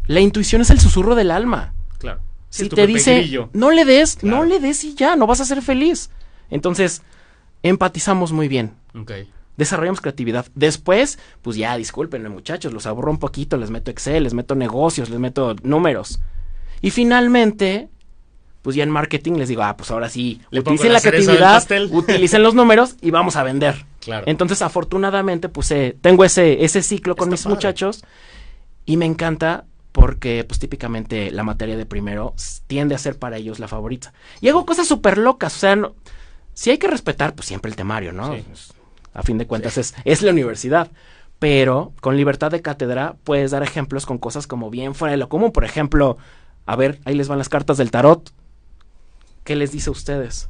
la 0.07 0.19
intuición 0.19 0.61
es 0.61 0.69
el 0.69 0.79
susurro 0.79 1.15
del 1.15 1.31
alma. 1.31 1.73
Claro. 1.97 2.21
Si 2.49 2.69
te 2.69 2.85
dice, 2.85 3.47
no 3.53 3.71
le 3.71 3.85
des, 3.85 4.17
claro. 4.17 4.37
no 4.37 4.43
le 4.43 4.59
des 4.59 4.83
y 4.83 4.93
ya, 4.95 5.15
no 5.15 5.25
vas 5.25 5.41
a 5.41 5.45
ser 5.45 5.61
feliz. 5.61 6.09
Entonces, 6.49 7.01
empatizamos 7.63 8.31
muy 8.31 8.47
bien. 8.47 8.73
Okay. 8.93 9.29
Desarrollamos 9.57 10.01
creatividad. 10.01 10.45
Después, 10.53 11.17
pues 11.41 11.57
ya, 11.57 11.75
discúlpenme 11.77 12.29
muchachos, 12.29 12.73
los 12.73 12.85
aburro 12.85 13.11
un 13.11 13.19
poquito, 13.19 13.57
les 13.57 13.71
meto 13.71 13.91
Excel, 13.91 14.23
les 14.23 14.33
meto 14.33 14.55
negocios, 14.55 15.09
les 15.09 15.19
meto 15.19 15.55
números. 15.63 16.19
Y 16.81 16.91
finalmente, 16.91 17.89
pues 18.61 18.75
ya 18.75 18.83
en 18.83 18.89
marketing 18.89 19.33
les 19.33 19.49
digo, 19.49 19.63
ah, 19.63 19.77
pues 19.77 19.89
ahora 19.89 20.09
sí, 20.09 20.41
Le 20.51 20.59
utilicen 20.59 20.93
la 20.93 21.01
creatividad, 21.01 21.65
utilicen 21.91 22.43
los 22.43 22.55
números 22.55 22.95
y 23.01 23.11
vamos 23.11 23.35
a 23.35 23.43
vender. 23.43 23.85
Claro. 23.99 24.25
Entonces, 24.27 24.61
afortunadamente, 24.61 25.49
pues 25.49 25.71
eh, 25.71 25.95
tengo 26.01 26.23
ese, 26.25 26.63
ese 26.63 26.81
ciclo 26.81 27.15
con 27.15 27.29
Está 27.29 27.31
mis 27.31 27.43
padre. 27.43 27.55
muchachos 27.55 28.03
y 28.85 28.97
me 28.97 29.05
encanta 29.05 29.65
porque 30.03 30.43
pues 30.45 30.59
típicamente 30.59 31.31
la 31.31 31.43
materia 31.43 31.77
de 31.77 31.85
primero 31.85 32.35
tiende 32.67 32.93
a 32.93 32.97
ser 32.97 33.17
para 33.17 33.37
ellos 33.37 33.59
la 33.59 33.69
favorita. 33.69 34.11
Y 34.41 34.49
hago 34.49 34.65
cosas 34.65 34.85
súper 34.85 35.17
locas, 35.17 35.55
o 35.55 35.59
sea, 35.59 35.77
no, 35.77 35.95
si 36.53 36.71
hay 36.71 36.77
que 36.77 36.89
respetar 36.89 37.35
pues 37.35 37.47
siempre 37.47 37.69
el 37.69 37.77
temario, 37.77 38.11
¿no? 38.11 38.35
Sí. 38.35 38.43
A 39.13 39.23
fin 39.23 39.37
de 39.37 39.47
cuentas 39.47 39.75
sí. 39.75 39.79
es, 39.79 39.95
es 40.03 40.21
la 40.21 40.31
universidad. 40.31 40.91
Pero 41.39 41.93
con 42.01 42.17
libertad 42.17 42.51
de 42.51 42.61
cátedra 42.61 43.15
puedes 43.23 43.51
dar 43.51 43.63
ejemplos 43.63 44.05
con 44.05 44.17
cosas 44.17 44.45
como 44.45 44.69
bien 44.69 44.93
fuera 44.93 45.13
de 45.13 45.17
lo 45.17 45.29
común. 45.29 45.53
Por 45.53 45.63
ejemplo, 45.63 46.17
a 46.65 46.75
ver, 46.75 46.99
ahí 47.05 47.15
les 47.15 47.29
van 47.29 47.37
las 47.37 47.47
cartas 47.47 47.77
del 47.77 47.89
tarot. 47.89 48.29
¿qué 49.45 49.55
les 49.55 49.71
dice 49.71 49.89
a 49.89 49.93
ustedes? 49.93 50.49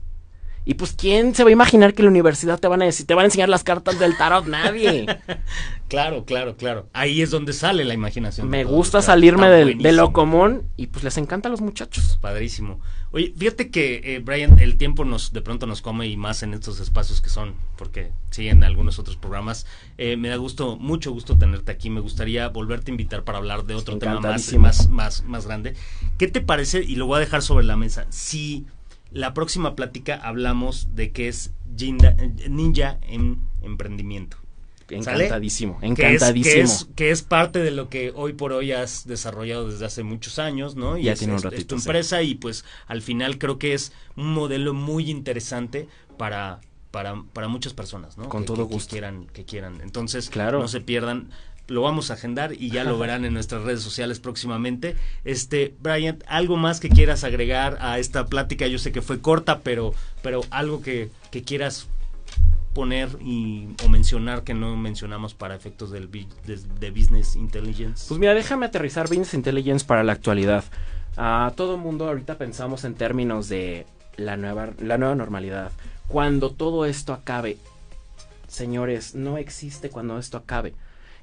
Y 0.65 0.75
pues, 0.75 0.93
¿quién 0.93 1.35
se 1.35 1.43
va 1.43 1.49
a 1.49 1.53
imaginar 1.53 1.93
que 1.93 2.01
en 2.01 2.05
la 2.05 2.11
universidad 2.11 2.59
te 2.59 2.67
van 2.67 2.81
a 2.81 2.85
decir, 2.85 3.05
te 3.05 3.13
van 3.13 3.23
a 3.23 3.25
enseñar 3.25 3.49
las 3.49 3.63
cartas 3.63 3.99
del 3.99 4.17
tarot? 4.17 4.45
Nadie. 4.45 5.05
claro, 5.89 6.25
claro, 6.25 6.55
claro. 6.55 6.87
Ahí 6.93 7.21
es 7.21 7.31
donde 7.31 7.53
sale 7.53 7.83
la 7.83 7.93
imaginación. 7.93 8.49
Me 8.49 8.63
gusta 8.63 9.01
salirme 9.01 9.49
de 9.49 9.91
lo 9.91 10.13
común 10.13 10.63
y 10.77 10.87
pues 10.87 11.03
les 11.03 11.17
encanta 11.17 11.49
a 11.49 11.51
los 11.51 11.61
muchachos. 11.61 12.17
Padrísimo. 12.21 12.79
Oye, 13.11 13.31
fíjate 13.37 13.69
que, 13.69 14.01
eh, 14.03 14.19
Brian, 14.19 14.57
el 14.59 14.75
tiempo 14.75 15.05
nos 15.05 15.33
de 15.33 15.41
pronto 15.41 15.67
nos 15.67 15.83
come 15.83 16.07
y 16.07 16.17
más 16.17 16.41
en 16.41 16.55
estos 16.55 16.79
espacios 16.79 17.21
que 17.21 17.29
son, 17.29 17.53
porque 17.77 18.11
siguen 18.31 18.63
algunos 18.63 18.97
otros 18.97 19.17
programas. 19.17 19.67
Eh, 19.99 20.17
me 20.17 20.29
da 20.29 20.37
gusto, 20.37 20.77
mucho 20.77 21.11
gusto 21.11 21.37
tenerte 21.37 21.71
aquí. 21.71 21.91
Me 21.91 21.99
gustaría 21.99 22.47
volverte 22.47 22.89
a 22.89 22.93
invitar 22.93 23.23
para 23.23 23.37
hablar 23.37 23.65
de 23.65 23.75
otro 23.75 23.99
tema 23.99 24.19
más, 24.19 24.51
más, 24.53 24.89
más, 24.89 25.23
más 25.25 25.45
grande. 25.45 25.75
¿Qué 26.17 26.27
te 26.27 26.41
parece? 26.41 26.81
Y 26.81 26.95
lo 26.95 27.05
voy 27.05 27.17
a 27.17 27.19
dejar 27.19 27.43
sobre 27.43 27.65
la 27.65 27.77
mesa. 27.77 28.07
Si 28.09 28.65
la 29.13 29.33
próxima 29.33 29.75
plática 29.75 30.15
hablamos 30.15 30.89
de 30.95 31.11
qué 31.11 31.27
es 31.27 31.51
ninja 32.49 32.97
en 33.01 33.39
emprendimiento. 33.61 34.37
Encantadísimo, 34.89 35.79
encantadísimo. 35.81 36.53
Que 36.53 36.61
es, 36.61 36.87
que, 36.95 37.11
es, 37.11 37.21
parte 37.21 37.59
de 37.59 37.71
lo 37.71 37.89
que 37.89 38.11
hoy 38.15 38.33
por 38.33 38.51
hoy 38.53 38.73
has 38.73 39.07
desarrollado 39.07 39.69
desde 39.69 39.85
hace 39.85 40.03
muchos 40.03 40.39
años, 40.39 40.75
¿no? 40.75 40.97
Y 40.97 41.03
ya 41.03 41.13
es, 41.13 41.19
tiene 41.19 41.33
un 41.33 41.41
ratito, 41.41 41.67
tu 41.67 41.75
empresa 41.75 42.21
y 42.21 42.35
pues 42.35 42.65
al 42.87 43.01
final 43.01 43.37
creo 43.37 43.57
que 43.57 43.73
es 43.73 43.93
un 44.15 44.33
modelo 44.33 44.73
muy 44.73 45.09
interesante 45.09 45.87
para 46.17 46.59
para, 46.91 47.23
para 47.33 47.47
muchas 47.47 47.73
personas, 47.73 48.19
¿no? 48.19 48.29
Con 48.29 48.45
todo 48.45 48.65
gusto. 48.65 48.89
Que 48.89 48.97
quieran, 48.97 49.25
que 49.33 49.45
quieran. 49.45 49.81
Entonces, 49.81 50.29
claro. 50.29 50.59
no 50.59 50.67
se 50.67 50.79
pierdan 50.79 51.29
lo 51.67 51.81
vamos 51.81 52.11
a 52.11 52.15
agendar 52.15 52.53
y 52.53 52.69
ya 52.69 52.83
lo 52.83 52.97
verán 52.97 53.25
en 53.25 53.33
nuestras 53.33 53.63
redes 53.63 53.81
sociales 53.81 54.19
próximamente. 54.19 54.95
Este, 55.23 55.75
Brian, 55.79 56.19
algo 56.27 56.57
más 56.57 56.79
que 56.79 56.89
quieras 56.89 57.23
agregar 57.23 57.77
a 57.79 57.99
esta 57.99 58.25
plática, 58.25 58.67
yo 58.67 58.79
sé 58.79 58.91
que 58.91 59.01
fue 59.01 59.21
corta, 59.21 59.59
pero, 59.59 59.93
pero 60.21 60.41
algo 60.51 60.81
que, 60.81 61.09
que 61.31 61.43
quieras 61.43 61.87
poner 62.73 63.09
y, 63.21 63.69
o 63.85 63.89
mencionar 63.89 64.43
que 64.43 64.53
no 64.53 64.75
mencionamos 64.75 65.33
para 65.33 65.55
efectos 65.55 65.91
del, 65.91 66.09
de, 66.11 66.91
Business 66.91 67.35
Intelligence? 67.35 68.05
Pues 68.07 68.19
mira, 68.19 68.33
déjame 68.33 68.65
aterrizar 68.65 69.07
Business 69.07 69.33
Intelligence 69.33 69.85
para 69.85 70.03
la 70.03 70.13
actualidad. 70.13 70.63
A 71.15 71.53
todo 71.55 71.75
el 71.75 71.81
mundo 71.81 72.07
ahorita 72.07 72.37
pensamos 72.37 72.83
en 72.83 72.95
términos 72.95 73.47
de 73.47 73.85
la 74.17 74.35
nueva, 74.35 74.71
la 74.79 74.97
nueva 74.97 75.15
normalidad. 75.15 75.71
Cuando 76.07 76.49
todo 76.49 76.85
esto 76.85 77.13
acabe, 77.13 77.57
señores, 78.47 79.15
no 79.15 79.37
existe 79.37 79.89
cuando 79.89 80.17
esto 80.17 80.37
acabe. 80.37 80.73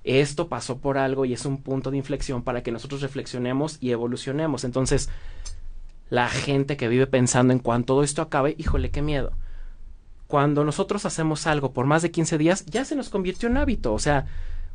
Esto 0.05 0.49
pasó 0.49 0.79
por 0.79 0.99
algo 0.99 1.25
y 1.25 1.33
es 1.33 1.45
un 1.45 1.63
punto 1.63 1.91
de 1.91 1.99
inflexión 1.99 2.43
para 2.43 2.63
que 2.63 2.73
nosotros 2.73 3.03
reflexionemos 3.03 3.79
y 3.81 3.91
evolucionemos. 3.91 4.65
Entonces, 4.65 5.11
la 6.09 6.29
gente 6.29 6.77
que 6.77 6.89
vive 6.89 7.07
pensando 7.07 7.53
en 7.53 7.59
cuando 7.59 7.87
todo 7.87 8.03
esto 8.03 8.23
acabe, 8.23 8.55
híjole, 8.59 8.91
qué 8.91 9.03
miedo 9.03 9.33
cuando 10.31 10.65
nosotros 10.65 11.05
hacemos 11.07 11.49
algo 11.49 11.73
por 11.73 11.87
más 11.87 12.03
de 12.03 12.13
15 12.13 12.39
días, 12.39 12.65
ya 12.67 12.85
se 12.85 12.95
nos 12.95 13.11
convirtió 13.11 13.49
en 13.49 13.57
hábito. 13.57 13.93
O 13.93 13.99
sea, 13.99 14.27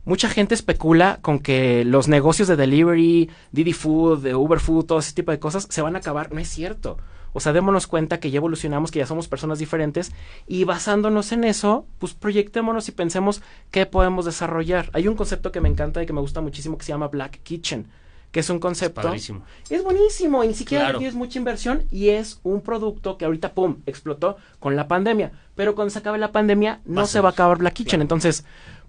mucha 0.04 0.28
gente 0.28 0.54
especula 0.54 1.20
con 1.22 1.40
que 1.40 1.86
los 1.86 2.10
negocios 2.10 2.50
de 2.50 2.58
delivery, 2.58 3.32
Didi 3.54 3.72
Food, 3.72 4.22
de 4.22 4.36
Uber 4.36 4.60
Food, 4.60 4.86
todo 4.86 5.00
ese 5.00 5.14
tipo 5.14 5.32
de 5.32 5.40
cosas 5.40 5.66
se 5.70 5.82
van 5.82 5.96
a 5.96 6.00
acabar. 6.00 6.34
No 6.34 6.42
es 6.42 6.50
cierto. 6.50 6.98
O 7.36 7.42
sea, 7.42 7.52
démonos 7.52 7.86
cuenta 7.86 8.20
que 8.22 8.32
ya 8.32 8.38
evolucionamos, 8.38 8.92
que 8.92 9.00
ya 9.00 9.06
somos 9.06 9.28
personas 9.28 9.60
diferentes 9.60 10.14
y 10.48 10.64
basándonos 10.64 11.34
en 11.34 11.44
eso, 11.44 11.86
pues 12.00 12.14
proyectémonos 12.14 12.88
y 12.88 12.94
pensemos 12.94 13.42
qué 13.72 13.86
podemos 13.86 14.24
desarrollar. 14.24 14.90
Hay 14.94 15.10
un 15.10 15.16
concepto 15.16 15.52
que 15.52 15.60
me 15.60 15.68
encanta 15.68 16.02
y 16.02 16.06
que 16.06 16.14
me 16.14 16.22
gusta 16.22 16.40
muchísimo 16.40 16.78
que 16.78 16.86
se 16.86 16.94
llama 16.94 17.10
Black 17.10 17.42
Kitchen 17.44 17.88
que 18.36 18.42
es 18.42 18.50
un 18.50 18.60
concepto. 18.60 19.14
Es, 19.14 19.32
es 19.70 19.82
buenísimo, 19.82 20.44
y 20.44 20.50
ni 20.50 20.54
siquiera 20.54 20.98
tienes 20.98 21.16
mucha 21.16 21.40
inversión 21.40 21.84
y 21.90 22.10
es 22.10 22.42
un 22.44 22.60
producto 22.60 23.18
que 23.18 23.24
ahorita, 23.24 23.54
¡pum!, 23.54 23.78
explotó 23.86 24.36
con 24.60 24.76
la 24.76 24.90
pandemia. 24.90 25.32
Pero 25.56 25.74
cuando 25.74 25.90
se 25.90 26.00
acabe 26.00 26.18
la 26.18 26.34
pandemia, 26.34 26.82
no 26.84 27.08
se 27.08 27.22
va 27.22 27.30
a 27.30 27.32
acabar 27.32 27.60
Black 27.60 27.76
Kitchen. 27.76 28.02
Entonces, 28.02 28.44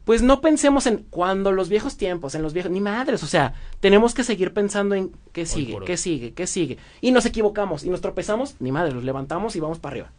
pues 0.06 0.22
no 0.22 0.40
pensemos 0.40 0.86
en 0.86 0.98
cuando 1.10 1.50
los 1.50 1.68
viejos 1.68 1.96
tiempos, 1.96 2.36
en 2.36 2.42
los 2.42 2.52
viejos, 2.52 2.70
ni 2.70 2.80
madres, 2.80 3.24
o 3.24 3.26
sea, 3.26 3.54
tenemos 3.80 4.14
que 4.14 4.22
seguir 4.22 4.52
pensando 4.52 4.94
en 4.94 5.10
qué 5.32 5.46
sigue, 5.46 5.78
qué 5.84 5.96
sigue, 5.96 6.32
qué 6.32 6.46
sigue. 6.46 6.78
Y 7.00 7.10
nos 7.10 7.26
equivocamos 7.26 7.82
y 7.82 7.90
nos 7.90 8.00
tropezamos, 8.00 8.54
ni 8.60 8.70
madre, 8.70 8.92
los 8.92 9.02
levantamos 9.02 9.56
y 9.56 9.60
vamos 9.60 9.80
para 9.80 9.94
arriba. 9.94 10.12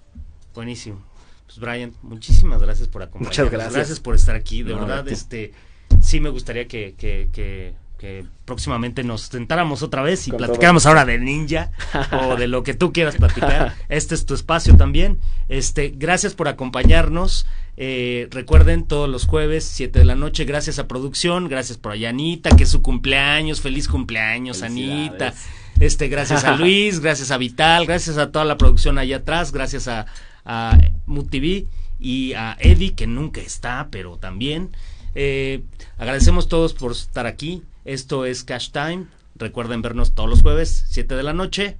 Buenísimo. 0.53 1.01
Pues 1.45 1.57
Brian, 1.59 1.93
muchísimas 2.01 2.61
gracias 2.61 2.89
por 2.89 3.01
acompañarnos. 3.01 3.37
Muchas 3.37 3.49
gracias. 3.49 3.73
Gracias 3.73 3.99
por 4.01 4.15
estar 4.15 4.35
aquí. 4.35 4.61
De 4.61 4.73
verdad, 4.73 5.07
este 5.07 5.53
sí 6.01 6.19
me 6.19 6.29
gustaría 6.29 6.67
que, 6.67 6.93
que, 6.97 7.29
que 7.31 7.73
que 7.97 8.25
próximamente 8.45 9.03
nos 9.03 9.21
sentáramos 9.21 9.81
otra 9.81 10.01
vez 10.01 10.27
y 10.27 10.31
platicáramos 10.31 10.85
ahora 10.85 11.03
de 11.03 11.17
ninja 11.17 11.71
o 12.11 12.35
de 12.35 12.47
lo 12.47 12.63
que 12.63 12.73
tú 12.73 12.93
quieras 12.93 13.15
platicar. 13.15 13.73
Este 13.89 14.15
es 14.15 14.25
tu 14.25 14.33
espacio 14.33 14.77
también. 14.77 15.19
Este, 15.49 15.93
gracias 15.95 16.33
por 16.33 16.47
acompañarnos. 16.47 17.47
Eh, 17.79 18.27
recuerden 18.31 18.87
todos 18.87 19.07
los 19.07 19.27
jueves, 19.27 19.63
7 19.63 19.99
de 19.99 20.05
la 20.05 20.15
noche, 20.15 20.45
gracias 20.45 20.79
a 20.79 20.87
producción, 20.87 21.47
gracias 21.47 21.77
por 21.77 21.93
Anita, 21.93 22.49
que 22.55 22.63
es 22.63 22.69
su 22.69 22.81
cumpleaños, 22.81 23.61
feliz 23.61 23.87
cumpleaños, 23.87 24.63
Anita. 24.63 25.35
Este, 25.79 26.07
gracias 26.07 26.43
a 26.43 26.55
Luis, 26.55 26.99
gracias 27.01 27.29
a 27.29 27.37
Vital, 27.37 27.85
gracias 27.85 28.17
a 28.17 28.31
toda 28.31 28.45
la 28.45 28.57
producción 28.57 28.97
allá 28.97 29.17
atrás, 29.17 29.51
gracias 29.51 29.87
a, 29.87 30.07
a 30.43 30.75
MUTV 31.05 31.67
y 31.99 32.33
a 32.33 32.57
Eddie, 32.59 32.95
que 32.95 33.05
nunca 33.05 33.41
está, 33.41 33.89
pero 33.91 34.17
también. 34.17 34.71
Eh, 35.13 35.63
agradecemos 35.99 36.47
todos 36.47 36.73
por 36.73 36.91
estar 36.93 37.27
aquí. 37.27 37.61
Esto 37.85 38.25
es 38.25 38.43
Cash 38.43 38.71
Time. 38.71 39.05
Recuerden 39.35 39.83
vernos 39.83 40.15
todos 40.15 40.29
los 40.29 40.41
jueves, 40.41 40.85
7 40.89 41.15
de 41.15 41.23
la 41.23 41.33
noche, 41.33 41.77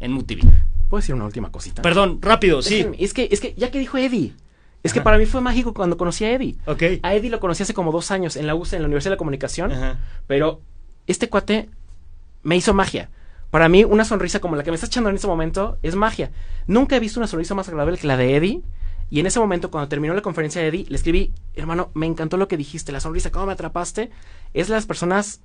en 0.00 0.12
MUTV. 0.12 0.40
¿Puedo 0.88 1.00
decir 1.00 1.14
una 1.14 1.26
última 1.26 1.52
cosita? 1.52 1.82
Perdón, 1.82 2.18
rápido, 2.22 2.62
sí. 2.62 2.86
Es 2.98 3.12
que, 3.12 3.28
es 3.30 3.40
que, 3.40 3.54
ya 3.56 3.70
que 3.70 3.78
dijo 3.78 3.98
Eddie, 3.98 4.32
es 4.82 4.92
que 4.92 5.00
para 5.00 5.18
mí 5.18 5.26
fue 5.26 5.40
mágico 5.40 5.74
cuando 5.74 5.96
conocí 5.96 6.24
a 6.24 6.32
Eddie. 6.32 6.56
Ok. 6.66 6.82
A 7.02 7.14
Eddie 7.14 7.30
lo 7.30 7.40
conocí 7.40 7.62
hace 7.62 7.74
como 7.74 7.92
dos 7.92 8.10
años 8.10 8.36
en 8.36 8.46
la 8.46 8.54
UCE, 8.54 8.76
en 8.76 8.82
la 8.82 8.86
Universidad 8.86 9.10
de 9.10 9.16
la 9.16 9.18
Comunicación. 9.18 9.72
Pero 10.26 10.60
este 11.06 11.28
cuate 11.28 11.68
me 12.42 12.56
hizo 12.56 12.74
magia. 12.74 13.10
Para 13.50 13.68
mí, 13.68 13.84
una 13.84 14.04
sonrisa 14.04 14.40
como 14.40 14.56
la 14.56 14.62
que 14.62 14.70
me 14.70 14.76
está 14.76 14.86
echando 14.86 15.10
en 15.10 15.16
este 15.16 15.26
momento 15.26 15.78
es 15.82 15.96
magia. 15.96 16.30
Nunca 16.66 16.96
he 16.96 17.00
visto 17.00 17.18
una 17.18 17.26
sonrisa 17.26 17.54
más 17.54 17.68
agradable 17.68 17.98
que 17.98 18.06
la 18.06 18.16
de 18.16 18.36
Eddie. 18.36 18.62
Y 19.10 19.18
en 19.18 19.26
ese 19.26 19.40
momento, 19.40 19.72
cuando 19.72 19.88
terminó 19.88 20.14
la 20.14 20.22
conferencia 20.22 20.62
de 20.62 20.68
Eddie, 20.68 20.86
le 20.88 20.94
escribí, 20.94 21.32
hermano, 21.54 21.90
me 21.94 22.06
encantó 22.06 22.36
lo 22.36 22.46
que 22.46 22.56
dijiste, 22.56 22.92
la 22.92 23.00
sonrisa, 23.00 23.32
cómo 23.32 23.46
me 23.46 23.52
atrapaste. 23.52 24.10
Es 24.54 24.68
las 24.68 24.86
personas 24.86 25.40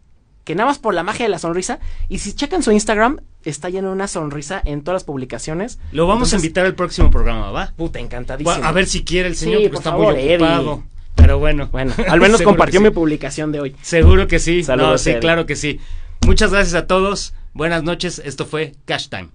que 0.46 0.56
nada 0.56 0.70
más 0.70 0.80
por 0.80 0.94
la 0.94 1.04
magia 1.04 1.26
de 1.26 1.30
la 1.30 1.40
sonrisa, 1.40 1.80
y 2.08 2.20
si 2.20 2.34
checan 2.34 2.64
su 2.64 2.72
Instagram, 2.72 3.20
está 3.44 3.70
lleno 3.70 3.90
de 3.90 3.96
una 3.96 4.08
sonrisa 4.08 4.62
en 4.64 4.84
todas 4.84 4.96
las 4.96 5.04
publicaciones. 5.04 5.80
Lo 5.92 6.08
vamos 6.08 6.32
a 6.32 6.38
invitar 6.38 6.66
al 6.66 6.76
próximo 6.76 7.12
programa, 7.12 7.52
¿va? 7.52 7.74
Puta, 7.76 8.00
encantadísimo. 8.00 8.64
a 8.64 8.72
ver 8.72 8.86
si 8.86 9.04
quiere 9.04 9.28
el 9.28 9.36
señor, 9.36 9.62
sí, 9.62 9.68
por 9.68 9.78
está 9.80 9.92
favor, 9.92 10.14
muy 10.14 10.34
ocupado. 10.34 10.84
Pero 11.16 11.40
bueno. 11.40 11.70
Bueno, 11.72 11.94
al 12.08 12.22
menos 12.22 12.42
compartió 12.42 12.80
mi 12.80 12.92
publicación 12.92 13.52
de 13.52 13.60
hoy. 13.60 13.76
Seguro 13.82 14.28
que 14.28 14.40
sí. 14.40 14.64
Saludos, 14.64 14.92
no, 14.92 14.98
sí, 14.98 15.14
claro 15.20 15.46
que 15.46 15.56
sí. 15.56 15.80
Muchas 16.26 16.52
gracias 16.52 16.76
a 16.76 16.88
todos. 16.88 17.34
Buenas 17.54 17.84
noches. 17.84 18.22
Esto 18.24 18.46
fue 18.46 18.74
Cash 18.86 19.10
Time. 19.10 19.30